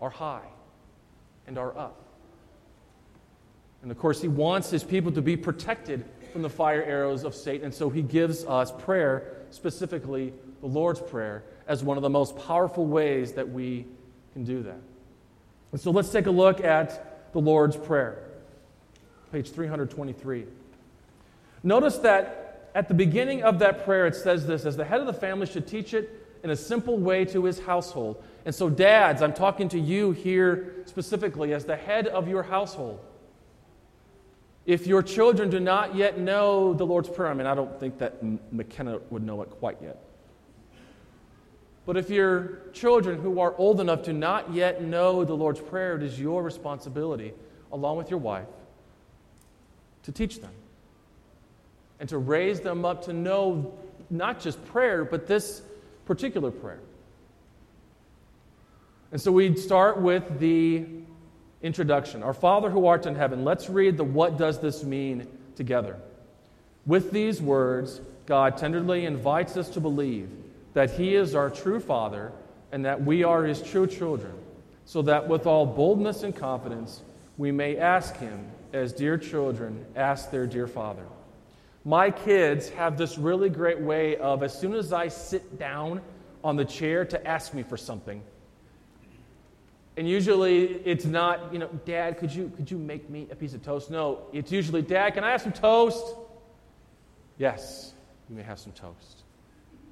are 0.00 0.10
high 0.10 0.46
and 1.46 1.58
are 1.58 1.76
up. 1.76 2.00
And 3.82 3.90
of 3.90 3.98
course, 3.98 4.22
He 4.22 4.28
wants 4.28 4.70
His 4.70 4.84
people 4.84 5.12
to 5.12 5.22
be 5.22 5.36
protected 5.36 6.04
from 6.32 6.42
the 6.42 6.48
fire 6.48 6.82
arrows 6.82 7.24
of 7.24 7.34
Satan, 7.34 7.66
and 7.66 7.74
so 7.74 7.90
He 7.90 8.02
gives 8.02 8.44
us 8.44 8.70
prayer 8.70 9.33
specifically 9.54 10.32
the 10.60 10.66
Lord's 10.66 11.00
Prayer, 11.00 11.44
as 11.66 11.82
one 11.82 11.96
of 11.96 12.02
the 12.02 12.10
most 12.10 12.36
powerful 12.36 12.86
ways 12.86 13.32
that 13.32 13.48
we 13.48 13.86
can 14.32 14.44
do 14.44 14.62
that. 14.62 14.80
And 15.72 15.80
so 15.80 15.90
let's 15.90 16.10
take 16.10 16.26
a 16.26 16.30
look 16.30 16.62
at 16.62 17.32
the 17.32 17.40
Lord's 17.40 17.76
Prayer, 17.76 18.22
page 19.32 19.50
323. 19.50 20.44
Notice 21.62 21.98
that 21.98 22.70
at 22.74 22.88
the 22.88 22.94
beginning 22.94 23.42
of 23.42 23.60
that 23.60 23.84
prayer, 23.84 24.06
it 24.06 24.16
says 24.16 24.46
this 24.46 24.66
as 24.66 24.76
the 24.76 24.84
head 24.84 25.00
of 25.00 25.06
the 25.06 25.12
family 25.12 25.46
should 25.46 25.66
teach 25.66 25.94
it 25.94 26.38
in 26.42 26.50
a 26.50 26.56
simple 26.56 26.98
way 26.98 27.24
to 27.24 27.44
his 27.44 27.60
household. 27.60 28.22
And 28.44 28.54
so, 28.54 28.68
dads, 28.68 29.22
I'm 29.22 29.32
talking 29.32 29.68
to 29.70 29.78
you 29.78 30.12
here 30.12 30.74
specifically 30.84 31.54
as 31.54 31.64
the 31.64 31.76
head 31.76 32.06
of 32.06 32.28
your 32.28 32.42
household. 32.42 33.00
If 34.66 34.86
your 34.86 35.02
children 35.02 35.50
do 35.50 35.60
not 35.60 35.94
yet 35.94 36.18
know 36.18 36.72
the 36.72 36.86
Lord's 36.86 37.08
Prayer, 37.08 37.30
I 37.30 37.34
mean, 37.34 37.46
I 37.46 37.54
don't 37.54 37.78
think 37.78 37.98
that 37.98 38.22
McKenna 38.52 38.98
would 39.10 39.22
know 39.22 39.42
it 39.42 39.50
quite 39.50 39.76
yet. 39.82 39.98
But 41.86 41.98
if 41.98 42.08
your 42.08 42.60
children 42.72 43.20
who 43.20 43.40
are 43.40 43.54
old 43.58 43.78
enough 43.80 44.04
to 44.04 44.14
not 44.14 44.54
yet 44.54 44.82
know 44.82 45.22
the 45.24 45.34
Lord's 45.34 45.60
Prayer, 45.60 45.96
it 45.96 46.02
is 46.02 46.18
your 46.18 46.42
responsibility, 46.42 47.34
along 47.72 47.98
with 47.98 48.08
your 48.08 48.20
wife, 48.20 48.48
to 50.04 50.12
teach 50.12 50.40
them 50.40 50.52
and 52.00 52.08
to 52.08 52.16
raise 52.16 52.60
them 52.60 52.86
up 52.86 53.04
to 53.04 53.12
know 53.12 53.74
not 54.08 54.40
just 54.40 54.64
prayer, 54.66 55.04
but 55.04 55.26
this 55.26 55.62
particular 56.06 56.50
prayer. 56.50 56.80
And 59.12 59.20
so 59.20 59.30
we 59.30 59.54
start 59.56 60.00
with 60.00 60.40
the 60.40 60.86
introduction. 61.64 62.22
Our 62.22 62.34
Father 62.34 62.68
who 62.68 62.86
art 62.86 63.06
in 63.06 63.16
heaven, 63.16 63.42
let's 63.42 63.70
read 63.70 63.96
the 63.96 64.04
what 64.04 64.36
does 64.36 64.60
this 64.60 64.84
mean 64.84 65.26
together. 65.56 65.96
With 66.84 67.10
these 67.10 67.40
words, 67.40 68.02
God 68.26 68.58
tenderly 68.58 69.06
invites 69.06 69.56
us 69.56 69.70
to 69.70 69.80
believe 69.80 70.28
that 70.74 70.90
He 70.90 71.14
is 71.14 71.34
our 71.34 71.48
true 71.48 71.80
Father 71.80 72.32
and 72.70 72.84
that 72.84 73.02
we 73.02 73.24
are 73.24 73.44
His 73.44 73.62
true 73.62 73.86
children, 73.86 74.34
so 74.84 75.00
that 75.02 75.26
with 75.26 75.46
all 75.46 75.64
boldness 75.64 76.22
and 76.22 76.36
confidence 76.36 77.02
we 77.38 77.50
may 77.50 77.78
ask 77.78 78.16
Him 78.18 78.46
as 78.74 78.92
dear 78.92 79.16
children 79.16 79.86
ask 79.96 80.30
their 80.30 80.46
dear 80.46 80.66
Father. 80.66 81.06
My 81.86 82.10
kids 82.10 82.68
have 82.70 82.98
this 82.98 83.16
really 83.16 83.48
great 83.48 83.80
way 83.80 84.16
of, 84.16 84.42
as 84.42 84.58
soon 84.58 84.74
as 84.74 84.92
I 84.92 85.08
sit 85.08 85.58
down 85.58 86.02
on 86.42 86.56
the 86.56 86.64
chair 86.64 87.06
to 87.06 87.26
ask 87.26 87.54
me 87.54 87.62
for 87.62 87.78
something, 87.78 88.22
and 89.96 90.08
usually 90.08 90.64
it's 90.84 91.04
not, 91.04 91.52
you 91.52 91.58
know, 91.58 91.68
Dad, 91.84 92.18
could 92.18 92.32
you, 92.34 92.52
could 92.56 92.70
you 92.70 92.78
make 92.78 93.08
me 93.08 93.28
a 93.30 93.36
piece 93.36 93.54
of 93.54 93.62
toast? 93.62 93.90
No, 93.90 94.22
it's 94.32 94.50
usually, 94.50 94.82
Dad, 94.82 95.14
can 95.14 95.22
I 95.22 95.30
have 95.30 95.42
some 95.42 95.52
toast? 95.52 96.16
Yes, 97.38 97.94
you 98.28 98.36
may 98.36 98.42
have 98.42 98.58
some 98.58 98.72
toast. 98.72 99.22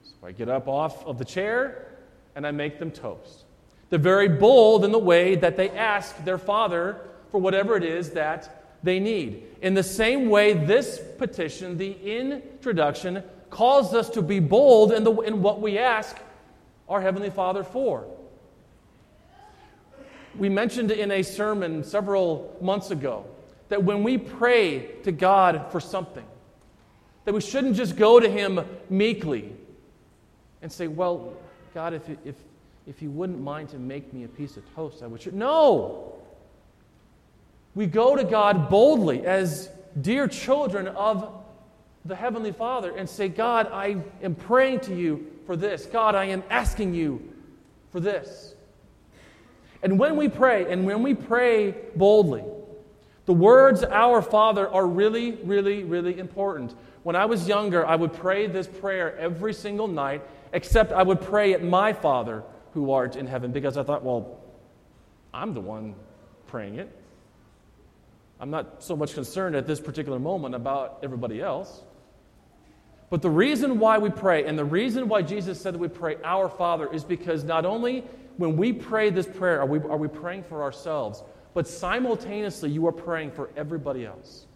So 0.02 0.26
I 0.26 0.32
get 0.32 0.48
up 0.48 0.66
off 0.66 1.04
of 1.06 1.18
the 1.18 1.24
chair 1.24 1.86
and 2.34 2.46
I 2.46 2.50
make 2.50 2.78
them 2.78 2.90
toast. 2.90 3.44
They're 3.90 3.98
very 3.98 4.28
bold 4.28 4.84
in 4.84 4.90
the 4.90 4.98
way 4.98 5.36
that 5.36 5.56
they 5.56 5.70
ask 5.70 6.24
their 6.24 6.38
father 6.38 7.00
for 7.30 7.40
whatever 7.40 7.76
it 7.76 7.84
is 7.84 8.10
that 8.10 8.78
they 8.82 8.98
need. 8.98 9.44
In 9.60 9.74
the 9.74 9.82
same 9.82 10.28
way, 10.28 10.52
this 10.52 11.00
petition, 11.18 11.78
the 11.78 11.92
introduction, 11.92 13.22
calls 13.50 13.94
us 13.94 14.08
to 14.10 14.22
be 14.22 14.40
bold 14.40 14.92
in, 14.92 15.04
the, 15.04 15.12
in 15.20 15.42
what 15.42 15.60
we 15.60 15.78
ask 15.78 16.16
our 16.88 17.00
Heavenly 17.00 17.30
Father 17.30 17.62
for. 17.62 18.06
We 20.36 20.48
mentioned 20.48 20.90
in 20.90 21.10
a 21.10 21.22
sermon 21.22 21.84
several 21.84 22.56
months 22.60 22.90
ago 22.90 23.26
that 23.68 23.82
when 23.82 24.02
we 24.02 24.18
pray 24.18 24.80
to 25.04 25.12
God 25.12 25.70
for 25.70 25.80
something, 25.80 26.24
that 27.24 27.34
we 27.34 27.40
shouldn't 27.40 27.76
just 27.76 27.96
go 27.96 28.18
to 28.18 28.28
Him 28.28 28.60
meekly 28.90 29.52
and 30.62 30.70
say, 30.70 30.88
Well, 30.88 31.34
God, 31.74 31.94
if, 31.94 32.02
if, 32.24 32.36
if 32.86 33.02
you 33.02 33.10
wouldn't 33.10 33.40
mind 33.40 33.70
to 33.70 33.78
make 33.78 34.12
me 34.12 34.24
a 34.24 34.28
piece 34.28 34.56
of 34.56 34.74
toast, 34.74 35.02
I 35.02 35.06
would. 35.06 35.32
No! 35.34 36.14
We 37.74 37.86
go 37.86 38.16
to 38.16 38.24
God 38.24 38.68
boldly 38.68 39.24
as 39.24 39.70
dear 40.00 40.28
children 40.28 40.88
of 40.88 41.42
the 42.04 42.16
Heavenly 42.16 42.52
Father 42.52 42.94
and 42.96 43.08
say, 43.08 43.28
God, 43.28 43.68
I 43.72 44.02
am 44.22 44.34
praying 44.34 44.80
to 44.80 44.94
you 44.94 45.26
for 45.46 45.56
this. 45.56 45.86
God, 45.86 46.14
I 46.14 46.26
am 46.26 46.42
asking 46.50 46.94
you 46.94 47.32
for 47.90 48.00
this. 48.00 48.54
And 49.82 49.98
when 49.98 50.16
we 50.16 50.28
pray, 50.28 50.70
and 50.70 50.86
when 50.86 51.02
we 51.02 51.14
pray 51.14 51.74
boldly, 51.96 52.44
the 53.26 53.32
words 53.32 53.82
Our 53.84 54.22
Father 54.22 54.68
are 54.68 54.86
really, 54.86 55.32
really, 55.44 55.84
really 55.84 56.18
important. 56.18 56.74
When 57.02 57.16
I 57.16 57.26
was 57.26 57.48
younger, 57.48 57.86
I 57.86 57.96
would 57.96 58.12
pray 58.12 58.46
this 58.46 58.66
prayer 58.66 59.16
every 59.18 59.54
single 59.54 59.88
night, 59.88 60.22
except 60.52 60.92
I 60.92 61.02
would 61.02 61.20
pray 61.20 61.52
at 61.52 61.62
my 61.62 61.92
Father 61.92 62.44
who 62.74 62.92
art 62.92 63.16
in 63.16 63.26
heaven 63.26 63.52
because 63.52 63.76
I 63.76 63.82
thought, 63.82 64.04
well, 64.04 64.40
I'm 65.34 65.54
the 65.54 65.60
one 65.60 65.94
praying 66.46 66.76
it. 66.76 66.96
I'm 68.40 68.50
not 68.50 68.82
so 68.82 68.96
much 68.96 69.14
concerned 69.14 69.54
at 69.54 69.66
this 69.66 69.80
particular 69.80 70.18
moment 70.18 70.54
about 70.54 70.98
everybody 71.02 71.40
else. 71.40 71.82
But 73.08 73.22
the 73.22 73.30
reason 73.30 73.78
why 73.78 73.98
we 73.98 74.10
pray, 74.10 74.46
and 74.46 74.58
the 74.58 74.64
reason 74.64 75.06
why 75.06 75.22
Jesus 75.22 75.60
said 75.60 75.74
that 75.74 75.78
we 75.78 75.88
pray 75.88 76.16
Our 76.24 76.48
Father, 76.48 76.92
is 76.92 77.04
because 77.04 77.44
not 77.44 77.64
only 77.64 78.04
when 78.36 78.56
we 78.56 78.72
pray 78.72 79.10
this 79.10 79.26
prayer 79.26 79.60
are 79.60 79.66
we, 79.66 79.78
are 79.78 79.96
we 79.96 80.08
praying 80.08 80.44
for 80.44 80.62
ourselves, 80.62 81.22
but 81.54 81.68
simultaneously 81.68 82.70
you 82.70 82.86
are 82.86 82.92
praying 82.92 83.30
for 83.30 83.50
everybody 83.56 84.06
else. 84.06 84.46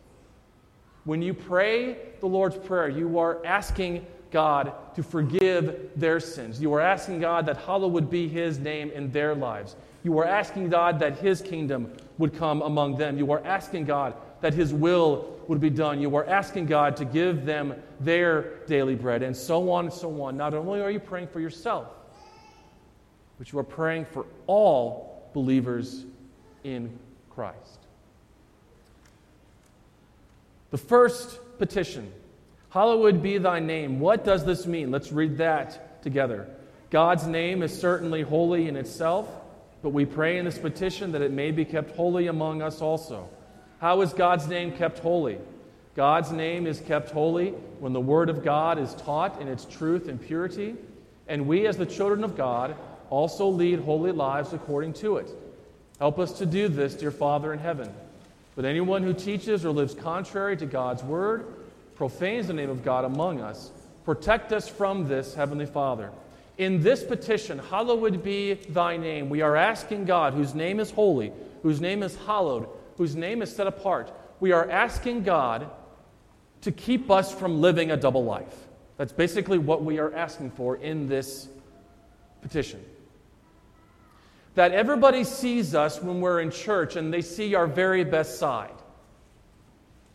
When 1.05 1.23
you 1.23 1.35
pray 1.35 1.99
the 2.21 2.27
Lord's 2.27 2.57
Prayer, 2.57 2.89
you 2.89 3.19
are 3.19 3.45
asking 3.47 4.05
God 4.33 4.73
to 4.97 5.03
forgive 5.05 5.91
their 5.95 6.19
sins. 6.19 6.61
You 6.61 6.75
are 6.75 6.81
asking 6.81 7.21
God 7.21 7.47
that 7.47 7.59
hallowed 7.59 7.93
would 7.93 8.11
be 8.11 8.27
His 8.27 8.59
name 8.59 8.91
in 8.91 9.13
their 9.13 9.35
lives. 9.35 9.77
You 10.03 10.19
are 10.19 10.25
asking 10.25 10.69
God 10.69 10.99
that 10.99 11.19
His 11.19 11.41
kingdom 11.41 11.93
would 12.19 12.35
come 12.35 12.61
among 12.63 12.97
them. 12.97 13.19
You 13.19 13.31
are 13.33 13.45
asking 13.47 13.85
God 13.85 14.15
that 14.41 14.53
His 14.53 14.75
will 14.75 15.39
would 15.47 15.61
be 15.61 15.71
done. 15.71 16.01
You 16.01 16.15
are 16.17 16.27
asking 16.27 16.67
God 16.67 16.97
to 16.97 17.05
give 17.05 17.45
them 17.45 17.75
their 18.01 18.59
daily 18.67 18.97
bread, 18.97 19.23
and 19.23 19.37
so 19.37 19.71
on 19.71 19.87
and 19.87 19.95
so 19.95 20.23
on. 20.23 20.37
Not 20.37 20.55
only 20.55 20.81
are 20.81 20.91
you 20.91 21.01
praying 21.01 21.29
for 21.29 21.41
yourself, 21.41 21.87
but 23.39 23.53
you 23.53 23.59
are 23.59 23.65
praying 23.65 24.07
for 24.07 24.27
all 24.47 25.31
believers 25.35 26.05
in 26.65 26.99
Christ. 27.31 27.79
The 30.71 30.79
first 30.79 31.39
petition 31.59 32.13
Hallowed 32.77 33.23
be 33.23 33.39
thy 33.39 33.59
name. 33.59 34.01
What 34.01 34.23
does 34.23 34.45
this 34.45 34.67
mean? 34.67 34.91
Let's 34.91 35.11
read 35.11 35.39
that 35.39 36.03
together. 36.03 36.47
God's 36.91 37.27
name 37.27 37.63
is 37.63 37.73
certainly 37.73 38.21
holy 38.21 38.69
in 38.69 38.77
itself, 38.77 39.27
but 39.81 39.95
we 39.95 40.05
pray 40.05 40.37
in 40.37 40.45
this 40.45 40.59
petition 40.59 41.13
that 41.13 41.23
it 41.23 41.33
may 41.33 41.53
be 41.53 41.65
kept 41.65 41.97
holy 41.97 42.27
among 42.27 42.61
us 42.61 42.83
also. 42.83 43.31
How 43.81 44.03
is 44.03 44.13
God's 44.13 44.47
name 44.47 44.73
kept 44.73 44.99
holy? 44.99 45.39
God's 45.95 46.31
name 46.31 46.67
is 46.67 46.81
kept 46.81 47.13
holy 47.13 47.53
when 47.81 47.95
the 47.95 48.01
Word 48.01 48.29
of 48.29 48.45
God 48.45 48.79
is 48.79 48.95
taught 48.97 49.41
in 49.41 49.49
its 49.49 49.65
truth 49.65 50.07
and 50.07 50.21
purity, 50.21 50.75
and 51.29 51.47
we, 51.47 51.67
as 51.67 51.79
the 51.79 51.87
children 51.87 52.25
of 52.25 52.37
God, 52.37 52.77
also 53.11 53.49
lead 53.49 53.81
holy 53.81 54.13
lives 54.13 54.53
according 54.53 54.95
to 54.95 55.17
it. 55.19 55.29
Help 55.99 56.19
us 56.19 56.33
to 56.39 56.47
do 56.47 56.69
this, 56.69 56.95
dear 56.95 57.11
Father 57.11 57.53
in 57.53 57.59
heaven. 57.59 57.93
But 58.55 58.65
anyone 58.65 59.03
who 59.03 59.13
teaches 59.13 59.65
or 59.65 59.71
lives 59.71 59.95
contrary 59.95 60.57
to 60.59 60.67
God's 60.67 61.03
Word 61.03 61.47
profanes 61.95 62.47
the 62.47 62.53
name 62.53 62.71
of 62.71 62.85
God 62.85 63.05
among 63.05 63.41
us. 63.41 63.71
Protect 64.05 64.53
us 64.53 64.69
from 64.69 65.09
this, 65.09 65.35
Heavenly 65.35 65.67
Father. 65.67 66.11
In 66.59 66.83
this 66.83 67.05
petition, 67.05 67.59
hallowed 67.59 68.23
be 68.23 68.55
thy 68.55 68.97
name, 68.97 69.29
we 69.29 69.43
are 69.43 69.57
asking 69.57 70.07
God, 70.07 70.33
whose 70.33 70.55
name 70.55 70.81
is 70.81 70.91
holy, 70.91 71.33
whose 71.63 71.81
name 71.81 72.03
is 72.03 72.17
hallowed, 72.25 72.69
whose 72.97 73.15
name 73.15 73.43
is 73.43 73.55
set 73.55 73.67
apart, 73.67 74.11
we 74.41 74.53
are 74.53 74.71
asking 74.71 75.23
God 75.23 75.71
to 76.63 76.73
keep 76.73 77.11
us 77.11 77.33
from 77.33 77.61
living 77.61 77.91
a 77.91 77.97
double 77.97 78.25
life. 78.25 78.67
That's 78.97 79.13
basically 79.13 79.59
what 79.59 79.85
we 79.85 79.99
are 79.99 80.15
asking 80.15 80.53
for 80.53 80.77
in 80.77 81.09
this 81.09 81.49
petition. 82.41 82.83
That 84.57 84.73
everybody 84.73 85.23
sees 85.23 85.75
us 85.75 86.03
when 86.03 86.21
we're 86.21 86.41
in 86.41 86.51
church 86.51 86.97
and 86.97 87.13
they 87.13 87.23
see 87.23 87.55
our 87.55 87.67
very 87.67 88.05
best 88.05 88.39
side. 88.39 88.75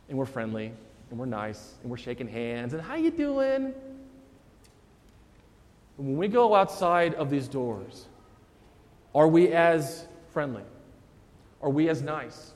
And 0.09 0.17
we're 0.17 0.25
friendly, 0.25 0.73
and 1.09 1.17
we're 1.17 1.25
nice, 1.25 1.75
and 1.81 1.89
we're 1.89 1.97
shaking 1.97 2.27
hands, 2.27 2.73
and 2.73 2.81
how 2.81 2.95
you 2.95 3.11
doing? 3.11 3.73
when 6.01 6.17
we 6.17 6.27
go 6.27 6.55
outside 6.55 7.13
of 7.13 7.29
these 7.29 7.47
doors, 7.47 8.07
are 9.13 9.27
we 9.27 9.49
as 9.49 10.07
friendly? 10.31 10.63
Are 11.61 11.69
we 11.69 11.89
as 11.89 12.01
nice? 12.01 12.53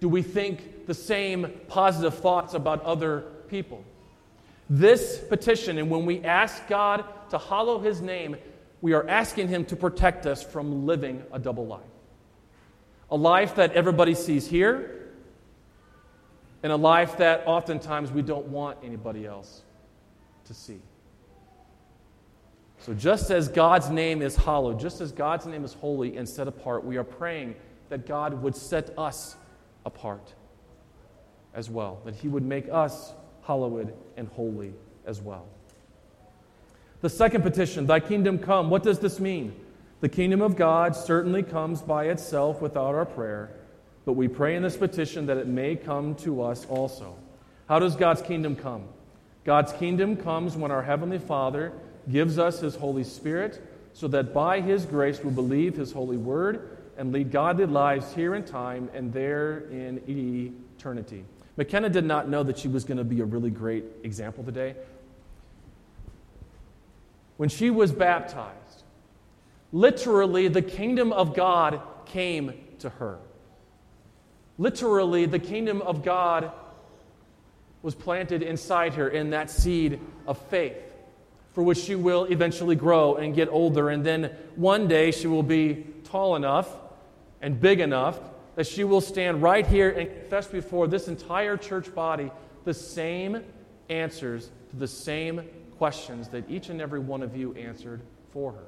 Do 0.00 0.08
we 0.08 0.20
think 0.22 0.86
the 0.86 0.94
same 0.94 1.52
positive 1.68 2.14
thoughts 2.18 2.54
about 2.54 2.82
other 2.82 3.20
people? 3.48 3.84
This 4.68 5.22
petition, 5.28 5.78
and 5.78 5.88
when 5.88 6.06
we 6.06 6.24
ask 6.24 6.66
God 6.66 7.04
to 7.30 7.38
hallow 7.38 7.78
His 7.78 8.00
name, 8.00 8.36
we 8.80 8.92
are 8.92 9.08
asking 9.08 9.48
Him 9.48 9.64
to 9.66 9.76
protect 9.76 10.26
us 10.26 10.42
from 10.42 10.86
living 10.86 11.22
a 11.32 11.38
double 11.38 11.66
life. 11.66 11.82
A 13.10 13.16
life 13.16 13.54
that 13.56 13.72
everybody 13.72 14.14
sees 14.14 14.46
here, 14.46 15.10
and 16.62 16.72
a 16.72 16.76
life 16.76 17.18
that 17.18 17.44
oftentimes 17.46 18.10
we 18.10 18.22
don't 18.22 18.46
want 18.46 18.78
anybody 18.82 19.26
else 19.26 19.62
to 20.46 20.54
see. 20.54 20.80
So, 22.78 22.94
just 22.94 23.30
as 23.30 23.48
God's 23.48 23.90
name 23.90 24.22
is 24.22 24.36
hallowed, 24.36 24.78
just 24.78 25.00
as 25.00 25.12
God's 25.12 25.46
name 25.46 25.64
is 25.64 25.72
holy 25.74 26.16
and 26.16 26.28
set 26.28 26.48
apart, 26.48 26.84
we 26.84 26.96
are 26.96 27.04
praying 27.04 27.54
that 27.88 28.06
God 28.06 28.42
would 28.42 28.56
set 28.56 28.96
us 28.98 29.36
apart 29.84 30.34
as 31.54 31.70
well, 31.70 32.00
that 32.04 32.14
He 32.14 32.28
would 32.28 32.44
make 32.44 32.68
us 32.70 33.12
hallowed 33.42 33.94
and 34.16 34.28
holy 34.28 34.74
as 35.06 35.20
well. 35.20 35.46
The 37.00 37.10
second 37.10 37.42
petition, 37.42 37.86
Thy 37.86 38.00
kingdom 38.00 38.38
come, 38.38 38.70
what 38.70 38.82
does 38.82 38.98
this 38.98 39.20
mean? 39.20 39.54
The 40.00 40.08
kingdom 40.08 40.42
of 40.42 40.56
God 40.56 40.94
certainly 40.94 41.42
comes 41.42 41.82
by 41.82 42.06
itself 42.06 42.60
without 42.60 42.94
our 42.94 43.06
prayer, 43.06 43.50
but 44.04 44.12
we 44.12 44.28
pray 44.28 44.56
in 44.56 44.62
this 44.62 44.76
petition 44.76 45.26
that 45.26 45.36
it 45.36 45.46
may 45.46 45.76
come 45.76 46.14
to 46.16 46.42
us 46.42 46.66
also. 46.66 47.16
How 47.68 47.78
does 47.78 47.96
God's 47.96 48.22
kingdom 48.22 48.56
come? 48.56 48.84
God's 49.44 49.72
kingdom 49.72 50.16
comes 50.16 50.56
when 50.56 50.70
our 50.70 50.82
Heavenly 50.82 51.18
Father 51.18 51.72
gives 52.10 52.38
us 52.38 52.60
His 52.60 52.76
Holy 52.76 53.04
Spirit 53.04 53.62
so 53.92 54.08
that 54.08 54.34
by 54.34 54.60
His 54.60 54.84
grace 54.84 55.22
we 55.22 55.30
believe 55.30 55.76
His 55.76 55.92
holy 55.92 56.16
word 56.16 56.78
and 56.98 57.12
lead 57.12 57.30
godly 57.30 57.66
lives 57.66 58.12
here 58.14 58.34
in 58.34 58.44
time 58.44 58.90
and 58.94 59.12
there 59.12 59.64
in 59.70 60.02
eternity. 60.08 61.24
McKenna 61.56 61.88
did 61.88 62.04
not 62.04 62.28
know 62.28 62.42
that 62.42 62.58
she 62.58 62.68
was 62.68 62.84
going 62.84 62.98
to 62.98 63.04
be 63.04 63.20
a 63.20 63.24
really 63.24 63.50
great 63.50 63.84
example 64.02 64.44
today. 64.44 64.74
When 67.36 67.48
she 67.48 67.70
was 67.70 67.92
baptized, 67.92 68.84
literally 69.72 70.48
the 70.48 70.62
kingdom 70.62 71.12
of 71.12 71.34
God 71.34 71.80
came 72.06 72.52
to 72.78 72.88
her. 72.90 73.18
Literally, 74.58 75.26
the 75.26 75.38
kingdom 75.38 75.82
of 75.82 76.02
God 76.02 76.50
was 77.82 77.94
planted 77.94 78.42
inside 78.42 78.94
her 78.94 79.08
in 79.08 79.30
that 79.30 79.50
seed 79.50 80.00
of 80.26 80.38
faith, 80.48 80.78
for 81.52 81.62
which 81.62 81.78
she 81.78 81.94
will 81.94 82.24
eventually 82.24 82.74
grow 82.74 83.16
and 83.16 83.34
get 83.34 83.48
older. 83.48 83.90
And 83.90 84.04
then 84.04 84.34
one 84.54 84.88
day 84.88 85.10
she 85.10 85.26
will 85.26 85.42
be 85.42 85.86
tall 86.04 86.36
enough 86.36 86.70
and 87.42 87.60
big 87.60 87.80
enough 87.80 88.18
that 88.54 88.66
she 88.66 88.82
will 88.84 89.02
stand 89.02 89.42
right 89.42 89.66
here 89.66 89.90
and 89.90 90.08
confess 90.08 90.46
before 90.46 90.88
this 90.88 91.06
entire 91.06 91.58
church 91.58 91.94
body 91.94 92.30
the 92.64 92.72
same 92.72 93.44
answers 93.90 94.50
to 94.70 94.76
the 94.76 94.88
same 94.88 95.42
questions 95.78 96.28
that 96.28 96.48
each 96.50 96.68
and 96.68 96.80
every 96.80 97.00
one 97.00 97.22
of 97.22 97.36
you 97.36 97.54
answered 97.54 98.00
for 98.32 98.52
her. 98.52 98.64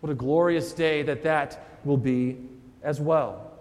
What 0.00 0.10
a 0.10 0.14
glorious 0.14 0.72
day 0.72 1.02
that 1.02 1.22
that 1.22 1.80
will 1.84 1.96
be 1.96 2.36
as 2.82 3.00
well. 3.00 3.52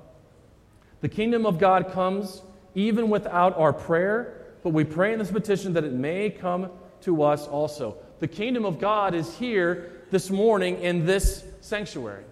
The 1.02 1.10
kingdom 1.10 1.46
of 1.46 1.60
God 1.60 1.92
comes 1.92 2.42
even 2.76 3.10
without 3.10 3.58
our 3.58 3.74
prayer, 3.74 4.42
but 4.64 4.70
we 4.70 4.84
pray 4.84 5.14
in 5.14 5.20
this 5.20 5.32
petition 5.32 5.74
that 5.74 5.84
it 5.84 5.94
may 5.94 6.30
come 6.30 6.70
to 7.02 7.24
us 7.24 7.48
also. 7.48 7.98
The 8.20 8.28
kingdom 8.28 8.66
of 8.66 8.80
God 8.80 9.14
is 9.14 9.36
here 9.38 10.04
this 10.12 10.30
morning 10.30 10.80
in 10.82 11.06
this 11.06 11.44
sanctuary. 11.62 12.24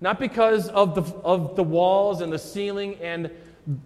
Not 0.00 0.18
because 0.18 0.68
of 0.68 0.94
the, 0.94 1.02
of 1.24 1.56
the 1.56 1.62
walls 1.62 2.20
and 2.20 2.32
the 2.32 2.38
ceiling 2.38 2.96
and 3.00 3.30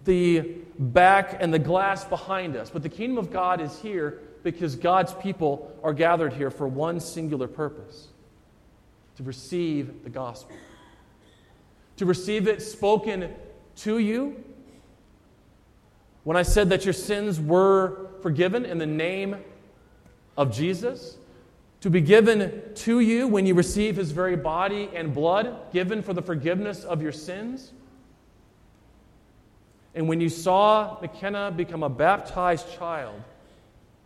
the 0.05 0.55
back 0.79 1.37
and 1.39 1.53
the 1.53 1.59
glass 1.59 2.03
behind 2.05 2.55
us, 2.55 2.69
but 2.69 2.83
the 2.83 2.89
kingdom 2.89 3.17
of 3.17 3.31
God 3.31 3.61
is 3.61 3.79
here 3.79 4.19
because 4.43 4.75
God's 4.75 5.13
people 5.15 5.75
are 5.83 5.93
gathered 5.93 6.33
here 6.33 6.51
for 6.51 6.67
one 6.67 6.99
singular 6.99 7.47
purpose 7.47 8.07
to 9.15 9.23
receive 9.23 10.03
the 10.03 10.09
gospel, 10.09 10.55
to 11.97 12.05
receive 12.05 12.47
it 12.47 12.61
spoken 12.61 13.33
to 13.77 13.97
you. 13.97 14.43
When 16.23 16.37
I 16.37 16.43
said 16.43 16.69
that 16.69 16.85
your 16.85 16.93
sins 16.93 17.39
were 17.39 18.09
forgiven 18.21 18.65
in 18.65 18.77
the 18.77 18.85
name 18.85 19.37
of 20.35 20.53
Jesus, 20.53 21.17
to 21.81 21.89
be 21.89 22.01
given 22.01 22.61
to 22.75 22.99
you 22.99 23.27
when 23.27 23.45
you 23.45 23.53
receive 23.53 23.95
his 23.95 24.11
very 24.11 24.35
body 24.35 24.89
and 24.93 25.13
blood 25.13 25.71
given 25.71 26.01
for 26.01 26.13
the 26.13 26.21
forgiveness 26.21 26.83
of 26.83 27.01
your 27.01 27.11
sins. 27.11 27.71
And 29.97 30.07
when 30.07 30.21
you 30.21 30.29
saw 30.29 30.99
McKenna 31.01 31.49
become 31.49 31.81
a 31.81 31.89
baptized 31.89 32.71
child, 32.77 33.19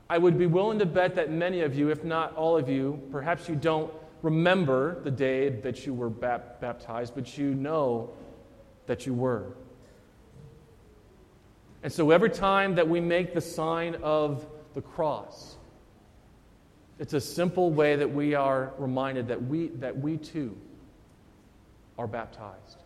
I 0.10 0.18
would 0.18 0.38
be 0.38 0.46
willing 0.46 0.80
to 0.80 0.86
bet 0.86 1.16
that 1.16 1.30
many 1.30 1.64
of 1.64 1.76
you, 1.76 1.89
if 1.89 2.06
not 2.06 2.34
all 2.38 2.58
of 2.58 2.70
you, 2.70 3.02
perhaps 3.12 3.50
you 3.50 3.56
don't 3.56 3.92
remember 4.22 5.02
the 5.02 5.12
day 5.12 5.50
that 5.50 5.86
you 5.86 5.94
were 5.94 6.10
baptized, 6.10 7.14
but 7.14 7.38
you 7.38 7.54
know 7.54 8.10
that 8.86 9.06
you 9.06 9.14
were. 9.14 9.48
And 11.84 11.92
so 11.92 12.12
every 12.12 12.30
time 12.30 12.76
that 12.76 12.88
we 12.88 13.02
make 13.02 13.34
the 13.34 13.42
sign 13.42 13.96
of 13.96 14.48
the 14.76 14.82
cross, 14.82 15.58
it's 17.00 17.14
a 17.14 17.20
simple 17.20 17.70
way 17.70 17.98
that 17.98 18.14
we 18.14 18.34
are 18.34 18.72
reminded 18.78 19.28
that 19.28 19.44
we, 19.44 19.68
that 19.80 19.98
we 20.00 20.16
too 20.16 20.56
are 21.98 22.08
baptized. 22.08 22.78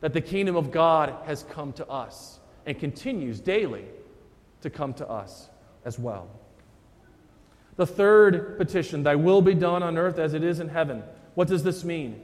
That 0.00 0.14
the 0.14 0.20
kingdom 0.20 0.56
of 0.56 0.72
God 0.72 1.14
has 1.26 1.44
come 1.44 1.72
to 1.74 1.86
us 1.88 2.38
and 2.66 2.78
continues 2.78 3.40
daily 3.40 3.84
to 4.62 4.70
come 4.70 4.94
to 4.94 5.08
us 5.08 5.48
as 5.84 5.98
well. 5.98 6.28
The 7.76 7.86
third 7.86 8.58
petition, 8.58 9.02
Thy 9.02 9.14
will 9.14 9.40
be 9.40 9.54
done 9.54 9.82
on 9.82 9.96
earth 9.96 10.18
as 10.18 10.34
it 10.34 10.44
is 10.44 10.60
in 10.60 10.68
heaven. 10.68 11.02
What 11.34 11.48
does 11.48 11.62
this 11.62 11.84
mean? 11.84 12.20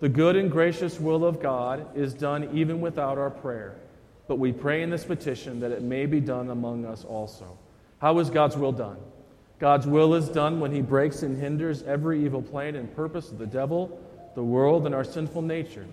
The 0.00 0.08
good 0.08 0.36
and 0.36 0.50
gracious 0.50 1.00
will 1.00 1.24
of 1.24 1.42
God 1.42 1.96
is 1.96 2.14
done 2.14 2.56
even 2.56 2.80
without 2.80 3.18
our 3.18 3.30
prayer. 3.30 3.76
But 4.28 4.38
we 4.38 4.52
pray 4.52 4.82
in 4.82 4.90
this 4.90 5.04
petition 5.04 5.60
that 5.60 5.72
it 5.72 5.82
may 5.82 6.06
be 6.06 6.20
done 6.20 6.50
among 6.50 6.84
us 6.84 7.04
also. 7.04 7.58
How 7.98 8.18
is 8.20 8.30
God's 8.30 8.56
will 8.56 8.72
done? 8.72 8.98
God's 9.58 9.86
will 9.86 10.14
is 10.14 10.28
done 10.28 10.60
when 10.60 10.72
He 10.72 10.80
breaks 10.80 11.22
and 11.22 11.36
hinders 11.36 11.82
every 11.82 12.24
evil 12.24 12.40
plan 12.40 12.76
and 12.76 12.94
purpose 12.94 13.30
of 13.30 13.38
the 13.38 13.46
devil, 13.46 14.00
the 14.34 14.44
world, 14.44 14.86
and 14.86 14.94
our 14.94 15.04
sinful 15.04 15.42
nature, 15.42 15.86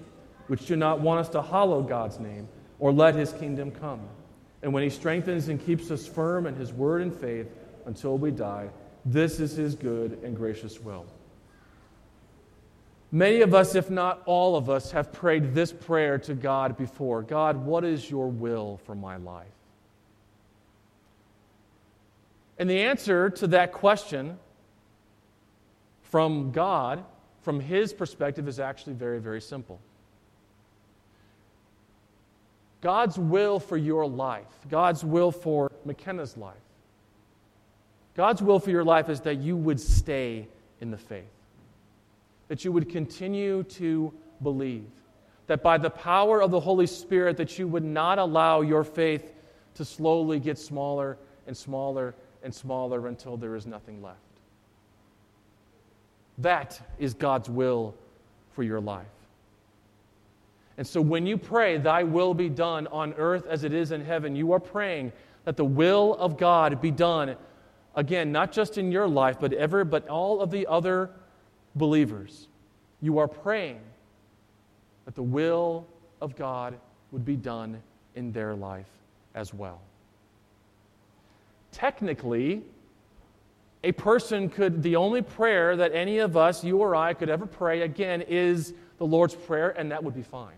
which 0.45 0.67
do 0.67 0.75
not 0.75 1.01
want 1.01 1.19
us 1.19 1.29
to 1.29 1.41
hallow 1.41 1.81
God's 1.81 2.19
name 2.19 2.47
or 2.79 2.91
let 2.91 3.15
His 3.15 3.33
kingdom 3.33 3.71
come. 3.71 4.01
And 4.61 4.73
when 4.73 4.83
He 4.83 4.89
strengthens 4.89 5.47
and 5.49 5.63
keeps 5.63 5.91
us 5.91 6.07
firm 6.07 6.45
in 6.45 6.55
His 6.55 6.73
word 6.73 7.01
and 7.01 7.13
faith 7.13 7.47
until 7.85 8.17
we 8.17 8.31
die, 8.31 8.69
this 9.05 9.39
is 9.39 9.55
His 9.55 9.75
good 9.75 10.19
and 10.23 10.35
gracious 10.35 10.79
will. 10.79 11.05
Many 13.11 13.41
of 13.41 13.53
us, 13.53 13.73
if 13.75 13.89
not 13.89 14.21
all 14.25 14.57
of 14.57 14.69
us, 14.69 14.91
have 14.91 15.13
prayed 15.13 15.53
this 15.53 15.71
prayer 15.71 16.17
to 16.19 16.33
God 16.33 16.77
before 16.77 17.21
God, 17.21 17.65
what 17.65 17.85
is 17.85 18.09
your 18.09 18.27
will 18.27 18.81
for 18.85 18.95
my 18.95 19.15
life? 19.15 19.47
And 22.59 22.69
the 22.69 22.81
answer 22.81 23.29
to 23.29 23.47
that 23.47 23.71
question 23.71 24.37
from 26.01 26.51
God, 26.51 27.03
from 27.41 27.59
His 27.59 27.93
perspective, 27.93 28.47
is 28.47 28.59
actually 28.59 28.93
very, 28.93 29.19
very 29.19 29.41
simple. 29.41 29.79
God's 32.81 33.17
will 33.17 33.59
for 33.59 33.77
your 33.77 34.07
life, 34.07 34.45
God's 34.69 35.03
will 35.03 35.31
for 35.31 35.71
McKenna's 35.85 36.37
life, 36.37 36.55
God's 38.15 38.41
will 38.41 38.59
for 38.59 38.71
your 38.71 38.83
life 38.83 39.09
is 39.09 39.21
that 39.21 39.37
you 39.37 39.55
would 39.55 39.79
stay 39.79 40.47
in 40.81 40.91
the 40.91 40.97
faith, 40.97 41.23
that 42.47 42.65
you 42.65 42.71
would 42.71 42.89
continue 42.89 43.63
to 43.63 44.13
believe, 44.41 44.85
that 45.47 45.63
by 45.63 45.77
the 45.77 45.89
power 45.89 46.41
of 46.41 46.51
the 46.51 46.59
Holy 46.59 46.87
Spirit, 46.87 47.37
that 47.37 47.57
you 47.57 47.67
would 47.67 47.83
not 47.83 48.19
allow 48.19 48.61
your 48.61 48.83
faith 48.83 49.33
to 49.75 49.85
slowly 49.85 50.39
get 50.39 50.57
smaller 50.57 51.17
and 51.45 51.55
smaller 51.55 52.15
and 52.43 52.53
smaller 52.53 53.07
until 53.07 53.37
there 53.37 53.55
is 53.55 53.65
nothing 53.65 54.01
left. 54.01 54.17
That 56.39 56.79
is 56.99 57.13
God's 57.13 57.49
will 57.49 57.95
for 58.53 58.63
your 58.63 58.79
life. 58.79 59.05
And 60.77 60.85
so 60.85 61.01
when 61.01 61.25
you 61.25 61.37
pray, 61.37 61.77
Thy 61.77 62.03
will 62.03 62.33
be 62.33 62.49
done 62.49 62.87
on 62.87 63.13
earth 63.13 63.45
as 63.47 63.63
it 63.63 63.73
is 63.73 63.91
in 63.91 64.03
heaven, 64.03 64.35
you 64.35 64.51
are 64.51 64.59
praying 64.59 65.11
that 65.45 65.57
the 65.57 65.65
will 65.65 66.15
of 66.15 66.37
God 66.37 66.81
be 66.81 66.91
done, 66.91 67.35
again, 67.95 68.31
not 68.31 68.51
just 68.51 68.77
in 68.77 68.91
your 68.91 69.07
life, 69.07 69.37
but, 69.39 69.53
ever, 69.53 69.83
but 69.83 70.07
all 70.07 70.41
of 70.41 70.51
the 70.51 70.67
other 70.67 71.09
believers. 71.75 72.47
You 73.01 73.17
are 73.17 73.27
praying 73.27 73.79
that 75.05 75.15
the 75.15 75.23
will 75.23 75.87
of 76.21 76.35
God 76.35 76.77
would 77.11 77.25
be 77.25 77.35
done 77.35 77.81
in 78.15 78.31
their 78.31 78.53
life 78.53 78.89
as 79.33 79.53
well 79.53 79.81
technically, 81.77 82.63
a 83.83 83.91
person 83.91 84.49
could, 84.49 84.81
the 84.81 84.95
only 84.95 85.21
prayer 85.21 85.75
that 85.75 85.93
any 85.93 86.17
of 86.17 86.35
us, 86.35 86.63
you 86.63 86.79
or 86.79 86.95
I, 86.95 87.13
could 87.13 87.29
ever 87.29 87.45
pray 87.45 87.81
again 87.81 88.23
is 88.23 88.73
the 88.97 89.05
Lord's 89.05 89.35
Prayer, 89.35 89.69
and 89.77 89.91
that 89.91 90.03
would 90.03 90.15
be 90.15 90.23
fine. 90.23 90.55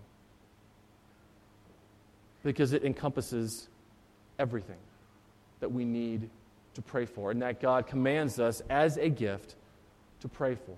Because 2.43 2.73
it 2.73 2.83
encompasses 2.83 3.67
everything 4.37 4.77
that 5.59 5.71
we 5.71 5.83
need 5.83 6.29
to 6.73 6.81
pray 6.81 7.05
for, 7.05 7.31
and 7.31 7.41
that 7.41 7.59
God 7.59 7.87
commands 7.87 8.39
us 8.39 8.61
as 8.69 8.97
a 8.97 9.09
gift 9.09 9.55
to 10.21 10.27
pray 10.27 10.55
for. 10.55 10.77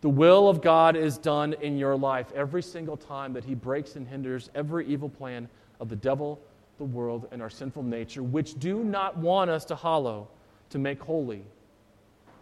The 0.00 0.08
will 0.08 0.48
of 0.48 0.60
God 0.60 0.96
is 0.96 1.16
done 1.16 1.54
in 1.60 1.78
your 1.78 1.96
life 1.96 2.32
every 2.34 2.62
single 2.62 2.96
time 2.96 3.32
that 3.34 3.44
He 3.44 3.54
breaks 3.54 3.96
and 3.96 4.06
hinders 4.06 4.50
every 4.54 4.86
evil 4.86 5.08
plan 5.08 5.48
of 5.80 5.88
the 5.88 5.96
devil 5.96 6.40
the 6.78 6.84
world 6.84 7.28
and 7.30 7.40
our 7.40 7.50
sinful 7.50 7.82
nature, 7.82 8.22
which 8.22 8.58
do 8.58 8.82
not 8.82 9.16
want 9.16 9.50
us 9.50 9.64
to 9.66 9.76
hallow, 9.76 10.28
to 10.70 10.78
make 10.78 11.00
holy 11.02 11.44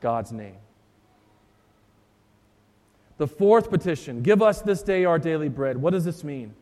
God's 0.00 0.32
name. 0.32 0.56
The 3.18 3.26
fourth 3.26 3.70
petition 3.70 4.22
give 4.22 4.42
us 4.42 4.62
this 4.62 4.82
day 4.82 5.04
our 5.04 5.18
daily 5.18 5.48
bread. 5.48 5.76
What 5.76 5.90
does 5.90 6.04
this 6.04 6.24
mean? 6.24 6.54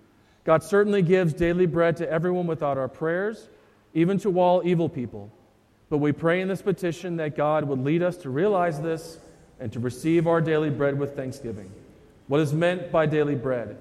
God 0.44 0.62
certainly 0.62 1.02
gives 1.02 1.32
daily 1.32 1.66
bread 1.66 1.96
to 1.98 2.10
everyone 2.10 2.46
without 2.46 2.78
our 2.78 2.88
prayers, 2.88 3.48
even 3.94 4.18
to 4.20 4.40
all 4.40 4.62
evil 4.64 4.88
people. 4.88 5.30
But 5.88 5.98
we 5.98 6.12
pray 6.12 6.40
in 6.40 6.48
this 6.48 6.62
petition 6.62 7.16
that 7.16 7.36
God 7.36 7.64
would 7.64 7.80
lead 7.80 8.02
us 8.02 8.16
to 8.18 8.30
realize 8.30 8.80
this 8.80 9.18
and 9.58 9.72
to 9.72 9.80
receive 9.80 10.26
our 10.26 10.40
daily 10.40 10.70
bread 10.70 10.98
with 10.98 11.16
thanksgiving. 11.16 11.70
What 12.28 12.40
is 12.40 12.52
meant 12.52 12.92
by 12.92 13.06
daily 13.06 13.34
bread? 13.34 13.76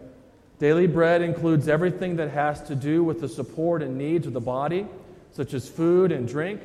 Daily 0.58 0.88
bread 0.88 1.22
includes 1.22 1.70
everything 1.70 2.18
that 2.18 2.32
has 2.32 2.62
to 2.64 2.76
do 2.76 3.04
with 3.04 3.22
the 3.22 3.30
support 3.30 3.82
and 3.82 3.98
needs 3.98 4.28
of 4.28 4.34
the 4.34 4.42
body, 4.42 4.88
such 5.32 5.54
as 5.54 5.70
food 5.70 6.12
and 6.12 6.28
drink, 6.28 6.62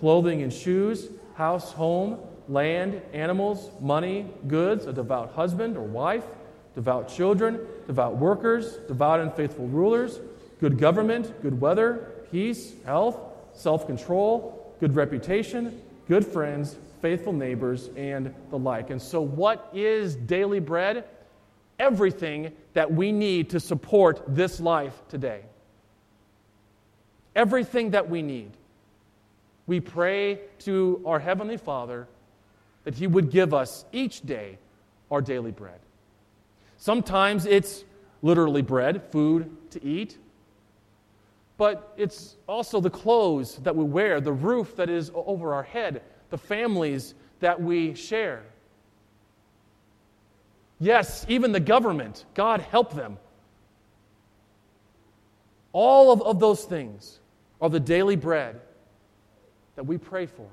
clothing 0.00 0.42
and 0.42 0.52
shoes, 0.52 1.08
house, 1.34 1.72
home, 1.72 2.18
land, 2.48 3.00
animals, 3.12 3.70
money, 3.80 4.26
goods, 4.48 4.86
a 4.86 4.92
devout 4.92 5.32
husband 5.32 5.76
or 5.76 5.82
wife, 5.82 6.24
devout 6.78 7.08
children, 7.08 7.58
devout 7.88 8.16
workers, 8.16 8.76
devout 8.86 9.18
and 9.18 9.34
faithful 9.34 9.66
rulers, 9.66 10.20
good 10.60 10.78
government, 10.78 11.42
good 11.42 11.60
weather, 11.60 12.12
peace, 12.30 12.74
health, 12.84 13.18
self 13.52 13.86
control, 13.86 14.74
good 14.78 14.94
reputation, 14.94 15.82
good 16.06 16.24
friends, 16.24 16.76
faithful 17.02 17.32
neighbors, 17.32 17.90
and 17.96 18.32
the 18.50 18.58
like. 18.58 18.90
And 18.90 19.02
so, 19.02 19.20
what 19.20 19.68
is 19.74 20.14
daily 20.14 20.60
bread? 20.60 21.04
everything 21.78 22.52
that 22.74 22.92
we 22.92 23.12
need 23.12 23.50
to 23.50 23.60
support 23.60 24.22
this 24.28 24.60
life 24.60 25.00
today. 25.08 25.42
Everything 27.36 27.90
that 27.90 28.08
we 28.08 28.22
need. 28.22 28.50
We 29.66 29.80
pray 29.80 30.40
to 30.60 31.02
our 31.06 31.18
Heavenly 31.18 31.56
Father 31.56 32.08
that 32.84 32.94
He 32.94 33.06
would 33.06 33.30
give 33.30 33.54
us 33.54 33.84
each 33.92 34.22
day 34.22 34.58
our 35.10 35.20
daily 35.20 35.52
bread. 35.52 35.78
Sometimes 36.78 37.44
it's 37.44 37.84
literally 38.22 38.62
bread, 38.62 39.02
food 39.10 39.70
to 39.72 39.84
eat, 39.84 40.16
but 41.56 41.92
it's 41.96 42.36
also 42.48 42.80
the 42.80 42.90
clothes 42.90 43.56
that 43.56 43.74
we 43.74 43.84
wear, 43.84 44.20
the 44.20 44.32
roof 44.32 44.76
that 44.76 44.88
is 44.88 45.10
over 45.14 45.52
our 45.52 45.64
head, 45.64 46.02
the 46.30 46.38
families 46.38 47.14
that 47.40 47.60
we 47.60 47.94
share. 47.94 48.44
Yes, 50.78 51.26
even 51.28 51.50
the 51.50 51.60
government. 51.60 52.24
God 52.34 52.60
help 52.60 52.94
them. 52.94 53.18
All 55.72 56.12
of, 56.12 56.22
of 56.22 56.38
those 56.38 56.64
things 56.64 57.18
are 57.60 57.68
the 57.68 57.80
daily 57.80 58.14
bread 58.14 58.60
that 59.74 59.84
we 59.84 59.98
pray 59.98 60.26
for. 60.26 60.48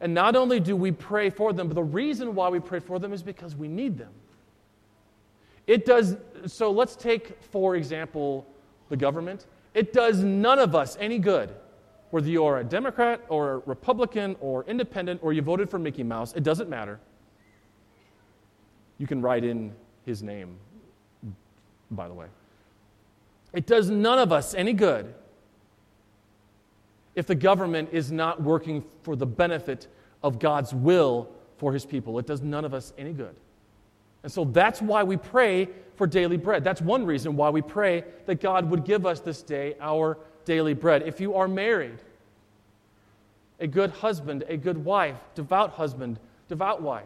And 0.00 0.12
not 0.12 0.34
only 0.34 0.58
do 0.58 0.74
we 0.74 0.90
pray 0.90 1.30
for 1.30 1.52
them, 1.52 1.68
but 1.68 1.74
the 1.74 1.82
reason 1.82 2.34
why 2.34 2.48
we 2.48 2.58
pray 2.58 2.80
for 2.80 2.98
them 2.98 3.12
is 3.12 3.22
because 3.22 3.54
we 3.54 3.68
need 3.68 3.96
them. 3.96 4.12
It 5.66 5.84
does, 5.84 6.16
so 6.46 6.70
let's 6.70 6.94
take, 6.94 7.42
for 7.42 7.74
example, 7.74 8.46
the 8.88 8.96
government. 8.96 9.46
It 9.74 9.92
does 9.92 10.22
none 10.22 10.58
of 10.58 10.74
us 10.74 10.96
any 11.00 11.18
good, 11.18 11.50
whether 12.10 12.28
you 12.28 12.44
are 12.44 12.58
a 12.58 12.64
Democrat 12.64 13.24
or 13.28 13.52
a 13.54 13.58
Republican 13.58 14.36
or 14.40 14.64
independent 14.64 15.20
or 15.22 15.32
you 15.32 15.42
voted 15.42 15.68
for 15.68 15.78
Mickey 15.78 16.04
Mouse, 16.04 16.32
it 16.34 16.44
doesn't 16.44 16.70
matter. 16.70 17.00
You 18.98 19.06
can 19.06 19.20
write 19.20 19.44
in 19.44 19.74
his 20.04 20.22
name, 20.22 20.56
by 21.90 22.06
the 22.06 22.14
way. 22.14 22.26
It 23.52 23.66
does 23.66 23.90
none 23.90 24.18
of 24.18 24.32
us 24.32 24.54
any 24.54 24.72
good 24.72 25.14
if 27.14 27.26
the 27.26 27.34
government 27.34 27.88
is 27.92 28.12
not 28.12 28.42
working 28.42 28.84
for 29.02 29.16
the 29.16 29.26
benefit 29.26 29.88
of 30.22 30.38
God's 30.38 30.72
will 30.72 31.28
for 31.58 31.72
his 31.72 31.84
people. 31.84 32.18
It 32.18 32.26
does 32.26 32.42
none 32.42 32.64
of 32.64 32.72
us 32.72 32.92
any 32.96 33.12
good 33.12 33.34
And 34.26 34.32
so 34.32 34.44
that's 34.44 34.82
why 34.82 35.04
we 35.04 35.16
pray 35.16 35.68
for 35.94 36.04
daily 36.04 36.36
bread. 36.36 36.64
That's 36.64 36.82
one 36.82 37.06
reason 37.06 37.36
why 37.36 37.48
we 37.50 37.62
pray 37.62 38.02
that 38.24 38.40
God 38.40 38.68
would 38.68 38.84
give 38.84 39.06
us 39.06 39.20
this 39.20 39.40
day 39.40 39.76
our 39.80 40.18
daily 40.44 40.74
bread. 40.74 41.04
If 41.04 41.20
you 41.20 41.36
are 41.36 41.46
married, 41.46 42.00
a 43.60 43.68
good 43.68 43.92
husband, 43.92 44.42
a 44.48 44.56
good 44.56 44.84
wife, 44.84 45.14
devout 45.36 45.70
husband, 45.70 46.18
devout 46.48 46.82
wife, 46.82 47.04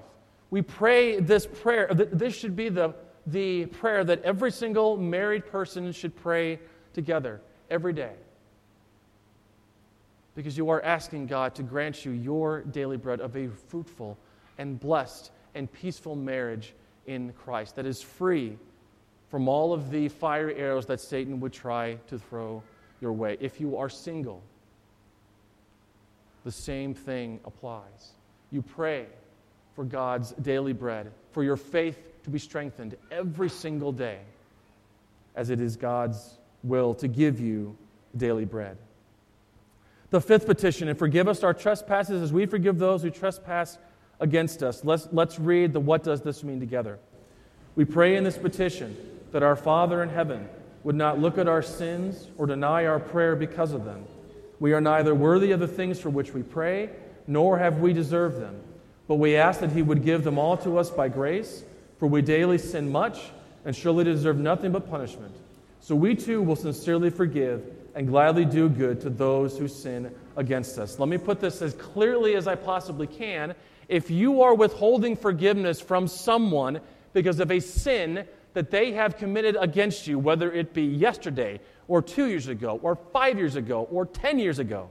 we 0.49 0.63
pray 0.63 1.21
this 1.21 1.47
prayer. 1.47 1.91
This 1.93 2.35
should 2.35 2.57
be 2.57 2.71
the, 2.71 2.95
the 3.27 3.67
prayer 3.67 4.03
that 4.03 4.23
every 4.23 4.51
single 4.51 4.97
married 4.97 5.45
person 5.45 5.93
should 5.93 6.17
pray 6.17 6.59
together 6.95 7.43
every 7.69 7.93
day. 7.93 8.15
Because 10.35 10.57
you 10.57 10.71
are 10.71 10.83
asking 10.83 11.27
God 11.27 11.55
to 11.57 11.63
grant 11.63 12.03
you 12.03 12.13
your 12.13 12.63
daily 12.63 12.97
bread 12.97 13.21
of 13.21 13.37
a 13.37 13.49
fruitful 13.49 14.17
and 14.57 14.81
blessed 14.81 15.33
and 15.55 15.71
peaceful 15.71 16.17
marriage 16.17 16.73
in 17.07 17.33
Christ 17.33 17.77
that 17.77 17.87
is 17.87 18.03
free 18.03 18.57
from 19.31 19.49
all 19.49 19.73
of 19.73 19.91
the 19.91 20.09
fiery 20.09 20.57
arrows 20.57 20.87
that 20.87 21.01
Satan 21.01 21.41
would 21.41 21.53
try 21.53 21.95
to 22.09 22.19
throw 22.19 22.63
your 23.01 23.13
way. 23.13 23.37
If 23.41 23.61
you 23.61 23.77
are 23.77 23.89
single, 23.89 24.43
the 26.45 26.53
same 26.53 26.95
thing 26.95 27.41
applies. 27.45 28.13
You 28.51 28.63
pray 28.63 29.07
for 29.75 29.85
God's 29.85 30.33
daily 30.33 30.73
bread, 30.73 31.13
for 31.33 31.45
your 31.45 31.57
faith 31.57 31.99
to 32.25 32.31
be 32.31 32.39
strengthened 32.39 32.97
every 33.11 33.49
single 33.49 33.93
day, 33.93 34.19
as 35.37 35.51
it 35.51 35.61
is 35.61 35.77
God's 35.77 36.39
will 36.63 36.95
to 36.95 37.09
give 37.09 37.41
you 37.41 37.77
daily 38.17 38.45
bread. 38.45 38.77
The 40.11 40.21
fifth 40.21 40.45
petition, 40.45 40.89
and 40.89 40.99
forgive 40.99 41.29
us 41.29 41.45
our 41.45 41.55
trespasses 41.55 42.21
as 42.21 42.33
we 42.33 42.47
forgive 42.47 42.79
those 42.79 43.03
who 43.03 43.11
trespass 43.11 43.79
against 44.21 44.63
us. 44.63 44.85
Let's, 44.85 45.09
let's 45.13 45.39
read 45.39 45.73
the 45.73 45.81
what 45.81 46.05
does 46.05 46.21
this 46.23 46.45
mean 46.45 46.61
together. 46.61 46.99
We 47.75 47.85
pray 47.85 48.17
in 48.17 48.25
this 48.25 48.39
petition 48.39 48.97
that 49.33 49.43
our 49.43 49.57
Father 49.57 50.03
in 50.03 50.09
heaven 50.09 50.49
would 50.83 50.95
not 50.95 51.19
look 51.19 51.39
at 51.39 51.49
our 51.49 51.63
sins 51.63 52.29
or 52.37 52.47
deny 52.47 52.87
our 52.87 53.01
prayer 53.01 53.37
because 53.37 53.73
of 53.73 53.85
them. 53.85 54.05
We 54.59 54.73
are 54.73 54.81
neither 54.81 55.15
worthy 55.15 55.53
of 55.53 55.61
the 55.61 55.69
things 55.69 55.99
for 55.99 56.11
which 56.11 56.33
we 56.33 56.43
pray, 56.43 56.91
nor 57.27 57.59
have 57.59 57.81
we 57.81 57.93
deserved 57.93 58.41
them. 58.41 58.61
But 59.09 59.17
we 59.17 59.37
ask 59.37 59.61
that 59.61 59.73
He 59.73 59.83
would 59.83 60.05
give 60.05 60.25
them 60.25 60.39
all 60.39 60.57
to 60.59 60.79
us 60.79 60.91
by 60.91 61.09
grace, 61.09 61.65
for 61.99 62.07
we 62.07 62.23
daily 62.23 62.59
sin 62.59 62.93
much 62.93 63.31
and 63.65 63.75
surely 63.75 64.05
deserve 64.05 64.39
nothing 64.39 64.73
but 64.73 64.89
punishment. 64.89 65.35
So 65.81 65.95
we 65.95 66.15
too 66.15 66.43
will 66.43 66.57
sincerely 66.57 67.11
forgive 67.11 67.65
and 67.95 68.07
gladly 68.07 68.45
do 68.45 68.69
good 68.69 69.01
to 69.01 69.11
those 69.11 69.59
who 69.59 69.67
sin 69.67 70.15
against 70.37 70.79
us. 70.79 70.99
Let 70.99 71.09
me 71.09 71.19
put 71.19 71.41
this 71.41 71.63
as 71.63 71.75
clearly 71.75 72.37
as 72.37 72.47
I 72.47 72.55
possibly 72.55 73.07
can. 73.07 73.55
If 73.91 74.09
you 74.09 74.43
are 74.43 74.55
withholding 74.55 75.17
forgiveness 75.17 75.81
from 75.81 76.07
someone 76.07 76.81
because 77.13 77.41
of 77.41 77.51
a 77.51 77.59
sin 77.59 78.25
that 78.55 78.71
they 78.71 78.93
have 78.93 79.17
committed 79.17 79.57
against 79.59 80.07
you, 80.07 80.17
whether 80.17 80.53
it 80.53 80.73
be 80.73 80.85
yesterday 80.85 81.59
or 81.89 82.01
two 82.01 82.27
years 82.27 82.47
ago 82.47 82.79
or 82.85 82.95
five 82.95 83.37
years 83.37 83.57
ago 83.57 83.89
or 83.91 84.07
10 84.07 84.39
years 84.39 84.61
ago. 84.61 84.89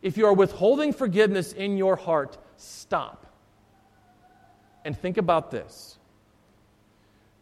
If 0.00 0.16
you 0.16 0.24
are 0.24 0.32
withholding 0.32 0.94
forgiveness 0.94 1.52
in 1.52 1.76
your 1.76 1.94
heart, 1.94 2.38
stop. 2.56 3.26
And 4.86 4.98
think 4.98 5.18
about 5.18 5.50
this. 5.50 5.98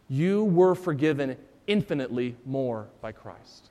You 0.09 0.43
were 0.43 0.75
forgiven 0.75 1.37
infinitely 1.67 2.35
more 2.45 2.89
by 2.99 3.13
Christ. 3.13 3.69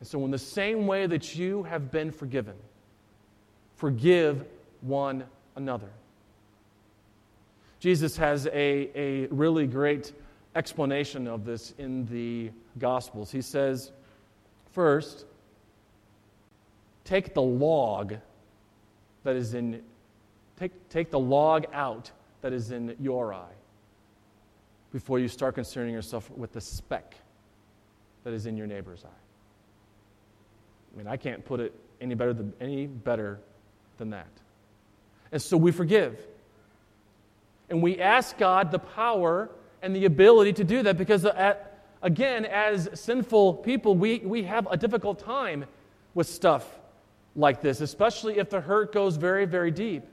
And 0.00 0.08
so, 0.08 0.24
in 0.24 0.32
the 0.32 0.38
same 0.38 0.88
way 0.88 1.06
that 1.06 1.36
you 1.36 1.62
have 1.62 1.92
been 1.92 2.10
forgiven, 2.10 2.54
forgive 3.84 4.46
one 4.80 5.24
another. 5.56 5.90
Jesus 7.80 8.16
has 8.16 8.46
a, 8.46 8.90
a 8.98 9.26
really 9.26 9.66
great 9.66 10.14
explanation 10.56 11.28
of 11.28 11.44
this 11.44 11.74
in 11.76 12.06
the 12.06 12.50
Gospels. 12.78 13.30
He 13.30 13.42
says, 13.42 13.92
first, 14.72 15.26
take 17.04 17.34
the 17.34 17.42
log 17.42 18.14
that 19.22 19.36
is 19.36 19.52
in, 19.52 19.82
take, 20.58 20.88
take 20.88 21.10
the 21.10 21.20
log 21.20 21.66
out 21.74 22.10
that 22.40 22.54
is 22.54 22.70
in 22.70 22.96
your 22.98 23.34
eye 23.34 23.52
before 24.92 25.18
you 25.18 25.28
start 25.28 25.56
concerning 25.56 25.92
yourself 25.92 26.30
with 26.30 26.54
the 26.54 26.60
speck 26.62 27.16
that 28.22 28.32
is 28.32 28.46
in 28.46 28.56
your 28.56 28.66
neighbor's 28.66 29.04
eye. 29.04 29.20
I 30.94 30.96
mean, 30.96 31.06
I 31.06 31.18
can't 31.18 31.44
put 31.44 31.60
it 31.60 31.74
any 32.00 32.14
better 32.14 32.32
than, 32.32 32.54
any 32.62 32.86
better 32.86 33.40
than 33.98 34.10
that. 34.10 34.28
And 35.32 35.40
so 35.40 35.56
we 35.56 35.72
forgive. 35.72 36.18
And 37.68 37.82
we 37.82 37.98
ask 37.98 38.36
God 38.38 38.70
the 38.70 38.78
power 38.78 39.50
and 39.82 39.94
the 39.94 40.04
ability 40.04 40.52
to 40.54 40.64
do 40.64 40.82
that 40.82 40.96
because, 40.96 41.24
uh, 41.24 41.34
at, 41.36 41.86
again, 42.02 42.44
as 42.44 42.88
sinful 42.94 43.54
people, 43.54 43.94
we, 43.94 44.18
we 44.18 44.44
have 44.44 44.68
a 44.70 44.76
difficult 44.76 45.18
time 45.18 45.64
with 46.14 46.28
stuff 46.28 46.78
like 47.36 47.60
this, 47.60 47.80
especially 47.80 48.38
if 48.38 48.48
the 48.50 48.60
hurt 48.60 48.92
goes 48.92 49.16
very, 49.16 49.44
very 49.44 49.70
deep. 49.70 50.04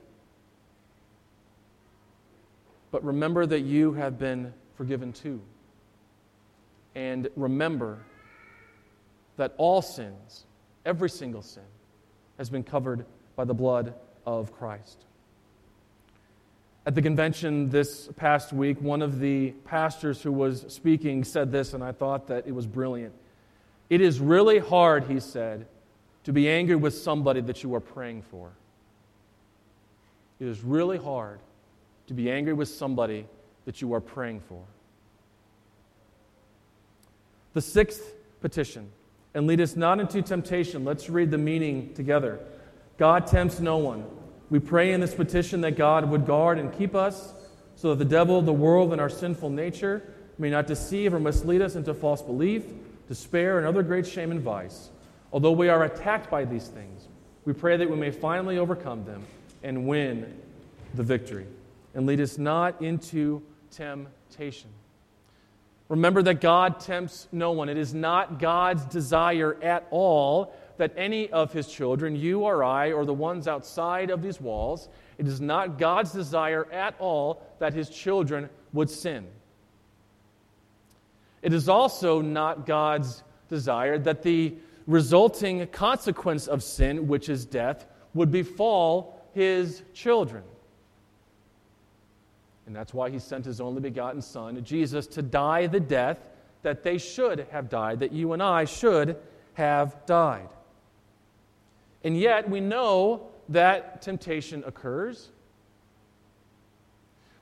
But 2.89 3.03
remember 3.05 3.45
that 3.45 3.61
you 3.61 3.93
have 3.93 4.17
been 4.17 4.53
forgiven 4.75 5.13
too. 5.13 5.41
And 6.95 7.29
remember 7.35 7.99
that 9.37 9.53
all 9.57 9.81
sins, 9.81 10.45
every 10.85 11.09
single 11.09 11.41
sin, 11.41 11.63
has 12.37 12.49
been 12.49 12.63
covered 12.63 13.05
by 13.41 13.45
the 13.45 13.55
blood 13.55 13.95
of 14.23 14.53
Christ. 14.53 15.03
At 16.85 16.93
the 16.93 17.01
convention 17.01 17.71
this 17.71 18.07
past 18.15 18.53
week, 18.53 18.79
one 18.79 19.01
of 19.01 19.19
the 19.19 19.49
pastors 19.65 20.21
who 20.21 20.31
was 20.31 20.63
speaking 20.67 21.23
said 21.23 21.51
this, 21.51 21.73
and 21.73 21.83
I 21.83 21.91
thought 21.91 22.27
that 22.27 22.45
it 22.45 22.51
was 22.51 22.67
brilliant. 22.67 23.15
It 23.89 23.99
is 23.99 24.19
really 24.19 24.59
hard, 24.59 25.05
he 25.05 25.19
said, 25.19 25.65
to 26.25 26.31
be 26.31 26.47
angry 26.47 26.75
with 26.75 26.93
somebody 26.93 27.41
that 27.41 27.63
you 27.63 27.73
are 27.73 27.79
praying 27.79 28.21
for. 28.29 28.51
It 30.39 30.45
is 30.45 30.61
really 30.61 30.99
hard 30.99 31.39
to 32.09 32.13
be 32.13 32.29
angry 32.29 32.53
with 32.53 32.69
somebody 32.69 33.25
that 33.65 33.81
you 33.81 33.91
are 33.95 34.01
praying 34.01 34.41
for. 34.41 34.61
The 37.55 37.61
sixth 37.61 38.13
petition, 38.39 38.91
and 39.33 39.47
lead 39.47 39.61
us 39.61 39.75
not 39.75 39.99
into 39.99 40.21
temptation. 40.21 40.85
Let's 40.85 41.09
read 41.09 41.31
the 41.31 41.39
meaning 41.39 41.95
together. 41.95 42.39
God 43.01 43.25
tempts 43.25 43.59
no 43.59 43.77
one. 43.77 44.05
We 44.51 44.59
pray 44.59 44.91
in 44.91 45.01
this 45.01 45.15
petition 45.15 45.61
that 45.61 45.75
God 45.75 46.07
would 46.07 46.27
guard 46.27 46.59
and 46.59 46.71
keep 46.71 46.93
us 46.93 47.33
so 47.73 47.89
that 47.89 47.95
the 47.97 48.07
devil, 48.07 48.43
the 48.43 48.53
world, 48.53 48.91
and 48.91 49.01
our 49.01 49.09
sinful 49.09 49.49
nature 49.49 50.03
may 50.37 50.51
not 50.51 50.67
deceive 50.67 51.11
or 51.11 51.19
mislead 51.19 51.63
us 51.63 51.75
into 51.75 51.95
false 51.95 52.21
belief, 52.21 52.63
despair, 53.07 53.57
and 53.57 53.65
other 53.65 53.81
great 53.81 54.05
shame 54.05 54.29
and 54.29 54.39
vice. 54.39 54.91
Although 55.33 55.53
we 55.53 55.67
are 55.67 55.83
attacked 55.85 56.29
by 56.29 56.45
these 56.45 56.67
things, 56.67 57.07
we 57.43 57.53
pray 57.53 57.75
that 57.75 57.89
we 57.89 57.95
may 57.95 58.11
finally 58.11 58.59
overcome 58.59 59.03
them 59.03 59.23
and 59.63 59.87
win 59.87 60.39
the 60.93 61.01
victory. 61.01 61.47
And 61.95 62.05
lead 62.05 62.21
us 62.21 62.37
not 62.37 62.83
into 62.83 63.41
temptation. 63.71 64.69
Remember 65.89 66.21
that 66.21 66.39
God 66.39 66.79
tempts 66.79 67.27
no 67.31 67.51
one. 67.51 67.67
It 67.67 67.77
is 67.77 67.95
not 67.95 68.37
God's 68.37 68.85
desire 68.85 69.57
at 69.63 69.87
all 69.89 70.53
that 70.81 70.93
any 70.97 71.29
of 71.29 71.53
his 71.53 71.67
children, 71.67 72.15
you 72.15 72.39
or 72.39 72.63
I, 72.63 72.91
or 72.91 73.05
the 73.05 73.13
ones 73.13 73.47
outside 73.47 74.09
of 74.09 74.23
these 74.23 74.41
walls, 74.41 74.89
it 75.19 75.27
is 75.27 75.39
not 75.39 75.77
God's 75.77 76.11
desire 76.11 76.65
at 76.71 76.95
all 76.97 77.45
that 77.59 77.75
his 77.75 77.87
children 77.87 78.49
would 78.73 78.89
sin. 78.89 79.27
It 81.43 81.53
is 81.53 81.69
also 81.69 82.19
not 82.19 82.65
God's 82.65 83.21
desire 83.47 83.99
that 83.99 84.23
the 84.23 84.55
resulting 84.87 85.67
consequence 85.67 86.47
of 86.47 86.63
sin, 86.63 87.07
which 87.07 87.29
is 87.29 87.45
death, 87.45 87.85
would 88.15 88.31
befall 88.31 89.21
his 89.35 89.83
children. 89.93 90.41
And 92.65 92.75
that's 92.75 92.91
why 92.91 93.11
he 93.11 93.19
sent 93.19 93.45
his 93.45 93.61
only 93.61 93.81
begotten 93.81 94.23
Son, 94.23 94.63
Jesus, 94.63 95.05
to 95.05 95.21
die 95.21 95.67
the 95.67 95.79
death 95.79 96.17
that 96.63 96.81
they 96.81 96.97
should 96.97 97.45
have 97.51 97.69
died, 97.69 97.99
that 97.99 98.11
you 98.11 98.33
and 98.33 98.41
I 98.41 98.65
should 98.65 99.15
have 99.53 100.07
died. 100.07 100.49
And 102.03 102.17
yet, 102.17 102.49
we 102.49 102.59
know 102.59 103.27
that 103.49 104.01
temptation 104.01 104.63
occurs. 104.65 105.29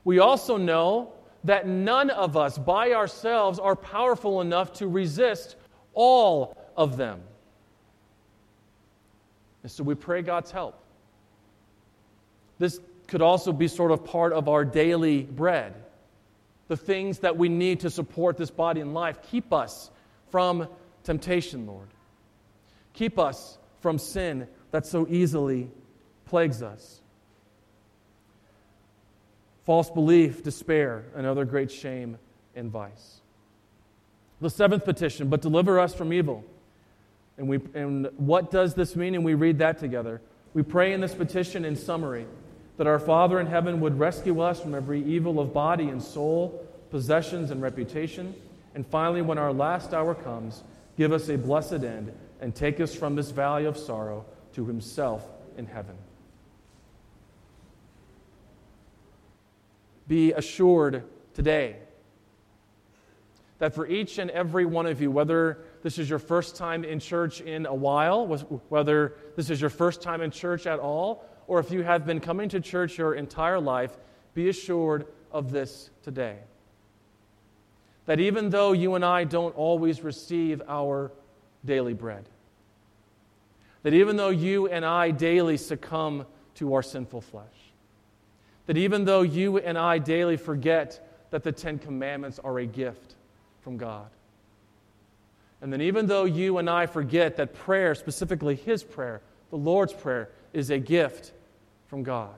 We 0.04 0.18
also 0.18 0.56
know 0.56 1.12
that 1.44 1.66
none 1.66 2.10
of 2.10 2.36
us 2.36 2.58
by 2.58 2.92
ourselves 2.92 3.58
are 3.58 3.76
powerful 3.76 4.40
enough 4.40 4.72
to 4.74 4.88
resist 4.88 5.56
all 5.94 6.56
of 6.76 6.96
them. 6.96 7.20
And 9.62 9.70
so 9.70 9.82
we 9.84 9.94
pray 9.94 10.22
God's 10.22 10.50
help. 10.50 10.82
This 12.58 12.80
could 13.06 13.22
also 13.22 13.52
be 13.52 13.68
sort 13.68 13.90
of 13.90 14.04
part 14.04 14.32
of 14.32 14.48
our 14.48 14.64
daily 14.64 15.22
bread. 15.22 15.74
The 16.68 16.76
things 16.76 17.18
that 17.20 17.36
we 17.36 17.48
need 17.48 17.80
to 17.80 17.90
support 17.90 18.36
this 18.36 18.50
body 18.50 18.80
and 18.80 18.94
life. 18.94 19.18
Keep 19.30 19.52
us 19.52 19.90
from 20.30 20.68
temptation, 21.02 21.66
Lord. 21.66 21.88
Keep 22.92 23.18
us 23.18 23.58
from 23.80 23.98
sin 23.98 24.46
that 24.70 24.86
so 24.86 25.06
easily 25.08 25.70
plagues 26.26 26.62
us. 26.62 27.00
false 29.70 29.90
belief, 29.90 30.42
despair, 30.42 31.04
and 31.14 31.24
other 31.24 31.44
great 31.44 31.70
shame 31.70 32.18
and 32.56 32.72
vice. 32.72 33.20
The 34.40 34.50
seventh 34.50 34.84
petition, 34.84 35.28
but 35.28 35.42
deliver 35.42 35.78
us 35.78 35.94
from 35.94 36.12
evil. 36.12 36.44
And, 37.38 37.46
we, 37.48 37.60
and 37.74 38.08
what 38.16 38.50
does 38.50 38.74
this 38.74 38.96
mean? 38.96 39.14
And 39.14 39.24
we 39.24 39.34
read 39.34 39.58
that 39.58 39.78
together. 39.78 40.20
We 40.54 40.64
pray 40.64 40.92
in 40.92 41.00
this 41.00 41.14
petition 41.14 41.64
in 41.64 41.76
summary 41.76 42.26
that 42.78 42.88
our 42.88 42.98
Father 42.98 43.38
in 43.38 43.46
heaven 43.46 43.80
would 43.80 43.96
rescue 43.96 44.40
us 44.40 44.60
from 44.60 44.74
every 44.74 45.04
evil 45.04 45.38
of 45.38 45.52
body 45.54 45.88
and 45.88 46.02
soul, 46.02 46.66
possessions 46.90 47.52
and 47.52 47.62
reputation. 47.62 48.34
And 48.74 48.84
finally, 48.84 49.22
when 49.22 49.38
our 49.38 49.52
last 49.52 49.94
hour 49.94 50.16
comes, 50.16 50.64
give 50.96 51.12
us 51.12 51.28
a 51.28 51.38
blessed 51.38 51.84
end 51.84 52.12
and 52.40 52.54
take 52.54 52.80
us 52.80 52.94
from 52.94 53.14
this 53.14 53.30
valley 53.30 53.64
of 53.64 53.76
sorrow 53.76 54.24
to 54.54 54.66
Himself 54.66 55.26
in 55.56 55.66
heaven. 55.66 55.96
Be 60.08 60.32
assured 60.32 61.04
today 61.34 61.76
that 63.60 63.74
for 63.74 63.86
each 63.86 64.18
and 64.18 64.30
every 64.30 64.64
one 64.64 64.86
of 64.86 65.00
you, 65.00 65.10
whether 65.10 65.58
this 65.82 65.98
is 65.98 66.08
your 66.08 66.18
first 66.18 66.56
time 66.56 66.82
in 66.82 66.98
church 66.98 67.42
in 67.42 67.66
a 67.66 67.74
while, 67.74 68.26
whether 68.68 69.14
this 69.36 69.50
is 69.50 69.60
your 69.60 69.70
first 69.70 70.02
time 70.02 70.22
in 70.22 70.30
church 70.30 70.66
at 70.66 70.78
all, 70.78 71.24
or 71.46 71.60
if 71.60 71.70
you 71.70 71.82
have 71.82 72.06
been 72.06 72.20
coming 72.20 72.48
to 72.48 72.60
church 72.60 72.96
your 72.96 73.14
entire 73.14 73.60
life, 73.60 73.96
be 74.34 74.48
assured 74.48 75.06
of 75.30 75.50
this 75.50 75.90
today. 76.02 76.38
That 78.06 78.18
even 78.18 78.48
though 78.48 78.72
you 78.72 78.94
and 78.94 79.04
I 79.04 79.24
don't 79.24 79.54
always 79.56 80.02
receive 80.02 80.62
our 80.66 81.12
daily 81.64 81.92
bread, 81.92 82.29
that 83.82 83.94
even 83.94 84.16
though 84.16 84.30
you 84.30 84.68
and 84.68 84.84
I 84.84 85.10
daily 85.10 85.56
succumb 85.56 86.26
to 86.56 86.74
our 86.74 86.82
sinful 86.82 87.22
flesh, 87.22 87.46
that 88.66 88.76
even 88.76 89.04
though 89.04 89.22
you 89.22 89.58
and 89.58 89.78
I 89.78 89.98
daily 89.98 90.36
forget 90.36 91.06
that 91.30 91.42
the 91.42 91.52
Ten 91.52 91.78
Commandments 91.78 92.38
are 92.38 92.58
a 92.58 92.66
gift 92.66 93.14
from 93.62 93.76
God, 93.76 94.08
and 95.62 95.72
then 95.72 95.82
even 95.82 96.06
though 96.06 96.24
you 96.24 96.58
and 96.58 96.68
I 96.70 96.86
forget 96.86 97.36
that 97.36 97.54
prayer, 97.54 97.94
specifically 97.94 98.54
His 98.54 98.82
prayer, 98.82 99.20
the 99.50 99.56
Lord's 99.56 99.92
Prayer, 99.92 100.30
is 100.52 100.70
a 100.70 100.78
gift 100.78 101.32
from 101.88 102.02
God. 102.02 102.34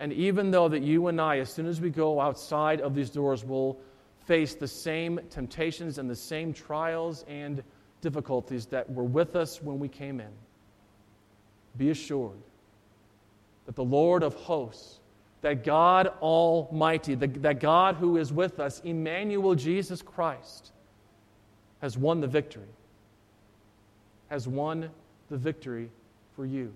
And 0.00 0.12
even 0.12 0.50
though 0.50 0.68
that 0.68 0.82
you 0.82 1.08
and 1.08 1.20
I, 1.20 1.38
as 1.38 1.52
soon 1.52 1.66
as 1.66 1.80
we 1.80 1.90
go 1.90 2.20
outside 2.20 2.80
of 2.80 2.94
these 2.94 3.10
doors, 3.10 3.44
will 3.44 3.78
face 4.26 4.54
the 4.54 4.68
same 4.68 5.20
temptations 5.30 5.98
and 5.98 6.08
the 6.08 6.16
same 6.16 6.52
trials 6.52 7.24
and 7.28 7.62
difficulties 8.00 8.66
that 8.66 8.90
were 8.90 9.04
with 9.04 9.36
us 9.36 9.62
when 9.62 9.78
we 9.78 9.88
came 9.88 10.20
in, 10.20 10.30
be 11.76 11.90
assured 11.90 12.38
that 13.66 13.76
the 13.76 13.84
Lord 13.84 14.22
of 14.22 14.34
hosts, 14.34 14.98
that 15.42 15.64
God 15.64 16.08
Almighty, 16.22 17.14
the, 17.14 17.26
that 17.26 17.60
God 17.60 17.96
who 17.96 18.16
is 18.16 18.32
with 18.32 18.60
us, 18.60 18.80
Emmanuel 18.84 19.54
Jesus 19.54 20.02
Christ, 20.02 20.72
has 21.80 21.96
won 21.96 22.20
the 22.20 22.26
victory. 22.26 22.68
Has 24.30 24.48
won 24.48 24.90
the 25.30 25.36
victory 25.36 25.90
for 26.34 26.46
you. 26.46 26.72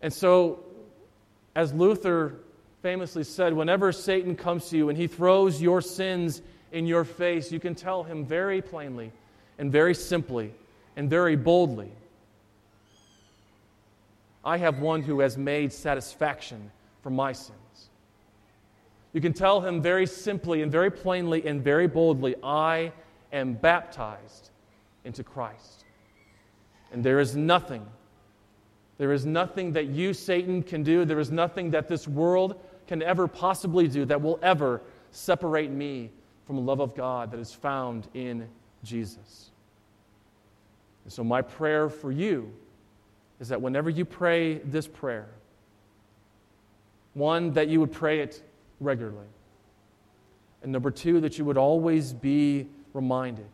And 0.00 0.12
so, 0.12 0.64
as 1.54 1.72
Luther 1.72 2.36
famously 2.82 3.24
said, 3.24 3.52
whenever 3.52 3.92
Satan 3.92 4.36
comes 4.36 4.68
to 4.70 4.76
you 4.76 4.88
and 4.88 4.98
he 4.98 5.06
throws 5.06 5.62
your 5.62 5.80
sins 5.80 6.42
in 6.72 6.86
your 6.86 7.04
face, 7.04 7.52
you 7.52 7.60
can 7.60 7.74
tell 7.74 8.02
him 8.02 8.24
very 8.24 8.60
plainly 8.60 9.12
and 9.58 9.70
very 9.70 9.94
simply 9.94 10.52
and 10.96 11.08
very 11.08 11.36
boldly 11.36 11.90
I 14.44 14.58
have 14.58 14.78
one 14.78 15.02
who 15.02 15.20
has 15.20 15.38
made 15.38 15.72
satisfaction 15.72 16.70
for 17.02 17.10
my 17.10 17.32
sins. 17.32 17.88
You 19.12 19.20
can 19.20 19.32
tell 19.32 19.60
him 19.60 19.80
very 19.80 20.06
simply 20.06 20.60
and 20.62 20.70
very 20.70 20.90
plainly 20.90 21.46
and 21.46 21.62
very 21.62 21.86
boldly 21.86 22.34
I 22.42 22.92
am 23.32 23.54
baptized 23.54 24.50
into 25.04 25.24
Christ. 25.24 25.84
And 26.92 27.02
there 27.02 27.20
is 27.20 27.34
nothing, 27.34 27.86
there 28.98 29.12
is 29.12 29.24
nothing 29.24 29.72
that 29.72 29.86
you, 29.86 30.12
Satan, 30.12 30.62
can 30.62 30.82
do, 30.82 31.04
there 31.04 31.20
is 31.20 31.30
nothing 31.30 31.70
that 31.70 31.88
this 31.88 32.06
world 32.06 32.60
can 32.86 33.02
ever 33.02 33.26
possibly 33.26 33.88
do 33.88 34.04
that 34.04 34.20
will 34.20 34.38
ever 34.42 34.82
separate 35.10 35.70
me 35.70 36.10
from 36.44 36.56
the 36.56 36.62
love 36.62 36.80
of 36.80 36.94
God 36.94 37.30
that 37.30 37.40
is 37.40 37.52
found 37.52 38.08
in 38.14 38.46
Jesus. 38.84 39.50
And 41.04 41.12
so, 41.12 41.24
my 41.24 41.42
prayer 41.42 41.88
for 41.88 42.12
you 42.12 42.52
is 43.40 43.48
that 43.48 43.60
whenever 43.60 43.90
you 43.90 44.04
pray 44.04 44.58
this 44.58 44.86
prayer, 44.86 45.28
one, 47.14 47.52
that 47.52 47.68
you 47.68 47.80
would 47.80 47.92
pray 47.92 48.20
it 48.20 48.42
regularly. 48.80 49.26
And 50.62 50.72
number 50.72 50.90
two, 50.90 51.20
that 51.20 51.38
you 51.38 51.44
would 51.44 51.58
always 51.58 52.12
be 52.12 52.66
reminded 52.92 53.48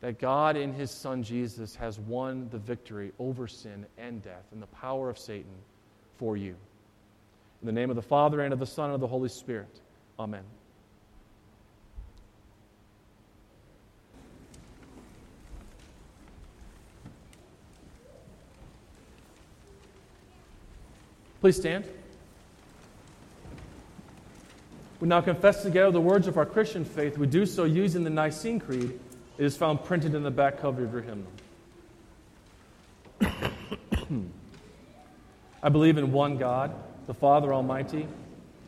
that 0.00 0.18
God 0.18 0.56
in 0.56 0.72
His 0.72 0.90
Son 0.90 1.22
Jesus 1.22 1.74
has 1.76 1.98
won 1.98 2.48
the 2.50 2.58
victory 2.58 3.12
over 3.18 3.48
sin 3.48 3.84
and 3.96 4.22
death 4.22 4.44
and 4.52 4.62
the 4.62 4.68
power 4.68 5.10
of 5.10 5.18
Satan 5.18 5.50
for 6.16 6.36
you. 6.36 6.54
In 7.60 7.66
the 7.66 7.72
name 7.72 7.90
of 7.90 7.96
the 7.96 8.02
Father, 8.02 8.40
and 8.42 8.52
of 8.52 8.60
the 8.60 8.66
Son, 8.66 8.86
and 8.86 8.94
of 8.94 9.00
the 9.00 9.08
Holy 9.08 9.28
Spirit. 9.28 9.80
Amen. 10.18 10.44
Please 21.48 21.56
stand. 21.56 21.86
We 25.00 25.08
now 25.08 25.22
confess 25.22 25.62
together 25.62 25.90
the 25.90 25.98
words 25.98 26.26
of 26.26 26.36
our 26.36 26.44
Christian 26.44 26.84
faith. 26.84 27.16
We 27.16 27.26
do 27.26 27.46
so 27.46 27.64
using 27.64 28.04
the 28.04 28.10
Nicene 28.10 28.60
Creed. 28.60 29.00
It 29.38 29.44
is 29.46 29.56
found 29.56 29.82
printed 29.82 30.14
in 30.14 30.22
the 30.22 30.30
back 30.30 30.60
cover 30.60 30.84
of 30.84 30.92
your 30.92 31.00
hymnal. 31.00 31.32
I 35.62 35.70
believe 35.70 35.96
in 35.96 36.12
one 36.12 36.36
God, 36.36 36.74
the 37.06 37.14
Father 37.14 37.54
Almighty, 37.54 38.06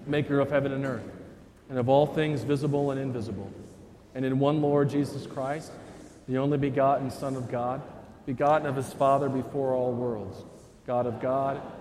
maker 0.07 0.40
of 0.40 0.48
heaven 0.48 0.73
and 0.73 0.86
earth, 0.86 1.05
and 1.69 1.78
of 1.78 1.90
all 1.90 2.07
things 2.07 2.44
visible 2.44 2.93
and 2.93 2.98
invisible, 2.98 3.52
and 4.15 4.24
in 4.24 4.39
one 4.39 4.62
Lord 4.62 4.89
Jesus 4.89 5.27
Christ, 5.27 5.70
the 6.27 6.39
only 6.39 6.57
begotten 6.57 7.11
Son 7.11 7.36
of 7.36 7.51
God, 7.51 7.82
begotten 8.24 8.66
of 8.66 8.74
his 8.74 8.90
Father 8.94 9.28
before 9.28 9.74
all 9.74 9.93
worlds 9.93 10.43
God 10.86 11.07
of 11.07 11.20
God, 11.20 11.61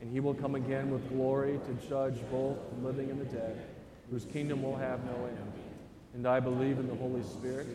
And 0.00 0.12
he 0.12 0.20
will 0.20 0.34
come 0.34 0.54
again 0.54 0.90
with 0.90 1.08
glory 1.08 1.58
to 1.66 1.88
judge 1.88 2.16
both 2.30 2.56
the 2.70 2.86
living 2.86 3.10
and 3.10 3.20
the 3.20 3.24
dead, 3.24 3.60
whose 4.10 4.24
kingdom 4.24 4.62
will 4.62 4.76
have 4.76 5.04
no 5.04 5.26
end. 5.26 5.52
And 6.14 6.26
I 6.26 6.40
believe 6.40 6.78
in 6.78 6.86
the 6.86 6.94
Holy 6.94 7.22
Spirit, 7.22 7.66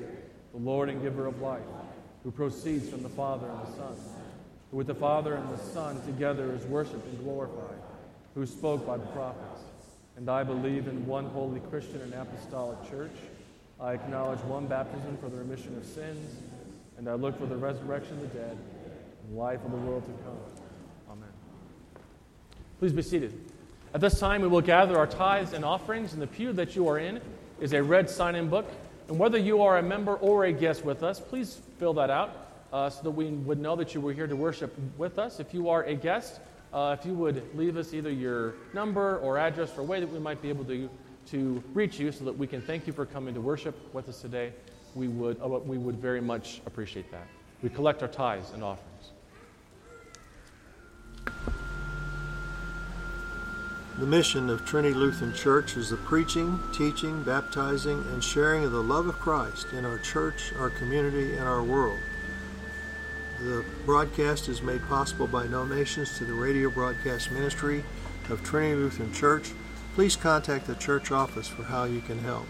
the 0.51 0.59
Lord 0.59 0.89
and 0.89 1.01
giver 1.01 1.25
of 1.25 1.41
life, 1.41 1.61
who 2.23 2.31
proceeds 2.31 2.89
from 2.89 3.03
the 3.03 3.09
Father 3.09 3.47
and 3.47 3.67
the 3.67 3.77
Son, 3.77 3.95
who 4.71 4.77
with 4.77 4.87
the 4.87 4.95
Father 4.95 5.35
and 5.35 5.49
the 5.49 5.57
Son 5.57 6.01
together 6.05 6.53
is 6.53 6.63
worshiped 6.65 7.05
and 7.05 7.23
glorified, 7.23 7.77
who 8.33 8.45
spoke 8.45 8.87
by 8.87 8.97
the 8.97 9.05
prophets. 9.07 9.61
And 10.15 10.29
I 10.29 10.43
believe 10.43 10.87
in 10.87 11.05
one 11.05 11.25
holy 11.25 11.59
Christian 11.59 12.01
and 12.01 12.13
apostolic 12.13 12.89
church. 12.89 13.11
I 13.81 13.93
acknowledge 13.93 14.39
one 14.41 14.67
baptism 14.67 15.17
for 15.17 15.27
the 15.27 15.37
remission 15.37 15.75
of 15.75 15.85
sins, 15.85 16.37
and 16.97 17.09
I 17.09 17.15
look 17.15 17.37
for 17.37 17.47
the 17.47 17.57
resurrection 17.57 18.13
of 18.13 18.21
the 18.21 18.39
dead 18.39 18.57
and 19.27 19.37
life 19.37 19.59
of 19.65 19.71
the 19.71 19.77
world 19.77 20.03
to 20.05 20.23
come. 20.23 20.62
Please 22.79 22.93
be 22.93 23.01
seated. 23.01 23.33
At 23.93 24.01
this 24.01 24.19
time, 24.19 24.41
we 24.41 24.47
will 24.47 24.61
gather 24.61 24.97
our 24.97 25.07
tithes 25.07 25.53
and 25.53 25.63
offerings, 25.63 26.13
and 26.13 26.21
the 26.21 26.27
pew 26.27 26.51
that 26.53 26.75
you 26.75 26.87
are 26.87 26.97
in 26.97 27.21
is 27.59 27.73
a 27.73 27.83
red 27.83 28.09
sign 28.09 28.35
in 28.35 28.49
book. 28.49 28.65
And 29.07 29.19
whether 29.19 29.37
you 29.37 29.61
are 29.61 29.77
a 29.77 29.83
member 29.83 30.15
or 30.15 30.45
a 30.45 30.51
guest 30.51 30.83
with 30.83 31.03
us, 31.03 31.19
please 31.19 31.61
fill 31.77 31.93
that 31.93 32.09
out 32.09 32.47
uh, 32.71 32.89
so 32.89 33.03
that 33.03 33.11
we 33.11 33.27
would 33.27 33.59
know 33.59 33.75
that 33.75 33.93
you 33.93 34.01
were 34.01 34.13
here 34.13 34.27
to 34.27 34.35
worship 34.35 34.75
with 34.97 35.19
us. 35.19 35.39
If 35.39 35.53
you 35.53 35.69
are 35.69 35.83
a 35.83 35.93
guest, 35.93 36.39
uh, 36.73 36.95
if 36.99 37.05
you 37.05 37.13
would 37.13 37.55
leave 37.55 37.77
us 37.77 37.93
either 37.93 38.09
your 38.09 38.55
number 38.73 39.19
or 39.19 39.37
address 39.37 39.69
for 39.71 39.81
a 39.81 39.83
way 39.83 39.99
that 39.99 40.11
we 40.11 40.19
might 40.19 40.41
be 40.41 40.49
able 40.49 40.65
to, 40.65 40.89
to 41.27 41.63
reach 41.73 41.99
you 41.99 42.11
so 42.11 42.25
that 42.25 42.35
we 42.35 42.47
can 42.47 42.61
thank 42.61 42.87
you 42.87 42.93
for 42.93 43.05
coming 43.05 43.35
to 43.35 43.41
worship 43.41 43.75
with 43.93 44.09
us 44.09 44.21
today, 44.21 44.51
we 44.95 45.07
would, 45.07 45.39
uh, 45.39 45.47
we 45.47 45.77
would 45.77 45.97
very 45.97 46.21
much 46.21 46.61
appreciate 46.65 47.11
that. 47.11 47.27
We 47.61 47.69
collect 47.69 48.01
our 48.01 48.07
tithes 48.07 48.51
and 48.53 48.63
offerings. 48.63 49.11
The 53.99 54.07
mission 54.07 54.49
of 54.49 54.65
Trinity 54.65 54.95
Lutheran 54.95 55.35
Church 55.35 55.77
is 55.77 55.91
the 55.91 55.97
preaching, 55.97 56.59
teaching, 56.73 57.21
baptizing, 57.21 57.99
and 58.11 58.23
sharing 58.23 58.65
of 58.65 58.71
the 58.71 58.81
love 58.81 59.05
of 59.05 59.19
Christ 59.19 59.67
in 59.71 59.85
our 59.85 59.99
church, 59.99 60.51
our 60.57 60.71
community, 60.71 61.35
and 61.35 61.47
our 61.47 61.61
world. 61.61 61.99
The 63.39 63.63
broadcast 63.85 64.49
is 64.49 64.63
made 64.63 64.81
possible 64.87 65.27
by 65.27 65.45
donations 65.45 66.17
to 66.17 66.25
the 66.25 66.33
radio 66.33 66.71
broadcast 66.71 67.31
ministry 67.31 67.83
of 68.31 68.41
Trinity 68.41 68.75
Lutheran 68.81 69.13
Church. 69.13 69.51
Please 69.93 70.15
contact 70.15 70.65
the 70.65 70.73
church 70.73 71.11
office 71.11 71.47
for 71.47 71.61
how 71.61 71.83
you 71.83 72.01
can 72.01 72.17
help. 72.17 72.47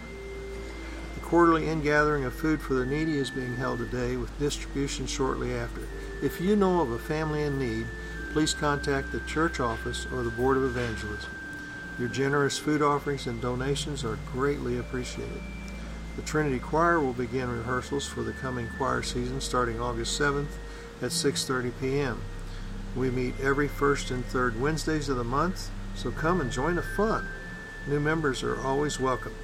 The 1.16 1.22
quarterly 1.22 1.68
ingathering 1.68 2.24
of 2.24 2.34
food 2.34 2.62
for 2.62 2.76
the 2.76 2.86
needy 2.86 3.18
is 3.18 3.30
being 3.30 3.58
held 3.58 3.80
today 3.80 4.16
with 4.16 4.40
distribution 4.40 5.08
shortly 5.08 5.54
after. 5.54 5.82
If 6.22 6.40
you 6.40 6.56
know 6.56 6.80
of 6.80 6.92
a 6.92 7.00
family 7.00 7.44
in 7.44 7.60
need, 7.60 7.86
please 8.34 8.56
contact 8.56 9.12
the 9.12 9.20
church 9.22 9.60
office 9.60 10.08
or 10.12 10.24
the 10.24 10.32
Board 10.32 10.58
of 10.58 10.64
Evangelism. 10.64 11.30
Your 12.00 12.10
generous 12.10 12.58
food 12.58 12.82
offerings 12.82 13.28
and 13.28 13.40
donations 13.40 14.04
are 14.04 14.18
greatly 14.32 14.80
appreciated. 14.80 15.40
The 16.16 16.24
Trinity 16.24 16.58
Choir 16.58 17.00
will 17.00 17.14
begin 17.14 17.48
rehearsals 17.48 18.08
for 18.08 18.24
the 18.24 18.34
coming 18.34 18.68
choir 18.76 19.04
season 19.04 19.40
starting 19.40 19.80
August 19.80 20.20
7th 20.20 20.50
at 21.04 21.12
6:30 21.12 21.74
p.m. 21.80 22.22
We 22.96 23.12
meet 23.12 23.40
every 23.40 23.68
first 23.68 24.10
and 24.10 24.26
third 24.26 24.60
Wednesdays 24.60 25.10
of 25.10 25.18
the 25.18 25.24
month, 25.24 25.70
so 25.94 26.10
come 26.10 26.42
and 26.42 26.52
join 26.52 26.78
the 26.78 26.82
fun. 26.82 27.28
New 27.86 28.00
members 28.00 28.42
are 28.42 28.60
always 28.60 29.00
welcome. 29.00 29.36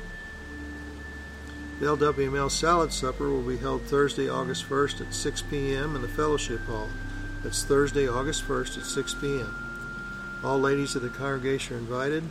The 1.80 1.86
LWML 1.86 2.50
Salad 2.50 2.92
Supper 2.92 3.30
will 3.30 3.44
be 3.44 3.58
held 3.58 3.84
Thursday, 3.84 4.28
August 4.28 4.68
1st 4.68 5.02
at 5.02 5.14
6 5.14 5.42
p.m. 5.44 5.96
in 5.96 6.02
the 6.02 6.08
Fellowship 6.08 6.62
Hall. 6.62 6.90
That's 7.42 7.64
Thursday, 7.64 8.06
August 8.06 8.46
1st 8.46 8.80
at 8.80 8.86
6 8.86 9.14
p.m. 9.16 9.56
All 10.44 10.60
ladies 10.60 10.98
of 10.98 11.04
the 11.04 11.10
congregation 11.10 11.78
are 11.78 11.80
invited. 11.80 12.24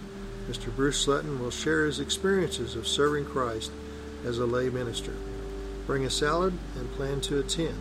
Mr. 0.50 0.74
Bruce 0.74 1.06
Sletton 1.06 1.40
will 1.40 1.50
share 1.50 1.86
his 1.86 1.98
experiences 1.98 2.76
of 2.76 2.86
serving 2.86 3.24
Christ 3.24 3.70
as 4.26 4.38
a 4.38 4.44
lay 4.44 4.68
minister. 4.68 5.14
Bring 5.86 6.04
a 6.04 6.10
salad 6.10 6.52
and 6.76 6.92
plan 6.92 7.22
to 7.22 7.38
attend. 7.38 7.78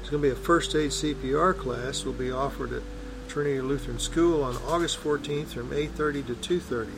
It's 0.00 0.08
going 0.08 0.22
to 0.22 0.28
be 0.28 0.32
a 0.32 0.34
first 0.34 0.74
aid 0.74 0.90
CPR 0.90 1.54
class 1.54 2.04
will 2.04 2.14
be 2.14 2.30
offered 2.30 2.72
at 2.72 2.82
Trinity 3.28 3.60
Lutheran 3.60 3.98
School 3.98 4.42
on 4.42 4.56
August 4.66 4.98
14th 5.02 5.48
from 5.48 5.70
8:30 5.70 6.26
to 6.28 6.34
2:30. 6.34 6.88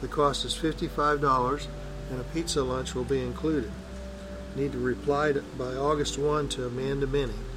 The 0.00 0.08
cost 0.08 0.44
is 0.44 0.54
$55 0.54 1.68
and 2.10 2.20
a 2.20 2.24
pizza 2.24 2.64
lunch 2.64 2.96
will 2.96 3.04
be 3.04 3.20
included. 3.20 3.70
Need 4.56 4.72
to 4.72 4.78
reply 4.78 5.32
by 5.56 5.76
August 5.76 6.18
1 6.18 6.48
to 6.50 6.66
Amanda 6.66 7.06
Minnie. 7.06 7.49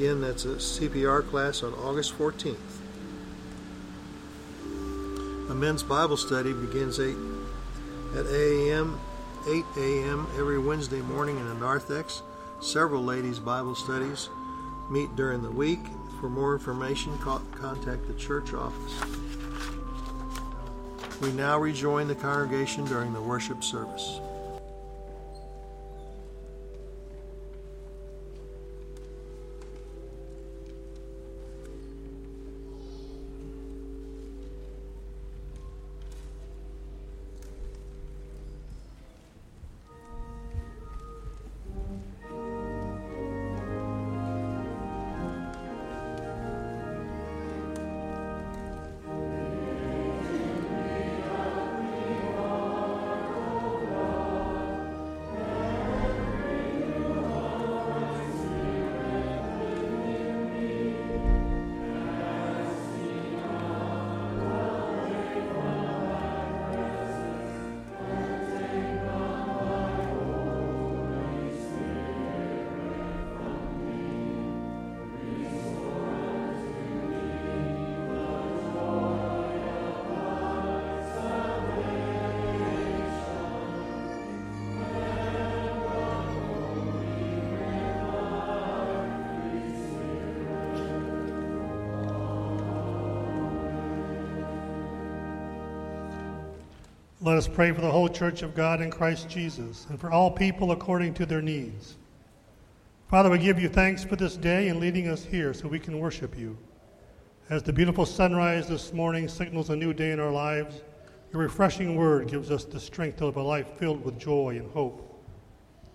Again, 0.00 0.22
that's 0.22 0.46
a 0.46 0.54
CPR 0.56 1.28
class 1.28 1.62
on 1.62 1.74
August 1.74 2.16
14th. 2.16 2.56
A 5.50 5.54
men's 5.54 5.82
Bible 5.82 6.16
study 6.16 6.54
begins 6.54 6.98
8 6.98 7.14
at 8.16 8.24
8 8.24 8.70
a.m. 8.70 8.98
8 9.46 9.62
a.m. 9.76 10.26
every 10.38 10.58
Wednesday 10.58 11.02
morning 11.02 11.36
in 11.36 11.46
the 11.48 11.54
narthex. 11.54 12.22
Several 12.62 13.04
ladies' 13.04 13.38
Bible 13.38 13.74
studies 13.74 14.30
meet 14.88 15.14
during 15.16 15.42
the 15.42 15.50
week. 15.50 15.80
For 16.18 16.30
more 16.30 16.54
information, 16.54 17.18
contact 17.18 18.06
the 18.06 18.14
church 18.14 18.54
office. 18.54 18.98
We 21.20 21.30
now 21.32 21.58
rejoin 21.58 22.08
the 22.08 22.14
congregation 22.14 22.86
during 22.86 23.12
the 23.12 23.20
worship 23.20 23.62
service. 23.62 24.18
Us 97.40 97.48
pray 97.48 97.72
for 97.72 97.80
the 97.80 97.90
whole 97.90 98.06
church 98.06 98.42
of 98.42 98.54
God 98.54 98.82
in 98.82 98.90
Christ 98.90 99.26
Jesus 99.26 99.86
and 99.88 99.98
for 99.98 100.10
all 100.10 100.30
people 100.30 100.72
according 100.72 101.14
to 101.14 101.24
their 101.24 101.40
needs. 101.40 101.96
Father, 103.08 103.30
we 103.30 103.38
give 103.38 103.58
you 103.58 103.66
thanks 103.66 104.04
for 104.04 104.14
this 104.14 104.36
day 104.36 104.68
and 104.68 104.78
leading 104.78 105.08
us 105.08 105.24
here 105.24 105.54
so 105.54 105.66
we 105.66 105.78
can 105.78 105.98
worship 105.98 106.38
you. 106.38 106.58
As 107.48 107.62
the 107.62 107.72
beautiful 107.72 108.04
sunrise 108.04 108.68
this 108.68 108.92
morning 108.92 109.26
signals 109.26 109.70
a 109.70 109.76
new 109.76 109.94
day 109.94 110.10
in 110.10 110.20
our 110.20 110.30
lives, 110.30 110.82
your 111.32 111.40
refreshing 111.40 111.96
word 111.96 112.28
gives 112.28 112.50
us 112.50 112.66
the 112.66 112.78
strength 112.78 113.16
to 113.16 113.24
live 113.24 113.36
a 113.36 113.42
life 113.42 113.68
filled 113.78 114.04
with 114.04 114.18
joy 114.18 114.58
and 114.58 114.70
hope. 114.72 115.24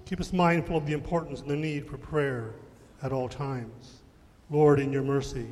Keep 0.05 0.21
us 0.21 0.33
mindful 0.33 0.77
of 0.77 0.87
the 0.87 0.93
importance 0.93 1.41
and 1.41 1.49
the 1.51 1.55
need 1.55 1.85
for 1.85 1.99
prayer 1.99 2.55
at 3.03 3.13
all 3.13 3.29
times. 3.29 4.01
Lord, 4.49 4.79
in 4.79 4.91
your 4.91 5.03
mercy, 5.03 5.45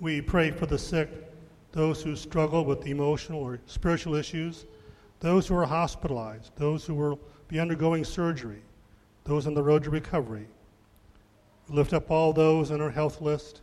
we 0.00 0.20
pray 0.20 0.50
for 0.50 0.66
the 0.66 0.78
sick 0.78 1.25
those 1.76 2.00
who 2.00 2.16
struggle 2.16 2.64
with 2.64 2.86
emotional 2.86 3.38
or 3.38 3.60
spiritual 3.66 4.14
issues, 4.14 4.64
those 5.20 5.46
who 5.46 5.54
are 5.54 5.66
hospitalized, 5.66 6.50
those 6.56 6.86
who 6.86 6.94
will 6.94 7.20
be 7.48 7.60
undergoing 7.60 8.02
surgery, 8.02 8.62
those 9.24 9.46
on 9.46 9.52
the 9.52 9.62
road 9.62 9.84
to 9.84 9.90
recovery. 9.90 10.46
We 11.68 11.76
lift 11.76 11.92
up 11.92 12.10
all 12.10 12.32
those 12.32 12.70
on 12.70 12.80
our 12.80 12.88
health 12.88 13.20
list 13.20 13.60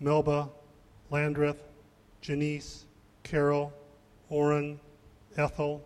Melba, 0.00 0.50
Landreth, 1.08 1.62
Janice, 2.20 2.84
Carol, 3.22 3.72
Orrin, 4.28 4.78
Ethel, 5.38 5.82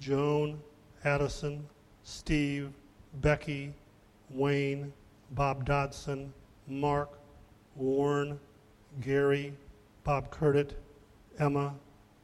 Joan, 0.00 0.58
Addison, 1.04 1.66
Steve, 2.04 2.72
Becky, 3.20 3.74
Wayne, 4.30 4.94
Bob 5.32 5.66
Dodson, 5.66 6.32
Mark, 6.66 7.10
Warren, 7.74 8.40
Gary, 9.02 9.52
Bob 10.02 10.30
Curtit, 10.30 10.72
Emma, 11.38 11.74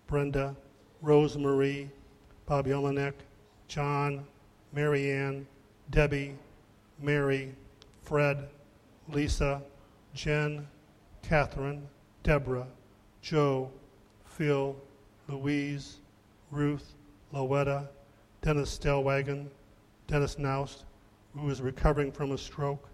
Brenda, 0.06 0.56
Rosemarie, 1.02 1.88
Bob 2.46 2.66
Jelinek, 2.66 3.14
John, 3.68 4.24
Marianne, 4.72 5.46
Debbie, 5.90 6.36
Mary, 7.00 7.54
Fred, 8.02 8.48
Lisa, 9.08 9.62
Jen, 10.14 10.66
Catherine, 11.22 11.86
Deborah, 12.22 12.66
Joe, 13.20 13.70
Phil, 14.24 14.76
Louise, 15.28 15.98
Ruth, 16.50 16.94
Lowetta, 17.32 17.88
Dennis 18.42 18.76
Stellwagen, 18.76 19.46
Dennis 20.06 20.38
Naust, 20.38 20.84
who 21.34 21.48
is 21.48 21.62
recovering 21.62 22.12
from 22.12 22.32
a 22.32 22.38
stroke, 22.38 22.88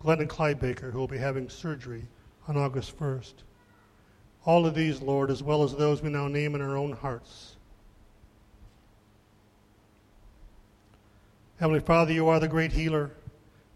Glenn 0.00 0.20
and 0.20 0.28
Clyde 0.28 0.58
Baker, 0.58 0.90
who 0.90 0.98
will 0.98 1.06
be 1.06 1.18
having 1.18 1.48
surgery 1.48 2.04
on 2.48 2.56
August 2.56 2.98
1st. 2.98 3.34
All 4.44 4.64
of 4.66 4.74
these, 4.74 5.02
Lord, 5.02 5.30
as 5.30 5.42
well 5.42 5.62
as 5.62 5.74
those 5.74 6.02
we 6.02 6.08
now 6.08 6.28
name 6.28 6.54
in 6.54 6.62
our 6.62 6.76
own 6.76 6.92
hearts. 6.92 7.56
Heavenly 11.58 11.80
Father, 11.80 12.12
you 12.12 12.26
are 12.28 12.40
the 12.40 12.48
great 12.48 12.72
healer. 12.72 13.10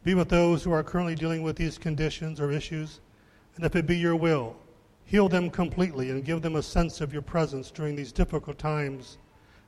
Be 0.04 0.14
with 0.14 0.30
those 0.30 0.62
who 0.62 0.72
are 0.72 0.82
currently 0.82 1.14
dealing 1.14 1.42
with 1.42 1.56
these 1.56 1.76
conditions 1.76 2.40
or 2.40 2.50
issues, 2.50 3.00
and 3.56 3.64
if 3.64 3.76
it 3.76 3.86
be 3.86 3.96
your 3.96 4.16
will, 4.16 4.56
heal 5.04 5.28
them 5.28 5.50
completely 5.50 6.10
and 6.10 6.24
give 6.24 6.40
them 6.40 6.56
a 6.56 6.62
sense 6.62 7.02
of 7.02 7.12
your 7.12 7.22
presence 7.22 7.70
during 7.70 7.94
these 7.94 8.10
difficult 8.12 8.56
times 8.56 9.18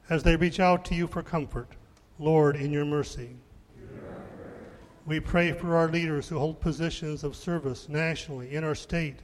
as 0.09 0.23
they 0.23 0.37
reach 0.37 0.61
out 0.61 0.85
to 0.87 0.95
you 0.95 1.07
for 1.07 1.23
comfort. 1.23 1.69
Lord, 2.19 2.57
in 2.57 2.73
your 2.73 2.87
mercy. 2.87 3.37
We 5.05 5.21
pray 5.21 5.53
for 5.53 5.77
our 5.77 5.89
leaders 5.89 6.29
who 6.29 6.39
hold 6.39 6.59
positions 6.61 7.23
of 7.23 7.37
service 7.37 7.89
nationally 7.89 8.55
in 8.55 8.65
our 8.65 8.75
state 8.75 9.21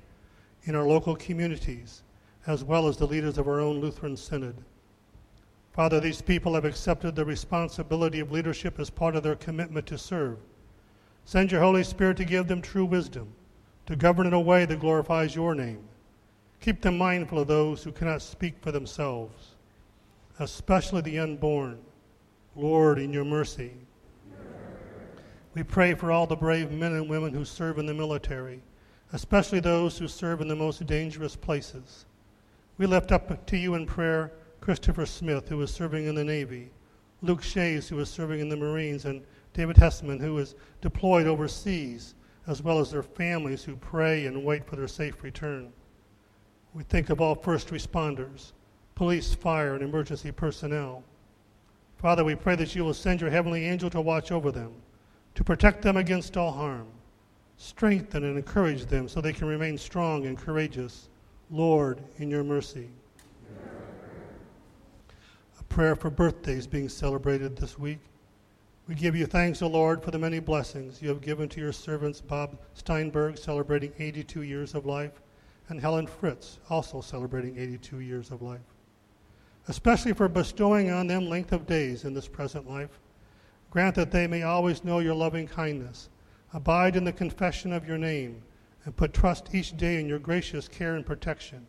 in 0.65 0.75
our 0.75 0.87
local 0.87 1.17
communities, 1.17 2.03
as 2.47 2.65
well 2.65 2.87
as 2.87 2.97
the 2.97 3.07
leaders 3.07 3.39
of 3.39 3.49
our 3.49 3.61
own 3.61 3.81
Lutheran 3.81 4.17
Synod. 4.17 4.57
Father, 5.73 6.01
these 6.01 6.21
people 6.21 6.55
have 6.55 6.65
accepted 6.65 7.15
the 7.15 7.25
responsibility 7.25 8.21
of 8.21 8.31
leadership 8.31 8.79
as 8.79 8.91
part 8.91 9.17
of 9.17 9.23
their 9.23 9.37
commitment 9.37 9.87
to 9.87 9.97
serve. 9.97 10.39
Send 11.25 11.51
your 11.51 11.63
Holy 11.63 11.83
Spirit 11.83 12.17
to 12.19 12.25
give 12.25 12.47
them 12.47 12.61
true 12.61 12.85
wisdom, 12.85 13.33
to 13.87 13.97
govern 13.97 14.27
in 14.27 14.35
a 14.35 14.41
way 14.41 14.65
that 14.65 14.81
glorifies 14.81 15.35
your 15.35 15.55
name. 15.55 15.83
Keep 16.61 16.83
them 16.83 16.99
mindful 16.99 17.39
of 17.39 17.49
those 17.49 17.83
who 17.83 17.93
cannot 17.93 18.23
speak 18.23 18.55
for 18.61 18.71
themselves, 18.71 19.57
especially 20.39 21.01
the 21.01 21.19
unborn. 21.19 21.79
Lord, 22.55 22.99
in 22.99 23.13
your 23.13 23.25
mercy. 23.25 23.73
We 25.55 25.63
pray 25.63 25.95
for 25.95 26.13
all 26.13 26.27
the 26.27 26.37
brave 26.37 26.71
men 26.71 26.93
and 26.93 27.09
women 27.09 27.33
who 27.33 27.45
serve 27.45 27.79
in 27.79 27.87
the 27.87 27.95
military, 27.95 28.61
especially 29.13 29.61
those 29.61 29.99
who 29.99 30.09
serve 30.09 30.41
in 30.41 30.49
the 30.49 30.57
most 30.57 30.85
dangerous 30.87 31.37
places. 31.37 32.07
We 32.79 32.87
lift 32.87 33.13
up 33.13 33.47
to 33.47 33.57
you 33.57 33.75
in 33.75 33.87
prayer 33.87 34.33
Christopher 34.61 35.07
Smith, 35.07 35.49
who 35.49 35.61
is 35.61 35.71
serving 35.73 36.07
in 36.07 36.15
the 36.15 36.25
Navy, 36.25 36.71
Luke 37.21 37.43
Shays, 37.43 37.89
who 37.89 37.99
is 38.01 38.09
serving 38.09 38.41
in 38.41 38.49
the 38.49 38.57
Marines, 38.57 39.05
and 39.05 39.23
David 39.55 39.77
Hessman, 39.77 40.21
who 40.21 40.39
is 40.39 40.55
deployed 40.81 41.27
overseas, 41.27 42.15
as 42.47 42.63
well 42.63 42.79
as 42.79 42.91
their 42.91 43.03
families 43.03 43.63
who 43.63 43.77
pray 43.77 44.27
and 44.27 44.45
wait 44.45 44.65
for 44.65 44.77
their 44.77 44.89
safe 44.89 45.23
return. 45.23 45.73
We 46.75 46.83
think 46.85 47.11
of 47.11 47.21
all 47.21 47.35
first 47.35 47.69
responders, 47.69 48.53
police, 48.95 49.35
fire, 49.35 49.75
and 49.75 49.83
emergency 49.83 50.33
personnel. 50.33 51.05
Father, 51.99 52.25
we 52.25 52.35
pray 52.35 52.57
that 52.57 52.75
you 52.75 52.85
will 52.85 52.95
send 52.95 53.21
your 53.21 53.31
heavenly 53.31 53.67
angel 53.67 53.91
to 53.91 54.01
watch 54.01 54.33
over 54.33 54.51
them, 54.51 54.73
to 55.35 55.45
protect 55.45 55.83
them 55.83 55.97
against 55.97 56.37
all 56.37 56.51
harm. 56.51 56.87
Strengthen 57.63 58.25
and 58.25 58.37
encourage 58.37 58.87
them 58.87 59.07
so 59.07 59.21
they 59.21 59.33
can 59.33 59.47
remain 59.47 59.79
strong 59.79 60.27
and 60.27 60.37
courageous. 60.37 61.09
Lord, 61.49 62.03
in 62.17 62.29
your 62.29 62.43
mercy 62.43 62.89
A 65.61 65.63
prayer 65.69 65.95
for 65.95 66.11
birthdays 66.11 66.67
being 66.67 66.89
celebrated 66.89 67.55
this 67.55 67.79
week. 67.79 68.01
We 68.89 68.97
give 68.97 69.15
you 69.15 69.27
thanks, 69.27 69.63
O 69.63 69.69
Lord, 69.69 70.03
for 70.03 70.11
the 70.11 70.19
many 70.19 70.41
blessings 70.41 71.01
you 71.01 71.09
have 71.11 71.21
given 71.21 71.49
to 71.51 71.61
your 71.61 71.71
servants 71.71 72.21
Bob 72.21 72.59
Steinberg, 72.75 73.39
celebrating 73.39 73.93
82 73.97 74.43
years 74.43 74.75
of 74.75 74.85
life, 74.85 75.23
and 75.69 75.81
Helen 75.81 76.09
Fritz, 76.09 76.59
also 76.69 77.01
celebrating 77.01 77.57
82 77.57 78.01
years 78.01 78.33
of 78.33 78.43
life. 78.43 78.75
Especially 79.69 80.13
for 80.13 80.29
bestowing 80.29 80.91
on 80.91 81.07
them 81.07 81.29
length 81.29 81.53
of 81.53 81.67
days 81.67 82.03
in 82.03 82.13
this 82.13 82.27
present 82.27 82.69
life. 82.69 82.99
Grant 83.71 83.95
that 83.95 84.11
they 84.11 84.27
may 84.27 84.43
always 84.43 84.83
know 84.83 84.99
your 84.99 85.15
loving 85.15 85.47
kindness, 85.47 86.09
abide 86.53 86.97
in 86.97 87.05
the 87.05 87.13
confession 87.13 87.73
of 87.73 87.87
your 87.87 87.99
name, 87.99 88.43
and 88.85 88.97
put 88.97 89.13
trust 89.13 89.55
each 89.55 89.77
day 89.77 90.01
in 90.01 90.09
your 90.09 90.19
gracious 90.19 90.69
care 90.69 90.97
and 90.97 91.07
protection. 91.07 91.67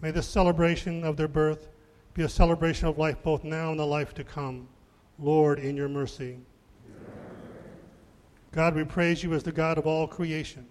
May 0.00 0.10
this 0.10 0.28
celebration 0.28 1.02
of 1.04 1.16
their 1.16 1.28
birth 1.28 1.68
be 2.14 2.22
a 2.22 2.28
celebration 2.28 2.88
of 2.88 2.98
life 2.98 3.22
both 3.22 3.44
now 3.44 3.70
and 3.70 3.80
the 3.80 3.86
life 3.86 4.14
to 4.14 4.24
come. 4.24 4.68
Lord, 5.18 5.58
in 5.58 5.76
your 5.76 5.88
mercy. 5.88 6.38
God, 8.52 8.74
we 8.74 8.84
praise 8.84 9.22
you 9.22 9.34
as 9.34 9.42
the 9.42 9.52
God 9.52 9.78
of 9.78 9.86
all 9.86 10.06
creation. 10.06 10.66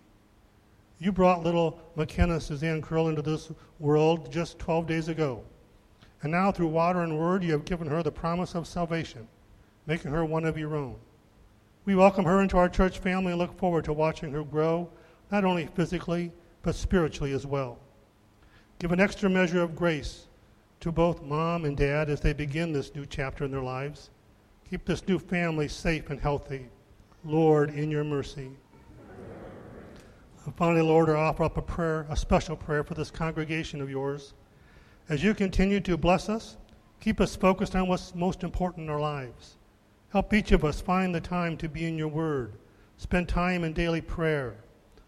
You 0.98 1.12
brought 1.12 1.44
little 1.44 1.80
McKenna 1.96 2.40
Suzanne 2.40 2.82
Curl 2.82 3.10
into 3.10 3.22
this 3.22 3.52
world 3.80 4.32
just 4.32 4.58
12 4.60 4.88
days 4.88 5.08
ago. 5.08 5.44
And 6.22 6.32
now, 6.32 6.52
through 6.52 6.68
water 6.68 7.02
and 7.02 7.20
word, 7.20 7.44
you 7.44 7.52
have 7.52 7.66
given 7.66 7.88
her 7.88 8.02
the 8.02 8.12
promise 8.12 8.56
of 8.56 8.66
salvation, 8.66 9.28
making 9.86 10.12
her 10.12 10.26
one 10.26 10.46
of 10.46 10.58
your 10.58 10.76
own. 10.76 10.96
We 11.86 11.94
welcome 11.94 12.26
her 12.26 12.42
into 12.42 12.58
our 12.58 12.68
church 12.68 12.98
family 12.98 13.32
and 13.32 13.40
look 13.40 13.56
forward 13.60 13.86
to 13.86 13.94
watching 13.94 14.32
her 14.32 14.44
grow, 14.44 14.90
not 15.32 15.46
only 15.46 15.68
physically, 15.68 16.32
but 16.64 16.74
spiritually 16.74 17.32
as 17.32 17.46
well. 17.46 17.78
Give 18.80 18.92
an 18.92 19.00
extra 19.00 19.30
measure 19.30 19.62
of 19.62 19.76
grace 19.76 20.26
to 20.80 20.92
both 20.92 21.22
mom 21.22 21.64
and 21.64 21.78
dad 21.78 22.10
as 22.10 22.22
they 22.22 22.34
begin 22.34 22.74
this 22.74 22.96
new 22.96 23.06
chapter 23.06 23.46
in 23.46 23.52
their 23.52 23.62
lives. 23.62 24.10
Keep 24.68 24.86
this 24.86 25.08
new 25.08 25.20
family 25.20 25.68
safe 25.68 26.10
and 26.10 26.20
healthy. 26.20 26.66
Lord, 27.24 27.70
in 27.70 27.92
your 27.92 28.04
mercy. 28.04 28.50
And 30.46 30.56
finally, 30.56 30.82
Lord, 30.82 31.10
I 31.10 31.14
offer 31.14 31.44
up 31.44 31.58
a 31.58 31.62
prayer, 31.62 32.08
a 32.10 32.18
special 32.18 32.56
prayer 32.56 32.84
for 32.84 32.96
this 32.96 33.12
congregation 33.12 33.80
of 33.80 33.92
yours. 33.92 34.34
As 35.08 35.24
you 35.24 35.36
continue 35.36 35.80
to 35.82 35.98
bless 35.98 36.30
us, 36.30 36.58
keep 37.00 37.22
us 37.22 37.36
focused 37.36 37.76
on 37.76 37.88
what's 37.88 38.16
most 38.16 38.44
important 38.44 38.86
in 38.86 38.90
our 38.90 39.00
lives. 39.00 39.58
Help 40.16 40.34
each 40.34 40.54
of 40.54 40.64
us 40.64 40.80
find 40.80 41.14
the 41.14 41.20
time 41.20 41.58
to 41.58 41.68
be 41.68 41.86
in 41.86 41.98
your 41.98 42.08
word, 42.08 42.54
spend 42.96 43.28
time 43.28 43.66
in 43.66 43.74
daily 43.74 44.00
prayer, 44.00 44.56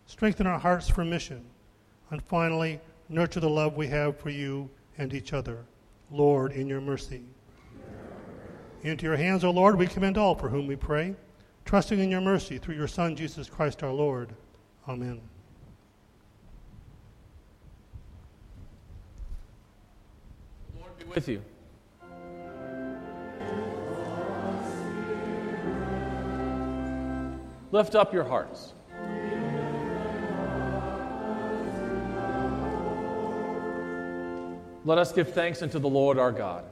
strengthen 0.06 0.46
our 0.46 0.60
hearts 0.60 0.90
for 0.90 1.06
mission, 1.06 1.46
and 2.10 2.22
finally, 2.22 2.82
nurture 3.08 3.40
the 3.40 3.50
love 3.50 3.78
we 3.78 3.88
have 3.88 4.20
for 4.20 4.32
you 4.32 4.70
and 4.98 5.14
each 5.14 5.32
other. 5.32 5.64
Lord, 6.12 6.52
in 6.52 6.68
your 6.68 6.82
mercy. 6.82 7.22
Into 8.84 9.06
your 9.06 9.16
hands, 9.16 9.46
O 9.46 9.50
Lord, 9.50 9.78
we 9.78 9.88
commend 9.88 10.18
all 10.18 10.36
for 10.36 10.50
whom 10.50 10.68
we 10.68 10.76
pray, 10.76 11.16
trusting 11.64 12.00
in 12.00 12.12
your 12.12 12.20
mercy 12.20 12.58
through 12.58 12.76
your 12.76 12.90
Son, 12.90 13.16
Jesus 13.16 13.50
Christ 13.50 13.84
our 13.84 13.94
Lord. 13.94 14.34
Amen. 14.90 15.22
Lord 20.78 21.00
be 21.00 21.06
with 21.06 21.30
you. 21.30 21.42
Lift 27.72 27.96
up 27.96 28.14
your 28.14 28.24
hearts. 28.24 28.74
Let 34.86 34.98
us 34.98 35.12
give 35.12 35.34
thanks 35.34 35.62
unto 35.62 35.80
the 35.80 35.90
Lord 35.90 36.18
our 36.18 36.32
God. 36.32 36.64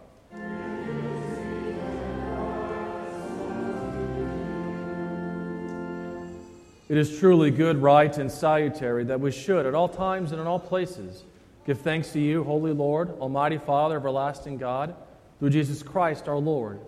It 6.88 6.98
is 6.98 7.20
truly 7.20 7.52
good, 7.52 7.82
right, 7.82 8.16
and 8.18 8.32
salutary 8.32 9.04
that 9.06 9.20
we 9.20 9.32
should, 9.32 9.66
at 9.66 9.76
all 9.76 9.90
times 9.90 10.32
and 10.32 10.40
in 10.40 10.48
all 10.48 10.60
places, 10.60 11.24
give 11.66 11.82
thanks 11.82 12.14
to 12.14 12.22
you, 12.22 12.44
Holy 12.46 12.72
Lord, 12.72 13.10
Almighty 13.20 13.58
Father, 13.58 13.98
everlasting 13.98 14.58
God, 14.58 14.96
through 15.40 15.50
Jesus 15.50 15.84
Christ 15.84 16.30
our 16.30 16.38
Lord, 16.38 16.80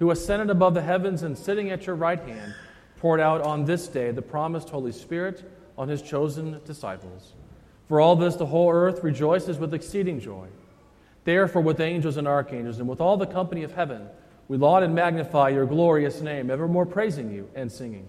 who 0.00 0.10
ascended 0.10 0.50
above 0.50 0.74
the 0.74 0.82
heavens 0.82 1.22
and 1.22 1.38
sitting 1.38 1.70
at 1.70 1.86
your 1.86 1.96
right 1.96 2.20
hand, 2.20 2.52
poured 3.04 3.20
out 3.20 3.42
on 3.42 3.66
this 3.66 3.86
day 3.86 4.10
the 4.12 4.22
promised 4.22 4.70
Holy 4.70 4.90
Spirit 4.90 5.44
on 5.76 5.88
his 5.88 6.00
chosen 6.00 6.58
disciples. 6.64 7.34
For 7.86 8.00
all 8.00 8.16
this, 8.16 8.34
the 8.36 8.46
whole 8.46 8.72
earth 8.72 9.04
rejoices 9.04 9.58
with 9.58 9.74
exceeding 9.74 10.20
joy. 10.20 10.46
Therefore, 11.24 11.60
with 11.60 11.80
angels 11.80 12.16
and 12.16 12.26
archangels 12.26 12.78
and 12.78 12.88
with 12.88 13.02
all 13.02 13.18
the 13.18 13.26
company 13.26 13.62
of 13.62 13.74
heaven, 13.74 14.08
we 14.48 14.56
laud 14.56 14.84
and 14.84 14.94
magnify 14.94 15.50
your 15.50 15.66
glorious 15.66 16.22
name, 16.22 16.50
evermore 16.50 16.86
praising 16.86 17.30
you 17.30 17.50
and 17.54 17.70
singing. 17.70 18.08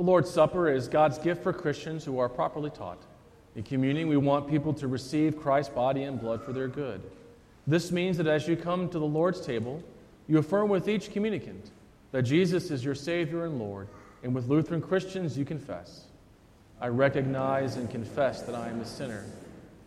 The 0.00 0.06
Lord's 0.06 0.30
Supper 0.30 0.70
is 0.70 0.88
God's 0.88 1.18
gift 1.18 1.42
for 1.42 1.52
Christians 1.52 2.06
who 2.06 2.18
are 2.20 2.28
properly 2.30 2.70
taught. 2.70 3.02
In 3.54 3.62
communion, 3.62 4.08
we 4.08 4.16
want 4.16 4.48
people 4.48 4.72
to 4.72 4.88
receive 4.88 5.38
Christ's 5.38 5.74
body 5.74 6.04
and 6.04 6.18
blood 6.18 6.42
for 6.42 6.54
their 6.54 6.68
good. 6.68 7.02
This 7.66 7.92
means 7.92 8.16
that 8.16 8.26
as 8.26 8.48
you 8.48 8.56
come 8.56 8.88
to 8.88 8.98
the 8.98 9.04
Lord's 9.04 9.42
table, 9.42 9.82
you 10.26 10.38
affirm 10.38 10.70
with 10.70 10.88
each 10.88 11.12
communicant 11.12 11.70
that 12.12 12.22
Jesus 12.22 12.70
is 12.70 12.82
your 12.82 12.94
Savior 12.94 13.44
and 13.44 13.58
Lord, 13.58 13.88
and 14.22 14.34
with 14.34 14.48
Lutheran 14.48 14.80
Christians, 14.80 15.36
you 15.36 15.44
confess 15.44 16.06
I 16.80 16.88
recognize 16.88 17.76
and 17.76 17.90
confess 17.90 18.40
that 18.44 18.54
I 18.54 18.70
am 18.70 18.80
a 18.80 18.86
sinner. 18.86 19.26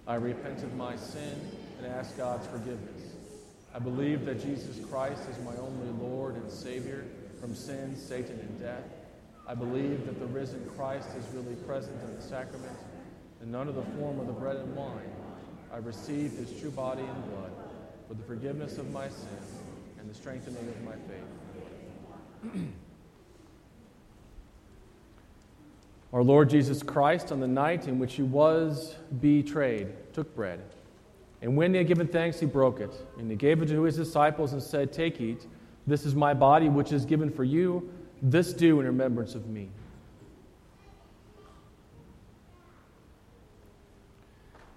I 0.05 0.13
repent 0.13 0.61
of 0.61 0.75
my 0.75 0.95
sin 0.95 1.41
and 1.79 1.87
ask 1.87 2.15
God's 2.15 2.45
forgiveness. 2.45 3.01
I 3.73 3.79
believe 3.79 4.25
that 4.25 4.43
Jesus 4.43 4.85
Christ 4.85 5.23
is 5.27 5.43
my 5.43 5.55
only 5.55 5.89
Lord 5.99 6.35
and 6.35 6.51
Savior 6.51 7.03
from 7.41 7.55
sin, 7.55 7.95
Satan, 7.95 8.39
and 8.39 8.59
death. 8.59 8.83
I 9.47 9.53
believe 9.55 10.05
that 10.05 10.19
the 10.19 10.25
risen 10.27 10.69
Christ 10.75 11.09
is 11.17 11.25
really 11.33 11.55
present 11.55 11.95
in 12.07 12.15
the 12.15 12.21
sacrament, 12.21 12.77
and 13.41 13.55
under 13.55 13.73
the 13.73 13.83
form 13.97 14.19
of 14.19 14.27
the 14.27 14.33
bread 14.33 14.55
and 14.55 14.75
wine, 14.75 15.11
I 15.73 15.77
receive 15.77 16.31
his 16.33 16.59
true 16.61 16.71
body 16.71 17.01
and 17.01 17.31
blood 17.31 17.51
for 18.07 18.13
the 18.13 18.23
forgiveness 18.23 18.77
of 18.77 18.91
my 18.91 19.09
sin 19.09 19.27
and 19.99 20.09
the 20.09 20.13
strengthening 20.13 20.67
of 20.67 20.83
my 20.83 20.95
faith. 22.51 22.61
Our 26.13 26.23
Lord 26.23 26.49
Jesus 26.49 26.83
Christ, 26.83 27.31
on 27.31 27.39
the 27.39 27.47
night 27.47 27.87
in 27.87 27.97
which 27.97 28.13
he 28.13 28.21
was 28.21 28.95
betrayed, 29.19 29.87
took 30.13 30.35
bread. 30.35 30.61
And 31.41 31.57
when 31.57 31.73
he 31.73 31.79
had 31.79 31.87
given 31.87 32.07
thanks, 32.07 32.39
he 32.39 32.45
broke 32.45 32.79
it. 32.79 32.93
And 33.17 33.29
he 33.29 33.35
gave 33.35 33.61
it 33.61 33.67
to 33.69 33.81
his 33.81 33.97
disciples 33.97 34.53
and 34.53 34.61
said, 34.61 34.93
Take, 34.93 35.19
eat. 35.19 35.47
This 35.87 36.05
is 36.05 36.13
my 36.13 36.33
body, 36.33 36.69
which 36.69 36.93
is 36.93 37.03
given 37.03 37.31
for 37.31 37.43
you. 37.43 37.91
This 38.23 38.53
do 38.53 38.79
in 38.79 38.85
remembrance 38.85 39.35
of 39.35 39.47
me. 39.47 39.69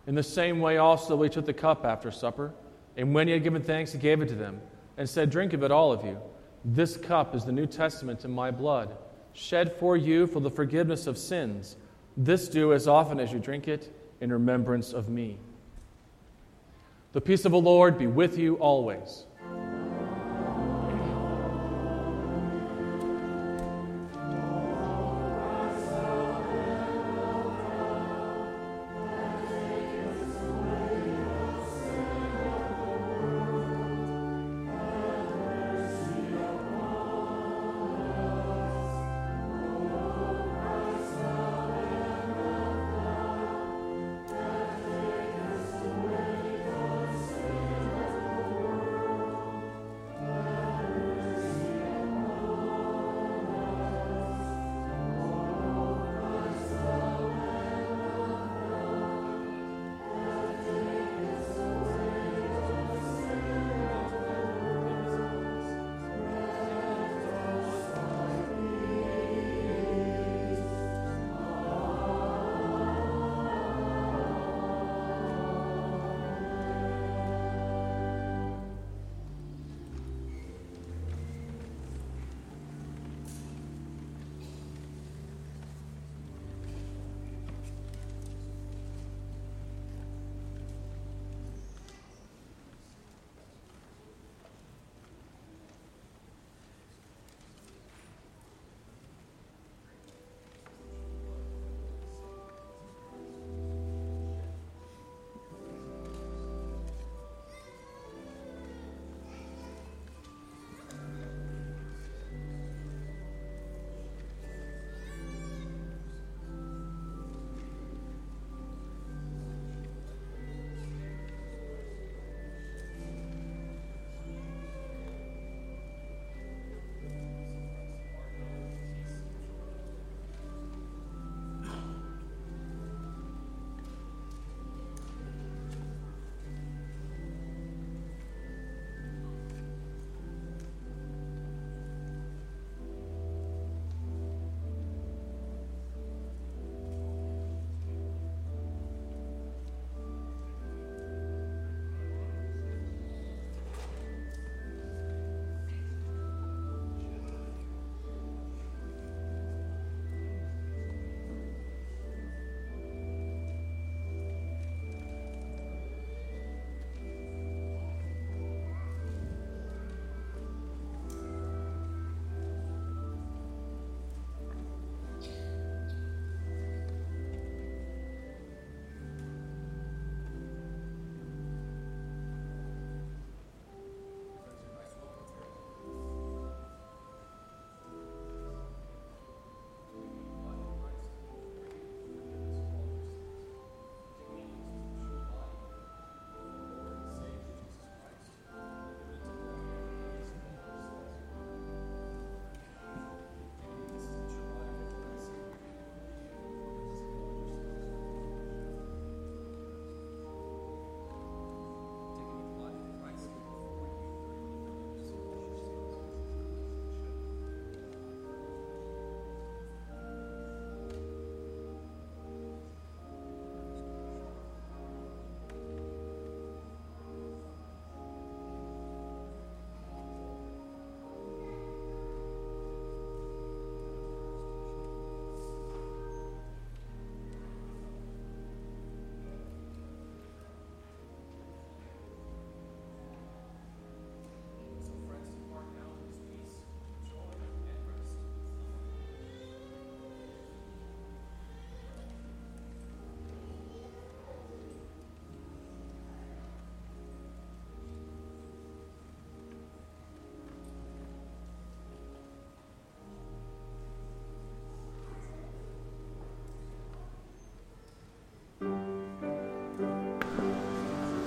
In 0.09 0.17
the 0.17 0.23
same 0.23 0.61
way, 0.61 0.79
also, 0.79 1.21
he 1.23 1.29
took 1.31 1.47
the 1.47 1.53
cup 1.53 1.85
after 1.85 2.11
supper, 2.11 2.53
and 2.97 3.15
when 3.15 3.29
he 3.29 3.33
had 3.33 3.45
given 3.45 3.63
thanks, 3.63 3.93
he 3.93 3.99
gave 3.99 4.21
it 4.21 4.29
to 4.29 4.35
them, 4.35 4.61
and 4.97 5.09
said, 5.09 5.31
Drink 5.31 5.53
of 5.53 5.63
it, 5.63 5.71
all 5.71 5.93
of 5.93 6.05
you. 6.05 6.19
This 6.65 6.97
cup 6.97 7.35
is 7.35 7.45
the 7.45 7.53
New 7.53 7.67
Testament 7.67 8.25
in 8.25 8.33
my 8.33 8.51
blood, 8.51 8.97
shed 9.33 9.77
for 9.79 9.97
you 9.97 10.27
for 10.27 10.41
the 10.41 10.51
forgiveness 10.51 11.07
of 11.07 11.17
sins. 11.17 11.77
This 12.17 12.49
do 12.49 12.73
as 12.73 12.89
often 12.89 13.21
as 13.21 13.33
you 13.33 13.39
drink 13.39 13.69
it 13.69 13.93
in 14.21 14.33
remembrance 14.33 14.93
of 14.93 15.09
me. 15.09 15.39
The 17.13 17.21
peace 17.21 17.45
of 17.45 17.53
the 17.53 17.61
Lord 17.61 17.99
be 17.99 18.09
with 18.09 18.39
you 18.39 18.57
always. 18.57 19.26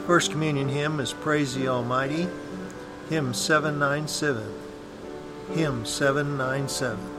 First 0.10 0.31
Communion 0.31 0.69
hymn 0.69 0.99
is 0.99 1.14
Praise 1.14 1.53
the 1.53 1.68
Almighty, 1.68 2.27
hymn 3.10 3.31
797. 3.31 4.44
Hymn 5.53 5.86
797. 5.86 7.19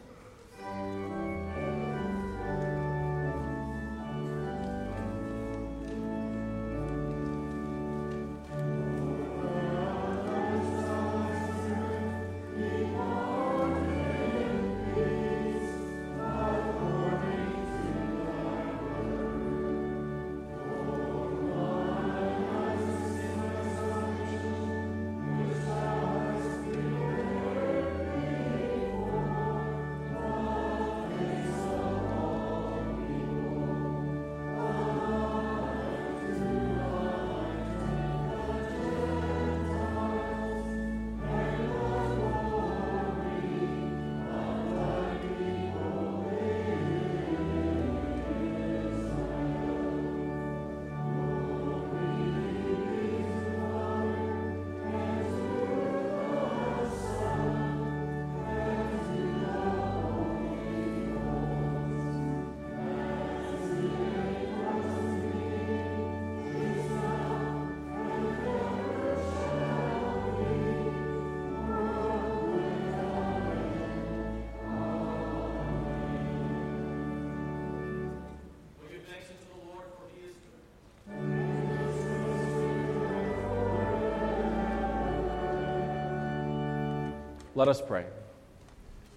Let 87.61 87.67
us 87.67 87.79
pray. 87.79 88.05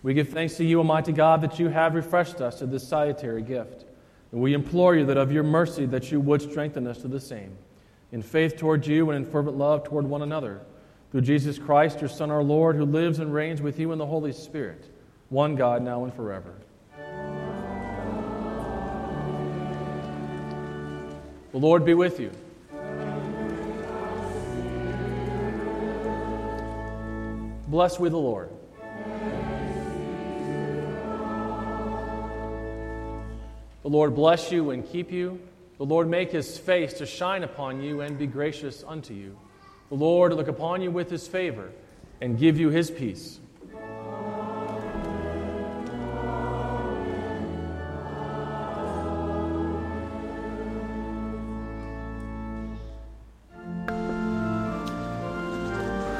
We 0.03 0.13
give 0.13 0.29
thanks 0.29 0.59
to 0.59 0.65
you, 0.67 0.77
Almighty 0.77 1.13
God, 1.13 1.41
that 1.41 1.59
you 1.59 1.71
have 1.71 1.95
refreshed 1.95 2.43
us 2.43 2.59
to 2.59 2.67
this 2.67 2.87
salutary 2.87 3.41
gift. 3.41 3.87
And 4.33 4.43
we 4.43 4.53
implore 4.53 4.95
you 4.95 5.07
that 5.07 5.17
of 5.17 5.33
your 5.33 5.45
mercy 5.45 5.87
that 5.87 6.13
you 6.13 6.21
would 6.21 6.43
strengthen 6.43 6.87
us 6.87 6.99
to 6.99 7.09
the 7.09 7.21
same, 7.21 7.57
in 8.13 8.21
faith 8.21 8.59
toward 8.59 8.87
you 8.87 9.09
and 9.09 9.25
in 9.25 9.33
fervent 9.33 9.57
love 9.57 9.83
toward 9.83 10.05
one 10.05 10.21
another. 10.21 10.61
Through 11.11 11.23
Jesus 11.23 11.59
Christ, 11.59 12.03
your 12.03 12.11
Son, 12.11 12.31
our 12.31 12.43
Lord, 12.43 12.77
who 12.77 12.85
lives 12.85 13.19
and 13.19 13.33
reigns 13.33 13.63
with 13.63 13.79
you 13.79 13.93
in 13.93 13.99
the 13.99 14.05
Holy 14.05 14.35
Spirit, 14.35 14.91
one 15.31 15.57
God, 15.57 15.81
now 15.83 16.05
and 16.05 16.13
forever. 16.13 16.53
The 21.51 21.59
Lord 21.59 21.87
be 21.87 21.95
with 21.95 22.21
you. 22.21 22.31
Bless 27.75 27.99
we 27.99 28.09
the 28.09 28.17
Lord. 28.17 28.51
The 33.83 33.89
Lord 33.89 34.15
bless 34.15 34.53
you 34.53 34.71
and 34.71 34.89
keep 34.89 35.11
you. 35.11 35.41
The 35.79 35.85
Lord 35.85 36.09
make 36.09 36.31
his 36.31 36.57
face 36.57 36.93
to 36.93 37.05
shine 37.05 37.43
upon 37.43 37.83
you 37.83 38.01
and 38.01 38.17
be 38.17 38.29
gracious 38.29 38.85
unto 38.87 39.13
you. 39.13 39.37
The 39.89 39.97
Lord 39.97 40.33
look 40.35 40.47
upon 40.47 40.83
you 40.83 40.93
with 40.93 41.11
his 41.11 41.27
favor 41.27 41.73
and 42.21 42.39
give 42.39 42.61
you 42.61 42.69
his 42.69 42.93
peace. 42.93 43.41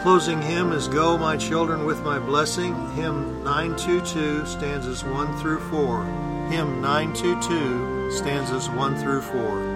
Closing 0.05 0.43
hymn 0.43 0.71
is 0.73 0.87
Go, 0.87 1.17
My 1.17 1.35
Children, 1.35 1.87
with 1.87 2.03
My 2.03 2.19
Blessing, 2.19 2.75
hymn 2.91 3.43
922, 3.43 4.45
stanzas 4.45 5.03
1 5.03 5.39
through 5.39 5.61
4. 5.71 6.05
Hymn 6.51 6.83
922, 6.83 8.11
stanzas 8.11 8.69
1 8.69 8.97
through 8.97 9.23
4. 9.23 9.74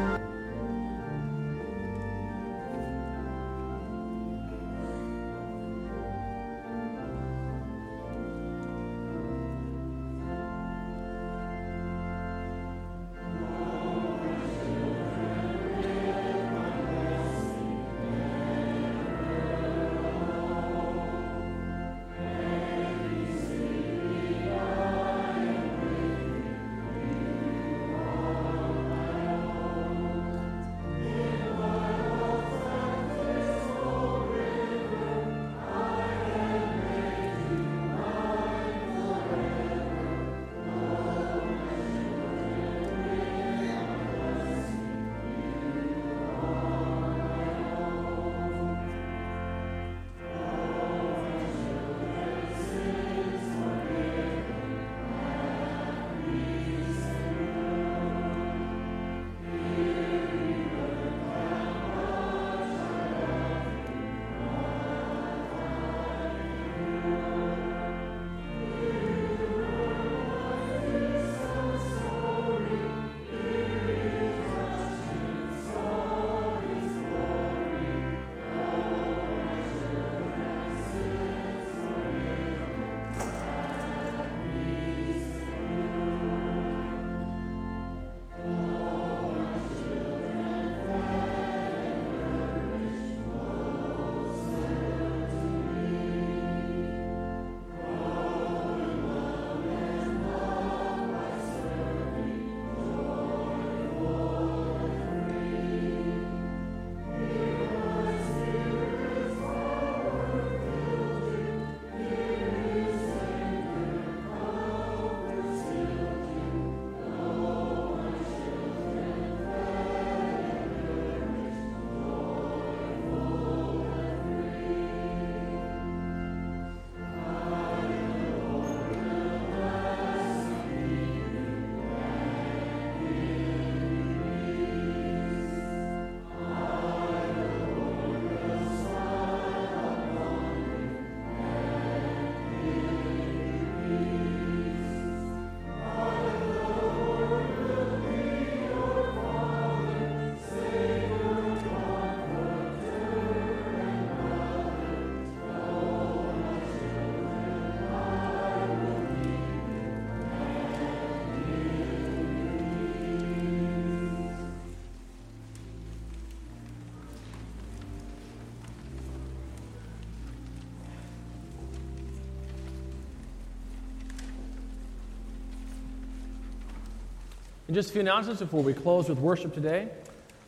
And 177.68 177.74
just 177.74 177.90
a 177.90 177.92
few 177.92 178.00
announcements 178.00 178.40
before 178.40 178.62
we 178.62 178.72
close 178.72 179.10
with 179.10 179.18
worship 179.18 179.52
today. 179.52 179.90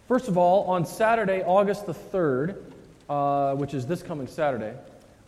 First 0.09 0.27
of 0.27 0.39
all, 0.39 0.65
on 0.65 0.87
Saturday, 0.87 1.43
August 1.43 1.85
the 1.85 1.93
3rd, 1.93 2.57
uh, 3.11 3.55
which 3.57 3.75
is 3.75 3.87
this 3.87 4.03
coming 4.03 4.27
Saturday, 4.27 4.73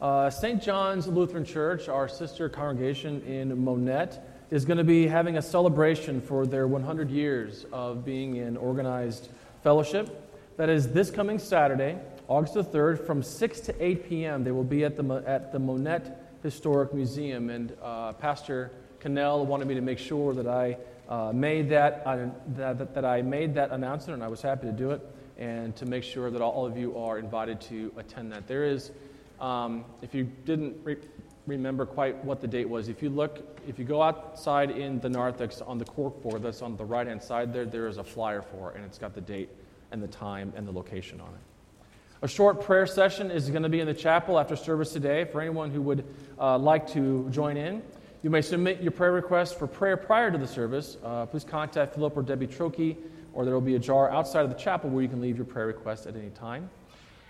uh, 0.01 0.31
St. 0.31 0.63
John's 0.63 1.07
Lutheran 1.07 1.45
Church, 1.45 1.91
our 1.91 2.09
sister 2.09 2.49
congregation 2.49 3.21
in 3.27 3.63
Monett, 3.63 4.21
is 4.51 4.65
going 4.65 4.79
to 4.79 4.85
be 4.85 5.07
having 5.07 5.37
a 5.37 5.43
celebration 5.43 6.23
for 6.23 6.47
their 6.47 6.67
100 6.67 7.11
years 7.11 7.67
of 7.75 8.07
being 8.07 8.37
in 8.37 8.57
organized 8.57 9.29
fellowship. 9.63 10.33
That 10.57 10.71
is 10.71 10.93
this 10.93 11.11
coming 11.11 11.39
Saturday, 11.39 11.99
August 12.27 12.55
the 12.55 12.65
3rd, 12.65 13.07
from 13.07 13.23
6 13.23 13.61
to 13.61 13.85
8 13.85 14.09
p.m. 14.09 14.45
They 14.45 14.53
will 14.53 14.65
be 14.65 14.87
at 14.87 14.97
the, 14.97 15.23
at 15.27 15.53
the 15.53 15.59
Monett 15.59 16.19
Historic 16.43 16.95
Museum. 16.95 17.51
And 17.51 17.77
uh, 17.83 18.15
Pastor 18.15 18.71
Cannell 18.99 19.45
wanted 19.45 19.69
me 19.69 19.75
to 19.75 19.83
make 19.83 19.99
sure 19.99 20.33
that 20.33 20.47
I 20.47 20.79
uh, 21.09 21.33
made 21.33 21.69
that, 21.71 22.03
uh, 22.07 22.27
that, 22.49 22.95
that 22.95 23.05
I 23.05 23.23
made 23.23 23.55
that 23.55 23.71
announcement, 23.71 24.15
and 24.15 24.25
I 24.25 24.29
was 24.29 24.43
happy 24.43 24.67
to 24.67 24.73
do 24.73 24.91
it, 24.91 25.01
and 25.39 25.75
to 25.77 25.87
make 25.87 26.05
sure 26.05 26.31
that 26.31 26.41
all 26.41 26.67
of 26.67 26.77
you 26.77 26.97
are 26.97 27.19
invited 27.19 27.61
to 27.63 27.93
attend 27.97 28.33
that. 28.33 28.47
There 28.47 28.65
is, 28.65 28.93
um, 29.41 29.85
if 30.03 30.15
you 30.15 30.25
didn't 30.45 30.77
re- 30.85 30.97
remember 31.47 31.85
quite 31.85 32.23
what 32.25 32.41
the 32.41 32.47
date 32.47 32.69
was. 32.69 32.89
If 32.89 33.03
you 33.03 33.11
look, 33.11 33.61
if 33.67 33.79
you 33.79 33.85
go 33.85 34.03
outside 34.03 34.71
in 34.71 35.01
the 35.01 35.09
narthex 35.09 35.61
on 35.61 35.79
the 35.79 35.85
cork 35.85 36.23
board 36.23 36.43
that's 36.43 36.63
on 36.63 36.77
the 36.77 36.85
right 36.85 37.07
hand 37.07 37.23
side 37.23 37.53
there, 37.53 37.65
there 37.65 37.89
is 37.89 37.99
a 37.99 38.05
flyer 38.05 38.43
for 38.43 38.71
it, 38.71 38.77
and 38.77 38.85
it's 38.85 38.99
got 38.99 39.15
the 39.15 39.21
date 39.21 39.51
and 39.91 40.03
the 40.03 40.09
time 40.09 40.53
and 40.57 40.67
the 40.67 40.73
location 40.73 41.21
on 41.21 41.29
it. 41.29 41.87
A 42.23 42.29
short 42.29 42.63
prayer 42.63 42.87
session 42.87 43.33
is 43.33 43.51
going 43.51 43.65
to 43.65 43.69
be 43.69 43.81
in 43.81 43.87
the 43.87 43.95
chapel 43.95 44.39
after 44.39 44.55
service 44.55 44.93
today 44.93 45.25
for 45.25 45.41
anyone 45.41 45.73
who 45.73 45.83
would 45.83 46.05
uh, 46.39 46.57
like 46.57 46.87
to 46.93 47.29
join 47.31 47.57
in. 47.57 47.83
You 48.23 48.31
may 48.31 48.41
submit 48.41 48.81
your 48.81 48.93
prayer 48.93 49.11
request 49.11 49.59
for 49.59 49.67
prayer 49.67 49.97
prior 49.97 50.31
to 50.31 50.39
the 50.39 50.47
service. 50.47 50.97
Uh, 51.03 51.27
please 51.27 51.43
contact 51.43 51.95
Philip 51.95 52.17
or 52.17 52.23
Debbie 52.23 52.47
Trokey, 52.47 52.97
or 53.33 53.45
there 53.45 53.53
will 53.53 53.61
be 53.61 53.75
a 53.75 53.81
jar 53.81 54.13
outside 54.13 54.45
of 54.45 54.49
the 54.49 54.57
chapel 54.57 54.91
where 54.91 55.03
you 55.03 55.09
can 55.09 55.21
leave 55.21 55.37
your 55.37 55.45
prayer 55.45 55.67
request 55.67 56.07
at 56.07 56.15
any 56.15 56.31
time. 56.31 56.71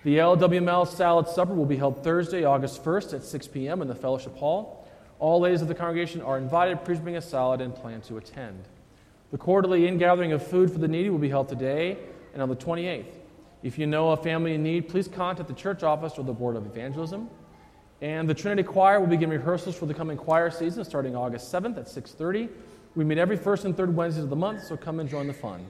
The 0.04 0.18
LWML 0.18 0.86
Salad 0.86 1.28
Supper 1.28 1.54
will 1.54 1.64
be 1.64 1.78
held 1.78 2.04
Thursday, 2.04 2.44
August 2.44 2.84
1st 2.84 3.14
at 3.14 3.24
6 3.24 3.48
p.m. 3.48 3.80
in 3.80 3.88
the 3.88 3.94
Fellowship 3.94 4.36
Hall. 4.36 4.86
All 5.18 5.40
ladies 5.40 5.62
of 5.62 5.68
the 5.68 5.74
congregation 5.74 6.20
are 6.20 6.36
invited. 6.36 6.84
Please 6.84 6.98
bring 6.98 7.16
a 7.16 7.22
salad 7.22 7.62
and 7.62 7.74
plan 7.74 8.02
to 8.02 8.18
attend. 8.18 8.62
The 9.30 9.38
quarterly 9.38 9.88
ingathering 9.88 10.32
of 10.32 10.46
food 10.46 10.70
for 10.70 10.78
the 10.78 10.88
needy 10.88 11.08
will 11.08 11.18
be 11.18 11.30
held 11.30 11.48
today 11.48 11.96
and 12.34 12.42
on 12.42 12.50
the 12.50 12.56
28th. 12.56 13.14
If 13.62 13.78
you 13.78 13.86
know 13.86 14.10
a 14.10 14.16
family 14.18 14.56
in 14.56 14.62
need, 14.62 14.88
please 14.88 15.08
contact 15.08 15.48
the 15.48 15.54
church 15.54 15.82
office 15.82 16.18
or 16.18 16.24
the 16.24 16.34
Board 16.34 16.56
of 16.56 16.66
Evangelism. 16.66 17.30
And 18.02 18.28
the 18.28 18.34
Trinity 18.34 18.64
Choir 18.64 18.98
will 18.98 19.06
begin 19.06 19.30
rehearsals 19.30 19.76
for 19.76 19.86
the 19.86 19.94
coming 19.94 20.16
choir 20.16 20.50
season 20.50 20.84
starting 20.84 21.14
August 21.14 21.52
7th 21.52 21.78
at 21.78 21.88
6:30. 21.88 22.48
We 22.96 23.04
meet 23.04 23.16
every 23.16 23.36
first 23.36 23.64
and 23.64 23.76
third 23.76 23.94
Wednesdays 23.94 24.24
of 24.24 24.30
the 24.30 24.34
month, 24.36 24.64
so 24.64 24.76
come 24.76 24.98
and 24.98 25.08
join 25.08 25.28
the 25.28 25.32
fun. 25.32 25.64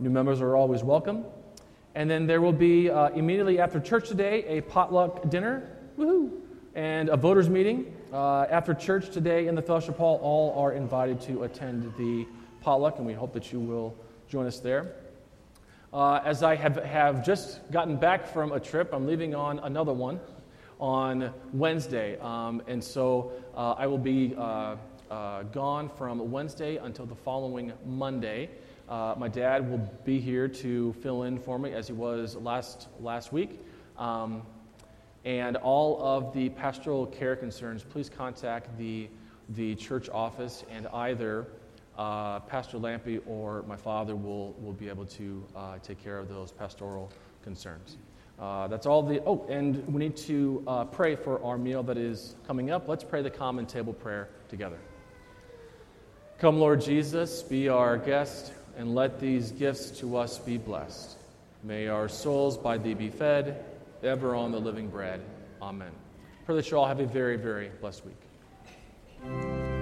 New 0.00 0.10
members 0.10 0.40
are 0.42 0.56
always 0.56 0.82
welcome. 0.82 1.24
And 1.94 2.10
then 2.10 2.26
there 2.26 2.40
will 2.40 2.52
be, 2.52 2.90
uh, 2.90 3.10
immediately 3.10 3.60
after 3.60 3.78
church 3.78 4.08
today, 4.08 4.44
a 4.46 4.62
potluck 4.62 5.30
dinner, 5.30 5.62
woohoo, 5.96 6.32
and 6.74 7.08
a 7.08 7.16
voters 7.16 7.48
meeting. 7.48 7.94
Uh, 8.12 8.46
after 8.50 8.74
church 8.74 9.10
today 9.10 9.46
in 9.46 9.54
the 9.54 9.62
fellowship 9.62 9.96
hall, 9.96 10.18
all 10.24 10.60
are 10.60 10.72
invited 10.72 11.20
to 11.20 11.44
attend 11.44 11.94
the 11.96 12.26
potluck, 12.62 12.98
and 12.98 13.06
we 13.06 13.12
hope 13.12 13.32
that 13.32 13.52
you 13.52 13.60
will 13.60 13.94
join 14.28 14.44
us 14.46 14.58
there. 14.58 14.92
Uh, 15.92 16.20
as 16.24 16.42
I 16.42 16.56
have, 16.56 16.76
have 16.84 17.24
just 17.24 17.70
gotten 17.70 17.96
back 17.96 18.26
from 18.26 18.50
a 18.50 18.58
trip, 18.58 18.92
I'm 18.92 19.06
leaving 19.06 19.36
on 19.36 19.60
another 19.60 19.92
one 19.92 20.18
on 20.78 21.32
Wednesday. 21.52 22.18
Um, 22.20 22.62
and 22.66 22.82
so 22.82 23.32
uh, 23.54 23.72
I 23.72 23.86
will 23.86 23.98
be 23.98 24.34
uh, 24.36 24.76
uh, 25.10 25.42
gone 25.44 25.88
from 25.88 26.30
Wednesday 26.30 26.76
until 26.76 27.06
the 27.06 27.14
following 27.14 27.72
Monday. 27.84 28.50
Uh, 28.88 29.14
my 29.16 29.28
dad 29.28 29.68
will 29.68 29.78
be 30.04 30.20
here 30.20 30.46
to 30.46 30.92
fill 30.94 31.24
in 31.24 31.38
for 31.38 31.58
me 31.58 31.72
as 31.72 31.86
he 31.86 31.92
was 31.92 32.36
last, 32.36 32.88
last 33.00 33.32
week. 33.32 33.60
Um, 33.98 34.42
and 35.24 35.56
all 35.56 36.00
of 36.00 36.32
the 36.32 36.50
pastoral 36.50 37.06
care 37.06 37.34
concerns, 37.34 37.82
please 37.82 38.08
contact 38.08 38.78
the, 38.78 39.08
the 39.50 39.74
church 39.74 40.08
office, 40.08 40.64
and 40.70 40.86
either 40.88 41.48
uh, 41.98 42.40
Pastor 42.40 42.78
Lampy 42.78 43.20
or 43.26 43.62
my 43.62 43.74
father 43.74 44.14
will, 44.14 44.52
will 44.60 44.72
be 44.72 44.88
able 44.88 45.06
to 45.06 45.44
uh, 45.56 45.78
take 45.82 46.02
care 46.02 46.18
of 46.18 46.28
those 46.28 46.52
pastoral 46.52 47.10
concerns. 47.42 47.96
Uh, 48.38 48.66
that's 48.68 48.86
all 48.86 49.02
the. 49.02 49.22
Oh, 49.24 49.46
and 49.48 49.86
we 49.88 49.98
need 49.98 50.16
to 50.18 50.62
uh, 50.66 50.84
pray 50.84 51.16
for 51.16 51.42
our 51.42 51.56
meal 51.56 51.82
that 51.84 51.96
is 51.96 52.34
coming 52.46 52.70
up. 52.70 52.86
Let's 52.86 53.04
pray 53.04 53.22
the 53.22 53.30
common 53.30 53.66
table 53.66 53.92
prayer 53.92 54.28
together. 54.48 54.78
Come, 56.38 56.58
Lord 56.58 56.82
Jesus, 56.82 57.42
be 57.42 57.70
our 57.70 57.96
guest 57.96 58.52
and 58.76 58.94
let 58.94 59.18
these 59.18 59.52
gifts 59.52 59.90
to 60.00 60.18
us 60.18 60.38
be 60.38 60.58
blessed. 60.58 61.16
May 61.64 61.88
our 61.88 62.08
souls 62.08 62.58
by 62.58 62.76
thee 62.76 62.92
be 62.92 63.08
fed, 63.08 63.64
ever 64.02 64.34
on 64.34 64.52
the 64.52 64.60
living 64.60 64.88
bread. 64.88 65.22
Amen. 65.62 65.90
Pray 66.44 66.56
that 66.56 66.70
you 66.70 66.76
all 66.76 66.86
have 66.86 67.00
a 67.00 67.06
very, 67.06 67.36
very 67.36 67.70
blessed 67.80 68.04
week. 68.04 69.75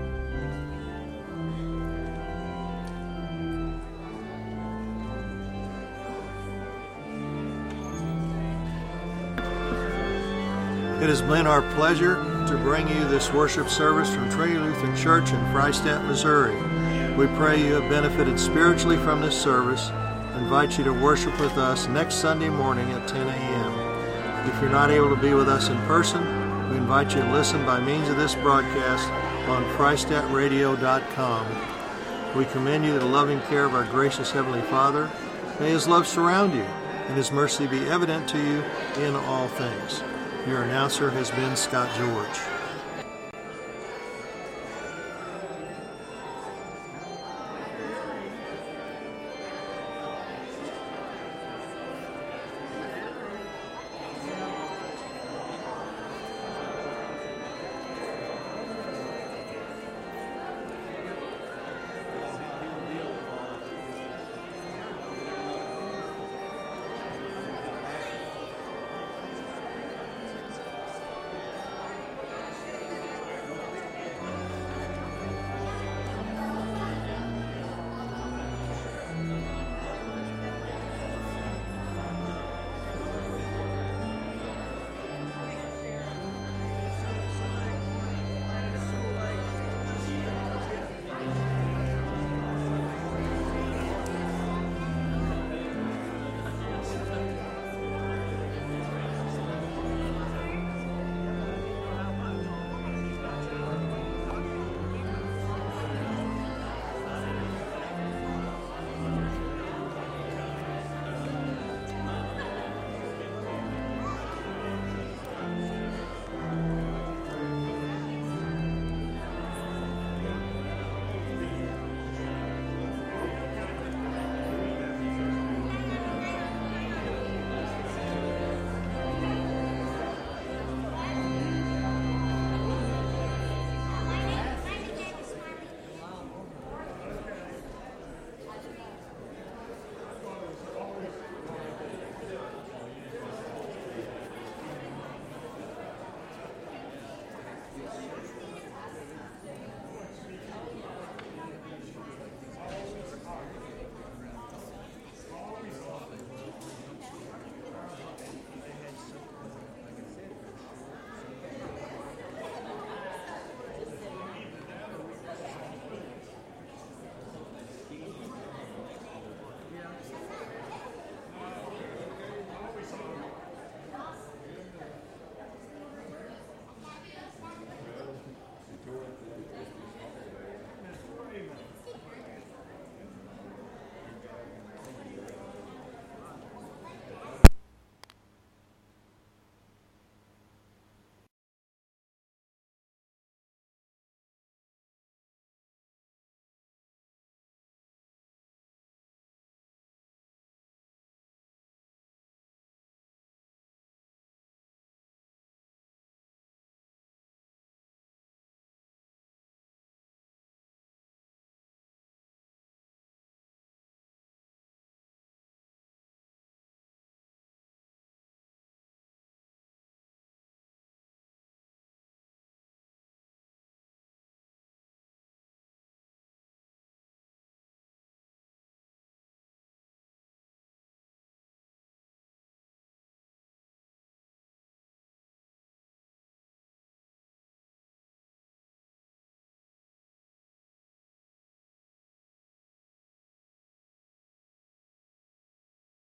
It 11.05 11.11
has 11.11 11.21
been 11.21 11.47
our 11.47 11.61
pleasure 11.75 12.15
to 12.49 12.57
bring 12.57 12.89
you 12.89 13.07
this 13.07 13.31
worship 13.31 13.69
service 13.69 14.15
from 14.15 14.31
Trinity 14.31 14.59
Lutheran 14.59 14.97
Church 14.97 15.33
in 15.33 15.53
Freistatt, 15.53 16.03
Missouri. 16.07 16.57
We 17.13 17.27
pray 17.37 17.63
you 17.63 17.75
have 17.75 17.91
benefited 17.91 18.41
spiritually 18.41 18.97
from 18.97 19.21
this 19.21 19.39
service. 19.39 19.91
I 19.91 20.39
invite 20.39 20.79
you 20.79 20.85
to 20.85 20.95
worship 20.95 21.39
with 21.39 21.59
us 21.59 21.89
next 21.89 22.15
Sunday 22.15 22.49
morning 22.49 22.91
at 22.93 23.07
10 23.07 23.21
a.m. 23.21 24.49
If 24.49 24.59
you're 24.63 24.71
not 24.71 24.91
able 24.91 25.15
to 25.15 25.21
be 25.21 25.35
with 25.35 25.47
us 25.47 25.69
in 25.69 25.77
person, 25.83 26.23
we 26.71 26.79
invite 26.79 27.15
you 27.15 27.21
to 27.21 27.33
listen 27.35 27.67
by 27.67 27.81
means 27.81 28.09
of 28.09 28.17
this 28.17 28.35
broadcast 28.37 29.07
on 29.47 29.63
FreistattRadio.com. 29.77 32.35
We 32.35 32.47
commend 32.47 32.87
you 32.87 32.95
to 32.95 33.01
the 33.01 33.05
loving 33.05 33.43
care 33.43 33.67
of 33.67 33.75
our 33.75 33.85
gracious 33.85 34.33
Heavenly 34.33 34.63
Father. 34.63 35.11
May 35.61 35.69
His 35.69 35.87
love 35.87 36.07
surround 36.07 36.55
you 36.55 36.63
and 36.63 37.15
His 37.15 37.31
mercy 37.31 37.67
be 37.67 37.91
evident 37.91 38.27
to 38.31 38.39
you 38.39 38.65
in 39.05 39.15
all 39.15 39.49
things. 39.49 40.03
Your 40.47 40.62
announcer 40.62 41.09
has 41.09 41.31
been 41.31 41.57
Scott 41.57 41.89
George. 41.97 42.54